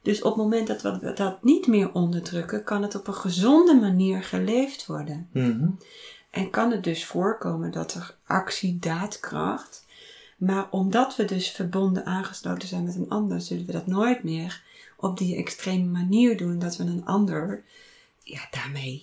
Dus 0.03 0.23
op 0.23 0.35
het 0.35 0.43
moment 0.43 0.67
dat 0.67 0.83
we 0.83 1.13
dat 1.13 1.43
niet 1.43 1.67
meer 1.67 1.93
onderdrukken, 1.93 2.65
kan 2.65 2.83
het 2.83 2.95
op 2.95 3.07
een 3.07 3.15
gezonde 3.15 3.75
manier 3.75 4.23
geleefd 4.23 4.87
worden. 4.87 5.29
Mhm. 5.33 5.69
En 6.31 6.51
kan 6.51 6.71
het 6.71 6.85
dus 6.85 7.05
voorkomen 7.05 7.71
dat 7.71 7.95
er 7.95 8.15
actie, 8.27 8.79
daadkracht. 8.79 9.87
Maar 10.37 10.67
omdat 10.71 11.17
we 11.17 11.25
dus 11.25 11.51
verbonden 11.51 12.07
aangesloten 12.07 12.69
zijn 12.69 12.85
met 12.85 12.95
een 12.95 13.09
ander, 13.09 13.41
zullen 13.41 13.67
we 13.67 13.73
dat 13.73 13.87
nooit 13.87 14.23
meer 14.23 14.63
op 14.97 15.19
die 15.19 15.37
extreme 15.37 15.85
manier 15.85 16.37
doen. 16.37 16.59
Dat 16.59 16.77
we 16.77 16.85
een 16.85 17.07
ander 17.07 17.63
ja, 18.23 18.41
daarmee 18.51 19.03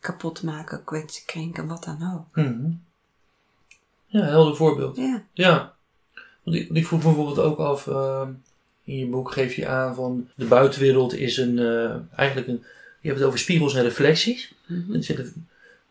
kapot 0.00 0.42
maken, 0.42 0.84
kwetsen, 0.84 1.26
krenken, 1.26 1.66
wat 1.66 1.84
dan 1.84 2.12
ook. 2.14 2.44
Mhm. 2.44 2.70
Ja, 4.06 4.24
helder 4.24 4.56
voorbeeld. 4.56 4.96
Ja, 4.96 5.24
Ja. 5.32 5.74
Want 6.42 6.56
ik, 6.56 6.86
vroeg 6.86 7.02
me 7.02 7.06
bijvoorbeeld 7.06 7.38
ook 7.38 7.58
af, 7.58 7.86
ehm, 7.86 8.32
in 8.84 8.96
je 8.98 9.06
boek 9.06 9.32
geef 9.32 9.54
je 9.54 9.66
aan 9.66 9.94
van 9.94 10.28
de 10.34 10.44
buitenwereld 10.44 11.14
is 11.14 11.36
een, 11.36 11.58
eh, 11.58 11.94
eigenlijk 12.18 12.48
een, 12.48 12.64
je 13.00 13.08
hebt 13.08 13.18
het 13.18 13.26
over 13.28 13.38
spiegels 13.38 13.74
en 13.74 13.82
reflecties. 13.82 14.52
Het, 14.92 15.04
zit, 15.04 15.32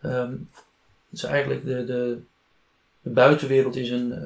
ehm, 0.01 0.31
het 1.09 1.19
is 1.19 1.23
eigenlijk 1.23 1.65
de, 1.65 1.85
de, 1.85 2.17
de 3.01 3.09
buitenwereld 3.09 3.75
is 3.75 3.89
een, 3.89 4.11
eh, 4.11 4.23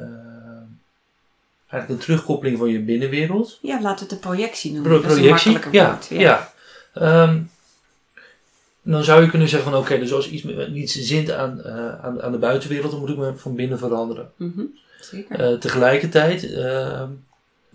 eigenlijk 1.70 1.90
een 1.90 2.06
terugkoppeling 2.06 2.58
van 2.58 2.70
je 2.70 2.80
binnenwereld. 2.80 3.60
ja 3.62 3.82
we 3.82 3.88
het 3.88 4.12
een 4.12 4.20
projectie 4.20 4.72
noemen. 4.74 4.92
Pro- 4.92 5.02
Dat 5.02 5.12
is 5.12 5.18
een 5.18 5.24
projectie, 5.24 5.72
ja, 5.72 5.90
woord. 5.92 6.08
ja. 6.10 6.54
Ehm, 6.94 7.42
dan 8.82 9.04
zou 9.04 9.22
je 9.24 9.30
kunnen 9.30 9.50
zeggen 9.50 9.72
van 9.72 9.80
oké, 9.80 10.00
dus 10.00 10.14
als 10.14 10.30
iets 10.30 10.44
niet 10.70 10.92
zint 10.92 11.32
aan, 11.32 11.62
eh, 11.64 12.04
aan, 12.04 12.22
aan 12.22 12.32
de 12.32 12.38
buitenwereld, 12.38 12.92
dan 12.92 13.00
moet 13.00 13.10
ik 13.10 13.18
me 13.18 13.36
van 13.36 13.56
binnen 13.56 13.78
veranderen. 13.78 14.32
Mhm, 14.36 14.62
Zeker. 15.00 15.60
Tegelijkertijd 15.60 16.52
ehm, 16.54 17.10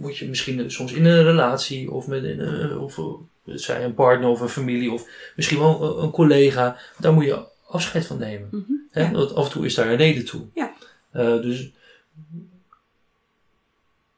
moet 0.01 0.17
je 0.19 0.29
misschien 0.29 0.71
soms 0.71 0.93
in 0.93 1.05
een 1.05 1.23
relatie 1.23 1.91
of 1.91 2.07
met 2.07 2.25
een, 2.25 2.41
eh, 2.41 2.83
of, 2.83 2.99
eh, 2.99 3.05
zij 3.45 3.85
een 3.85 3.95
partner 3.95 4.29
of 4.29 4.41
een 4.41 4.49
familie 4.49 4.93
of 4.93 5.09
misschien 5.37 5.59
wel 5.59 5.83
een, 5.99 6.03
een 6.03 6.11
collega, 6.11 6.79
daar 6.99 7.13
moet 7.13 7.25
je 7.25 7.45
afscheid 7.67 8.07
van 8.07 8.19
nemen. 8.19 8.49
Mhm, 8.51 8.73
Hè? 8.91 9.03
ja. 9.03 9.11
Want 9.13 9.35
af 9.35 9.45
en 9.47 9.51
toe 9.53 9.65
is 9.65 9.75
daar 9.75 9.89
een 9.91 9.97
reden 9.97 10.25
toe. 10.25 10.43
Ja. 10.55 10.73
Eh, 11.11 11.41
dus. 11.43 11.71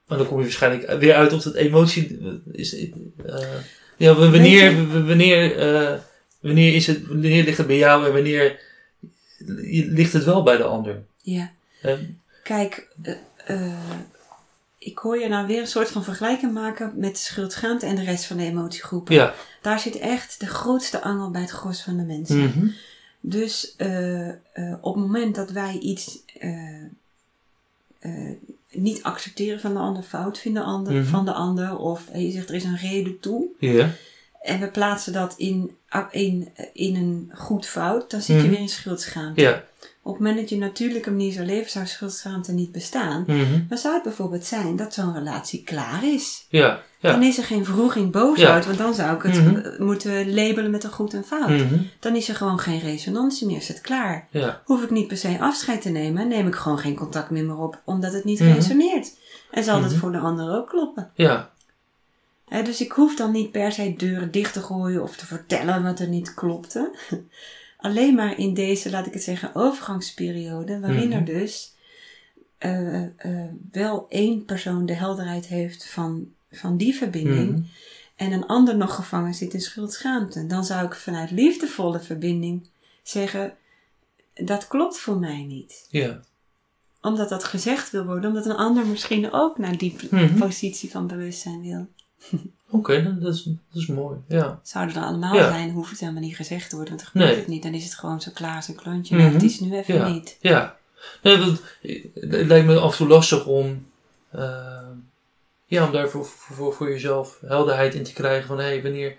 Maar 0.06 0.18
dan 0.18 0.26
kom 0.26 0.36
je 0.36 0.42
waarschijnlijk 0.42 0.98
weer 0.98 1.14
uit 1.14 1.32
op 1.32 1.42
dat 1.42 1.54
emotie. 1.54 2.18
eh, 2.22 2.28
Is, 2.52 2.74
eh, 2.74 2.92
ja, 3.96 4.14
wanneer, 4.14 4.88
wanneer, 5.06 5.56
eh, 5.56 5.98
wanneer, 6.40 6.74
is 6.74 6.86
het, 6.86 7.06
wanneer 7.06 7.44
ligt 7.44 7.58
het 7.58 7.66
bij 7.66 7.76
jou 7.76 8.06
en 8.06 8.12
wanneer 8.12 8.60
ligt 9.88 10.12
het 10.12 10.24
wel 10.24 10.42
bij 10.42 10.56
de 10.56 10.64
ander? 10.64 11.02
ja. 11.22 11.52
Kijk, 12.42 12.88
eh, 13.02 13.14
eh, 13.46 13.72
ik 14.84 14.98
hoor 14.98 15.18
je 15.18 15.28
nou 15.28 15.46
weer 15.46 15.60
een 15.60 15.66
soort 15.66 15.88
van 15.90 16.04
vergelijking 16.04 16.52
maken 16.52 16.92
met 16.94 17.18
schuld-schaamte 17.18 17.86
en 17.86 17.94
de 17.94 18.02
rest 18.04 18.24
van 18.24 18.36
de 18.36 18.42
emotiegroepen. 18.44 19.14
Ja. 19.14 19.34
Daar 19.62 19.80
zit 19.80 19.98
echt 19.98 20.40
de 20.40 20.46
grootste 20.46 21.02
angel 21.02 21.30
bij 21.30 21.40
het 21.40 21.50
gros 21.50 21.82
van 21.82 21.96
de 21.96 22.02
mensen. 22.02 22.38
Mhm. 22.44 22.66
Dus 23.20 23.74
eh, 23.76 24.28
eh, 24.28 24.34
op 24.80 24.94
het 24.94 25.04
moment 25.04 25.34
dat 25.34 25.50
wij 25.50 25.78
iets 25.78 26.18
eh, 26.38 28.30
niet 28.70 29.02
accepteren 29.02 29.60
van 29.60 29.72
de 29.72 29.78
ander, 29.80 30.02
fout 30.02 30.38
vinden 30.38 30.64
ander, 30.64 30.92
Mhm. 30.92 31.04
van 31.04 31.24
de 31.24 31.32
ander, 31.32 31.76
of 31.78 32.02
je 32.14 32.30
zegt 32.30 32.48
er 32.48 32.54
is 32.54 32.64
een 32.64 32.76
reden 32.76 33.20
toe, 33.20 33.46
en 34.42 34.60
we 34.60 34.68
plaatsen 34.68 35.12
dat 35.12 35.34
in, 35.36 35.76
in, 36.10 36.48
in 36.72 36.96
een 36.96 37.30
goed 37.34 37.66
fout, 37.66 38.10
dan 38.10 38.20
zit 38.20 38.36
je 38.36 38.42
Mhm. 38.42 38.50
weer 38.50 38.60
in 38.60 38.68
schuld-schaamte. 38.68 39.40
Ja. 39.40 39.64
Op 40.04 40.12
het 40.12 40.22
moment 40.22 40.40
dat 40.40 40.48
je 40.48 40.56
natuurlijke 40.58 41.10
manier 41.10 41.32
zou 41.32 41.46
leven, 41.46 41.70
zou 41.70 41.86
schuld-schaamte 41.86 42.52
niet 42.52 42.72
bestaan. 42.72 43.24
Mhm. 43.26 43.60
Dan 43.68 43.78
zou 43.78 43.94
het 43.94 44.02
bijvoorbeeld 44.02 44.44
zijn 44.44 44.76
dat 44.76 44.94
zo'n 44.94 45.14
relatie 45.14 45.62
klaar 45.62 46.04
is. 46.08 46.46
Ja. 46.48 46.80
Dan 47.00 47.20
Ja. 47.20 47.26
is 47.28 47.38
er 47.38 47.44
geen 47.44 47.64
vroeging 47.64 48.12
boos 48.12 48.38
Ja. 48.38 48.52
uit, 48.52 48.64
want 48.66 48.78
dan 48.78 48.94
zou 48.94 49.16
ik 49.16 49.22
het 49.22 49.44
Mhm. 49.44 49.56
eh, 49.56 49.78
moeten 49.78 50.34
labelen 50.34 50.70
met 50.70 50.84
een 50.84 50.90
goed 50.92 51.14
en 51.14 51.24
fout. 51.24 51.48
Mhm. 51.48 51.78
Dan 52.00 52.16
is 52.16 52.28
er 52.28 52.34
gewoon 52.34 52.58
geen 52.58 52.80
resonantie 52.80 53.46
meer, 53.46 53.56
is 53.56 53.68
het 53.68 53.80
klaar. 53.80 54.28
Ja. 54.30 54.62
Hoef 54.64 54.82
ik 54.82 54.90
niet 54.90 55.08
per 55.08 55.16
se 55.16 55.36
afscheid 55.40 55.82
te 55.82 55.88
nemen, 55.90 56.28
neem 56.28 56.46
ik 56.46 56.54
gewoon 56.54 56.78
geen 56.78 56.96
contact 56.96 57.30
meer, 57.30 57.44
meer 57.44 57.58
op, 57.58 57.80
omdat 57.84 58.12
het 58.12 58.24
niet 58.24 58.40
resoneert. 58.40 59.10
En 59.50 59.64
zal 59.64 59.80
dat 59.80 59.94
voor 59.94 60.12
de 60.12 60.18
ander 60.18 60.56
ook 60.56 60.68
kloppen. 60.68 61.10
Ja. 61.14 61.50
Dus 62.64 62.80
ik 62.80 62.92
hoef 62.92 63.16
dan 63.16 63.30
niet 63.32 63.50
per 63.52 63.72
se 63.72 63.94
deuren 63.96 64.30
dicht 64.30 64.52
te 64.52 64.60
gooien 64.62 65.02
of 65.02 65.16
te 65.16 65.26
vertellen 65.26 65.82
wat 65.82 65.98
er 66.00 66.08
niet 66.08 66.34
klopte. 66.34 66.90
Alleen 67.82 68.14
maar 68.14 68.38
in 68.38 68.54
deze, 68.54 68.90
laat 68.90 69.06
ik 69.06 69.12
het 69.12 69.22
zeggen, 69.22 69.54
overgangsperiode, 69.54 70.80
waarin 70.80 71.08
Mhm. 71.08 71.18
er 71.18 71.24
dus 71.24 71.74
eh, 72.58 73.02
eh, 73.04 73.48
wel 73.72 74.06
één 74.08 74.44
persoon 74.44 74.86
de 74.86 74.94
helderheid 74.94 75.46
heeft 75.46 75.88
van, 75.90 76.28
van 76.50 76.76
die 76.76 76.94
verbinding 76.94 77.50
Mhm. 77.50 77.62
en 78.16 78.32
een 78.32 78.46
ander 78.46 78.76
nog 78.76 78.94
gevangen 78.94 79.34
zit 79.34 79.54
in 79.54 79.60
schuld-schaamte. 79.60 80.46
Dan 80.46 80.64
zou 80.64 80.86
ik 80.86 80.94
vanuit 80.94 81.30
liefdevolle 81.30 82.00
verbinding 82.00 82.68
zeggen, 83.02 83.54
dat 84.34 84.68
klopt 84.68 84.98
voor 84.98 85.18
mij 85.18 85.42
niet. 85.44 85.86
Ja. 85.90 86.20
Omdat 87.00 87.28
dat 87.28 87.44
gezegd 87.44 87.90
wil 87.90 88.04
worden, 88.04 88.30
omdat 88.30 88.46
een 88.46 88.56
ander 88.56 88.86
misschien 88.86 89.32
ook 89.32 89.58
naar 89.58 89.76
die 89.78 89.96
Mhm. 90.10 90.38
positie 90.38 90.90
van 90.90 91.06
bewustzijn 91.06 91.60
wil. 91.62 91.86
Oké, 92.72 93.02
dan- 93.02 93.18
dat, 93.20 93.34
is, 93.34 93.42
dat 93.42 93.82
is 93.82 93.86
mooi. 93.86 94.18
Ja. 94.28 94.60
Zouden 94.62 94.96
er 94.96 95.02
allemaal 95.02 95.34
Ja. 95.34 95.48
zijn, 95.48 95.70
hoeft 95.70 95.90
het 95.90 96.00
helemaal 96.00 96.22
niet 96.22 96.36
gezegd 96.36 96.70
te 96.70 96.76
worden, 96.76 96.94
want 96.96 97.04
dan 97.04 97.10
gebeurt 97.12 97.30
Nee. 97.30 97.38
het 97.40 97.48
niet. 97.54 97.62
Dan 97.62 97.74
is 97.74 97.84
het 97.84 97.94
gewoon 97.94 98.20
zo 98.20 98.30
klaar 98.34 98.56
als 98.56 98.68
een 98.68 98.74
klontje. 98.74 99.16
Maar 99.16 99.32
het 99.32 99.42
is 99.42 99.60
nu 99.60 99.76
even 99.76 99.94
Ja. 99.94 100.08
niet. 100.08 100.36
Ja. 100.40 100.76
Nee, 101.22 101.38
dat, 101.38 101.62
het 102.14 102.46
lijkt 102.46 102.66
me 102.66 102.78
af 102.78 102.90
en 102.90 102.96
toe 102.96 103.08
lastig 103.08 103.46
om, 103.46 103.86
eh, 104.30 104.78
ja, 105.66 105.84
om 105.86 105.92
daar 105.92 106.08
voor, 106.08 106.26
voor, 106.26 106.72
voor 106.74 106.90
jezelf 106.90 107.38
helderheid 107.46 107.94
in 107.94 108.02
te 108.02 108.12
krijgen 108.12 108.46
van 108.46 108.58
hé, 108.58 108.64
hey, 108.64 108.82
wanneer, 108.82 109.14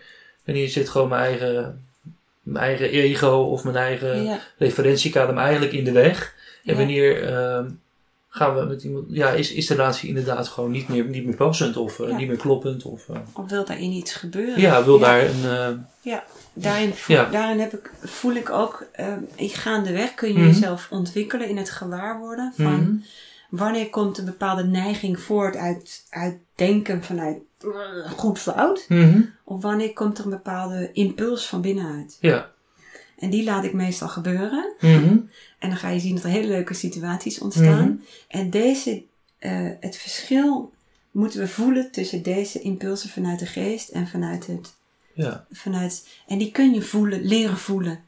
wanneer 0.45 0.69
zit 0.69 0.89
gewoon 0.89 1.09
mijn 1.09 1.21
eigen 1.21 1.85
mijn 2.43 2.65
eigen 2.65 2.89
ego 2.89 3.27
of 3.27 3.63
mijn 3.63 3.75
eigen 3.75 4.39
referentiekader 4.57 5.33
me 5.35 5.41
eigenlijk 5.41 5.71
in 5.73 5.83
de 5.83 5.91
weg. 5.91 6.35
En 6.65 6.77
wanneer 6.77 7.23
ehm, 7.33 7.69
gaan 8.35 8.55
we 8.55 8.65
met 8.65 8.83
iemand, 8.83 9.05
ja, 9.09 9.29
is, 9.29 9.51
is 9.51 9.67
de 9.67 9.73
relatie 9.75 10.07
inderdaad 10.09 10.47
gewoon 10.47 10.71
niet 10.71 10.87
meer, 10.87 11.05
niet 11.05 11.25
meer 11.25 11.35
passend 11.35 11.77
of 11.77 11.99
eh, 11.99 12.09
Ja. 12.09 12.15
niet 12.17 12.27
meer 12.27 12.37
kloppend? 12.37 12.83
Of, 12.83 13.09
eh, 13.09 13.17
of 13.33 13.49
wil 13.49 13.65
daarin 13.65 13.91
iets 13.91 14.13
gebeuren? 14.13 14.59
ja, 14.61 14.83
wil 14.83 14.99
daar 14.99 15.21
een, 15.25 15.43
eh, 16.03 16.17
Daarin, 16.55 16.93
voel, 16.93 17.15
Ja. 17.15 17.29
daarin 17.29 17.59
heb 17.59 17.73
ik, 17.73 17.91
voel 18.03 18.33
ik 18.33 18.49
ook, 18.49 18.85
gaandeweg 19.37 20.13
kun 20.13 20.27
je 20.27 20.33
Mhm. 20.33 20.45
jezelf 20.47 20.87
ontwikkelen 20.91 21.47
in 21.49 21.57
het 21.57 21.69
gewaarworden 21.69 22.53
van 22.57 22.73
mhm, 22.81 22.95
wanneer 23.49 23.89
komt 23.89 24.17
een 24.17 24.25
bepaalde 24.25 24.63
neiging 24.63 25.19
voort 25.19 25.55
uit, 25.55 26.05
uit 26.09 26.37
denken 26.55 27.03
vanuit 27.03 27.37
goed 28.17 28.39
fout, 28.39 28.85
mhm, 28.87 29.21
of 29.43 29.61
wanneer 29.61 29.93
komt 29.93 30.17
er 30.17 30.23
een 30.23 30.29
bepaalde 30.29 30.89
impuls 30.93 31.47
van 31.47 31.61
binnenuit. 31.61 32.17
ja, 32.19 32.49
En 33.17 33.29
die 33.29 33.43
laat 33.43 33.63
ik 33.63 33.73
meestal 33.73 34.07
gebeuren. 34.09 34.73
Mhm, 35.63 35.69
En 35.69 35.69
dan 35.69 35.77
ga 35.77 35.89
je 35.89 35.99
zien 35.99 36.15
dat 36.15 36.23
er 36.23 36.29
hele 36.29 36.47
leuke 36.47 36.73
situaties 36.73 37.39
ontstaan. 37.39 37.87
Mhm. 37.89 37.95
En 38.27 38.49
deze, 38.49 39.03
eh, 39.39 39.69
het 39.79 39.95
verschil 39.97 40.71
moeten 41.11 41.39
we 41.39 41.47
voelen 41.47 41.91
tussen 41.91 42.23
deze 42.23 42.59
impulsen 42.61 43.09
vanuit 43.09 43.39
de 43.39 43.45
geest 43.45 43.89
en 43.89 44.07
vanuit 44.07 44.47
het 44.47 44.73
ja, 45.15 45.45
vanuit, 45.51 46.07
en 46.27 46.37
die 46.37 46.51
kun 46.51 46.73
je 46.73 46.81
voelen, 46.81 47.21
leren 47.25 47.57
voelen. 47.57 47.99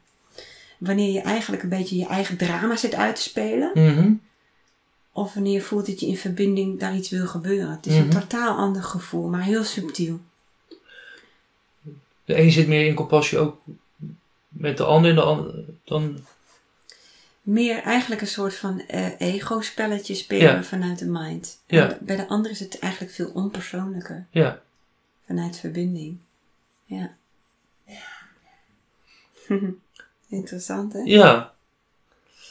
Wanneer 0.78 1.12
je 1.12 1.20
eigenlijk 1.20 1.62
een 1.62 1.68
beetje 1.68 1.96
je 1.96 2.06
eigen 2.06 2.36
drama 2.36 2.76
zit 2.76 2.94
uit 2.94 3.16
te 3.16 3.22
spelen. 3.22 3.70
mhm, 3.74 4.12
Of 5.12 5.34
wanneer 5.34 5.52
je 5.52 5.60
voelt 5.60 5.86
dat 5.86 6.00
je 6.00 6.06
in 6.06 6.16
verbinding 6.16 6.78
daar 6.78 6.96
iets 6.96 7.08
wil 7.10 7.26
gebeuren. 7.26 7.70
Het 7.70 7.86
is 7.86 7.92
Mhm. 7.94 8.02
een 8.02 8.10
totaal 8.10 8.56
ander 8.56 8.82
gevoel, 8.82 9.28
maar 9.28 9.42
heel 9.42 9.64
subtiel. 9.64 10.20
De 12.24 12.38
een 12.40 12.52
zit 12.52 12.66
meer 12.66 12.86
in 12.86 12.94
compassie 12.94 13.38
ook 13.38 13.58
met 14.48 14.76
de 14.76 14.84
ander 14.84 15.10
en 15.10 15.16
de 15.16 15.22
ander 15.22 15.54
dan, 15.84 16.18
Meer 17.46 17.82
eigenlijk 17.82 18.20
een 18.20 18.26
soort 18.26 18.54
van 18.54 18.80
eh, 18.80 19.20
ego-spelletje 19.20 20.14
spelen 20.14 20.52
Ja. 20.54 20.62
vanuit 20.62 20.98
de 20.98 21.06
mind. 21.06 21.62
Ja. 21.66 21.98
Bij 22.00 22.16
de 22.16 22.28
ander 22.28 22.50
is 22.50 22.60
het 22.60 22.78
eigenlijk 22.78 23.12
veel 23.12 23.30
onpersoonlijker. 23.34 24.26
ja, 24.30 24.60
Vanuit 25.26 25.58
verbinding. 25.58 26.18
Ja. 26.84 27.14
Interessant 30.28 30.92
hè? 30.92 30.98
ja. 30.98 31.52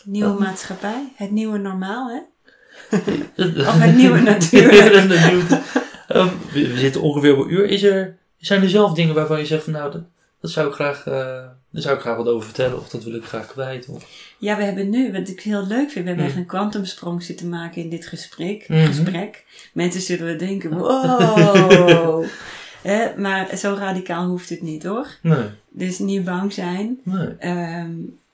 Nieuwe 0.04 0.30
Oh. 0.34 0.40
maatschappij. 0.40 1.12
Het 1.16 1.32
nieuwe 1.32 1.58
normaal 1.58 2.10
hè? 2.10 2.20
Of 3.68 3.80
het 3.80 3.96
nieuwe 3.96 4.20
natuur. 4.20 4.72
Het 4.72 5.08
nieuwe- 5.08 5.62
Ehm, 6.08 6.28
we, 6.54 6.68
we 6.72 6.78
zitten 6.78 7.02
ongeveer 7.02 7.38
op 7.38 7.46
een 7.46 7.54
uur. 7.54 7.66
Is 7.66 7.84
er, 7.84 8.18
zijn 8.38 8.62
er 8.62 8.70
zelf 8.70 8.94
dingen 8.94 9.16
waarvan 9.16 9.40
je 9.40 9.46
zegt 9.46 9.64
van 9.64 9.74
nou, 9.74 9.92
dat, 9.92 10.04
dat 10.42 10.52
zou 10.52 10.68
ik 10.68 10.74
graag, 10.74 11.06
eh, 11.08 11.46
daar 11.76 11.84
zou 11.84 11.96
ik 11.96 12.02
graag 12.02 12.16
wat 12.18 12.28
over 12.28 12.46
vertellen 12.46 12.78
of 12.80 12.90
dat 12.90 13.04
wil 13.04 13.16
ik 13.16 13.24
graag 13.24 13.48
kwijt? 13.48 13.88
Of, 13.88 14.06
Ja, 14.38 14.58
we 14.58 14.64
hebben 14.64 14.90
nu, 14.90 15.12
wat 15.12 15.28
ik 15.28 15.42
heel 15.42 15.66
leuk 15.68 15.90
vind, 15.92 16.04
we 16.04 16.10
hebben 16.10 16.24
Mm. 16.26 16.26
echt 16.32 16.36
een 16.36 16.46
kwantumsprong 16.46 17.24
zitten 17.24 17.50
maken 17.50 17.82
in 17.82 17.90
dit 17.90 18.08
gesprek. 18.08 18.68
Mhm. 18.70 18.86
gesprek. 18.86 19.44
Mensen 19.74 20.02
zullen 20.02 20.26
we 20.26 20.36
denken, 20.36 20.78
wow. 20.78 22.26
Maar 23.18 23.58
zo 23.58 23.74
radicaal 23.80 24.28
hoeft 24.28 24.50
het 24.50 24.62
niet 24.62 24.84
hoor. 24.84 25.08
nee, 25.22 25.44
Dus 25.70 26.00
niet 26.00 26.24
bang 26.24 26.54
zijn. 26.54 27.00
nee. 27.04 27.28
Ehm, 27.40 27.92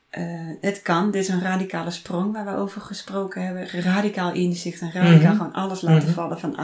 eh, 0.09 0.23
het 0.61 0.81
kan. 0.81 1.11
Dit 1.11 1.21
is 1.21 1.27
een 1.29 1.41
radicale 1.41 1.91
sprong 1.91 2.33
waar 2.33 2.45
we 2.45 2.55
over 2.61 2.81
gesproken 2.81 3.45
hebben. 3.45 3.67
Radicaal 3.81 4.33
inzicht 4.33 4.81
en 4.81 4.91
radicaal 4.91 5.33
Mhm. 5.33 5.37
gewoon 5.37 5.53
alles 5.53 5.81
laten 5.81 6.07
Mhm. 6.07 6.13
vallen 6.17 6.39
van 6.39 6.55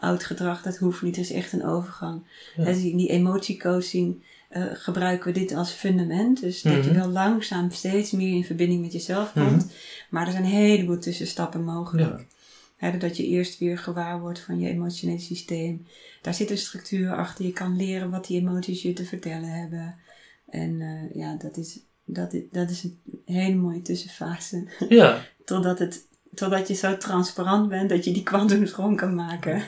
oud, 0.00 0.24
gedrag. 0.24 0.62
Dat 0.62 0.76
hoeft 0.76 1.02
niet. 1.02 1.16
Het 1.16 1.24
is 1.24 1.32
echt 1.32 1.52
een 1.52 1.64
overgang. 1.66 2.22
Ja. 2.56 2.66
In 2.66 2.96
die 2.96 3.08
emotiecoaching 3.08 4.22
eh, 4.48 4.62
gebruiken 4.72 5.32
we 5.32 5.38
dit 5.38 5.52
als 5.54 5.70
fundament. 5.70 6.40
Dus 6.40 6.62
dat 6.62 6.84
je 6.84 6.90
Mhm. 6.90 6.98
wel 6.98 7.08
langzaam 7.08 7.70
steeds 7.70 8.10
meer 8.10 8.34
in 8.34 8.44
verbinding 8.44 8.80
met 8.82 8.92
jezelf 8.92 9.34
Mhm. 9.34 9.46
komt. 9.48 9.72
Maar 10.10 10.26
er 10.26 10.32
zijn 10.32 10.44
een 10.44 10.50
heleboel 10.50 10.98
tussenstappen 10.98 11.64
mogelijk. 11.64 12.26
Ja. 12.80 12.90
Dat 12.90 13.16
je 13.16 13.26
eerst 13.26 13.58
weer 13.58 13.78
gewaar 13.78 14.20
wordt 14.20 14.40
van 14.40 14.60
je 14.60 14.68
emotionele 14.68 15.18
systeem. 15.18 15.86
Daar 16.22 16.34
zit 16.34 16.50
een 16.50 16.58
structuur 16.58 17.12
achter. 17.14 17.44
Je 17.44 17.52
kan 17.52 17.76
leren 17.76 18.10
wat 18.10 18.26
die 18.26 18.40
emoties 18.40 18.82
je 18.82 18.92
te 18.92 19.04
vertellen 19.04 19.48
hebben. 19.50 19.94
En 20.50 20.80
eh, 20.80 21.14
ja, 21.20 21.34
dat 21.36 21.56
is, 21.56 21.80
dat, 22.04 22.32
is, 22.32 22.42
dat 22.50 22.70
is 22.70 22.84
een 22.84 22.98
hele 23.24 23.54
mooie 23.56 23.82
tussenfase. 23.82 24.66
Ja, 24.88 25.24
Totdat, 25.44 25.78
het, 25.78 26.06
totdat 26.34 26.68
je 26.68 26.74
zo 26.74 26.96
transparant 26.96 27.68
bent 27.68 27.88
dat 27.88 28.04
je 28.04 28.12
die 28.12 28.22
kwantumsprong 28.22 28.96
kan 28.96 29.14
maken. 29.14 29.62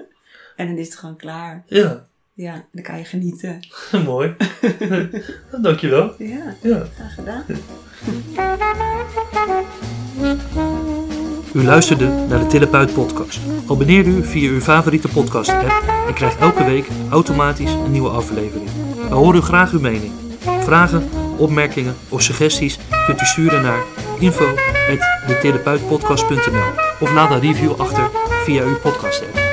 en 0.56 0.66
dan 0.66 0.76
is 0.78 0.86
het 0.86 0.96
gewoon 0.96 1.16
klaar. 1.16 1.64
ja. 1.66 2.10
Ja, 2.34 2.64
dan 2.72 2.82
kan 2.82 2.98
je 2.98 3.04
genieten. 3.04 3.60
Mooi. 4.06 4.34
Dankjewel. 5.62 6.14
Ja, 6.18 6.54
Ja. 6.62 6.86
graag 6.94 7.14
gedaan. 7.14 7.44
U 11.54 11.64
luisterde 11.64 12.06
naar 12.28 12.38
de 12.38 12.46
Therapeut 12.46 12.92
podcast. 12.92 13.40
Abonneer 13.68 14.06
u 14.06 14.24
via 14.24 14.50
uw 14.50 14.60
favoriete 14.60 15.08
podcast 15.08 15.50
app 15.50 15.82
en 16.08 16.14
krijgt 16.14 16.38
elke 16.38 16.64
week 16.64 16.86
automatisch 17.10 17.72
een 17.72 17.90
nieuwe 17.90 18.08
aflevering. 18.08 18.68
We 19.08 19.14
horen 19.14 19.42
graag 19.42 19.72
uw 19.72 19.80
mening. 19.80 20.12
Vragen, 20.60 21.08
opmerkingen 21.38 21.94
of 22.08 22.22
suggesties 22.22 22.78
kunt 23.06 23.20
u 23.20 23.24
sturen 23.24 23.62
naar 23.62 23.82
info.detherapeutpodcast.nl 24.18 26.72
of 27.00 27.12
laat 27.12 27.30
een 27.30 27.40
review 27.40 27.72
achter 27.80 28.10
via 28.44 28.62
uw 28.64 28.78
podcast 28.78 29.22
app. 29.22 29.51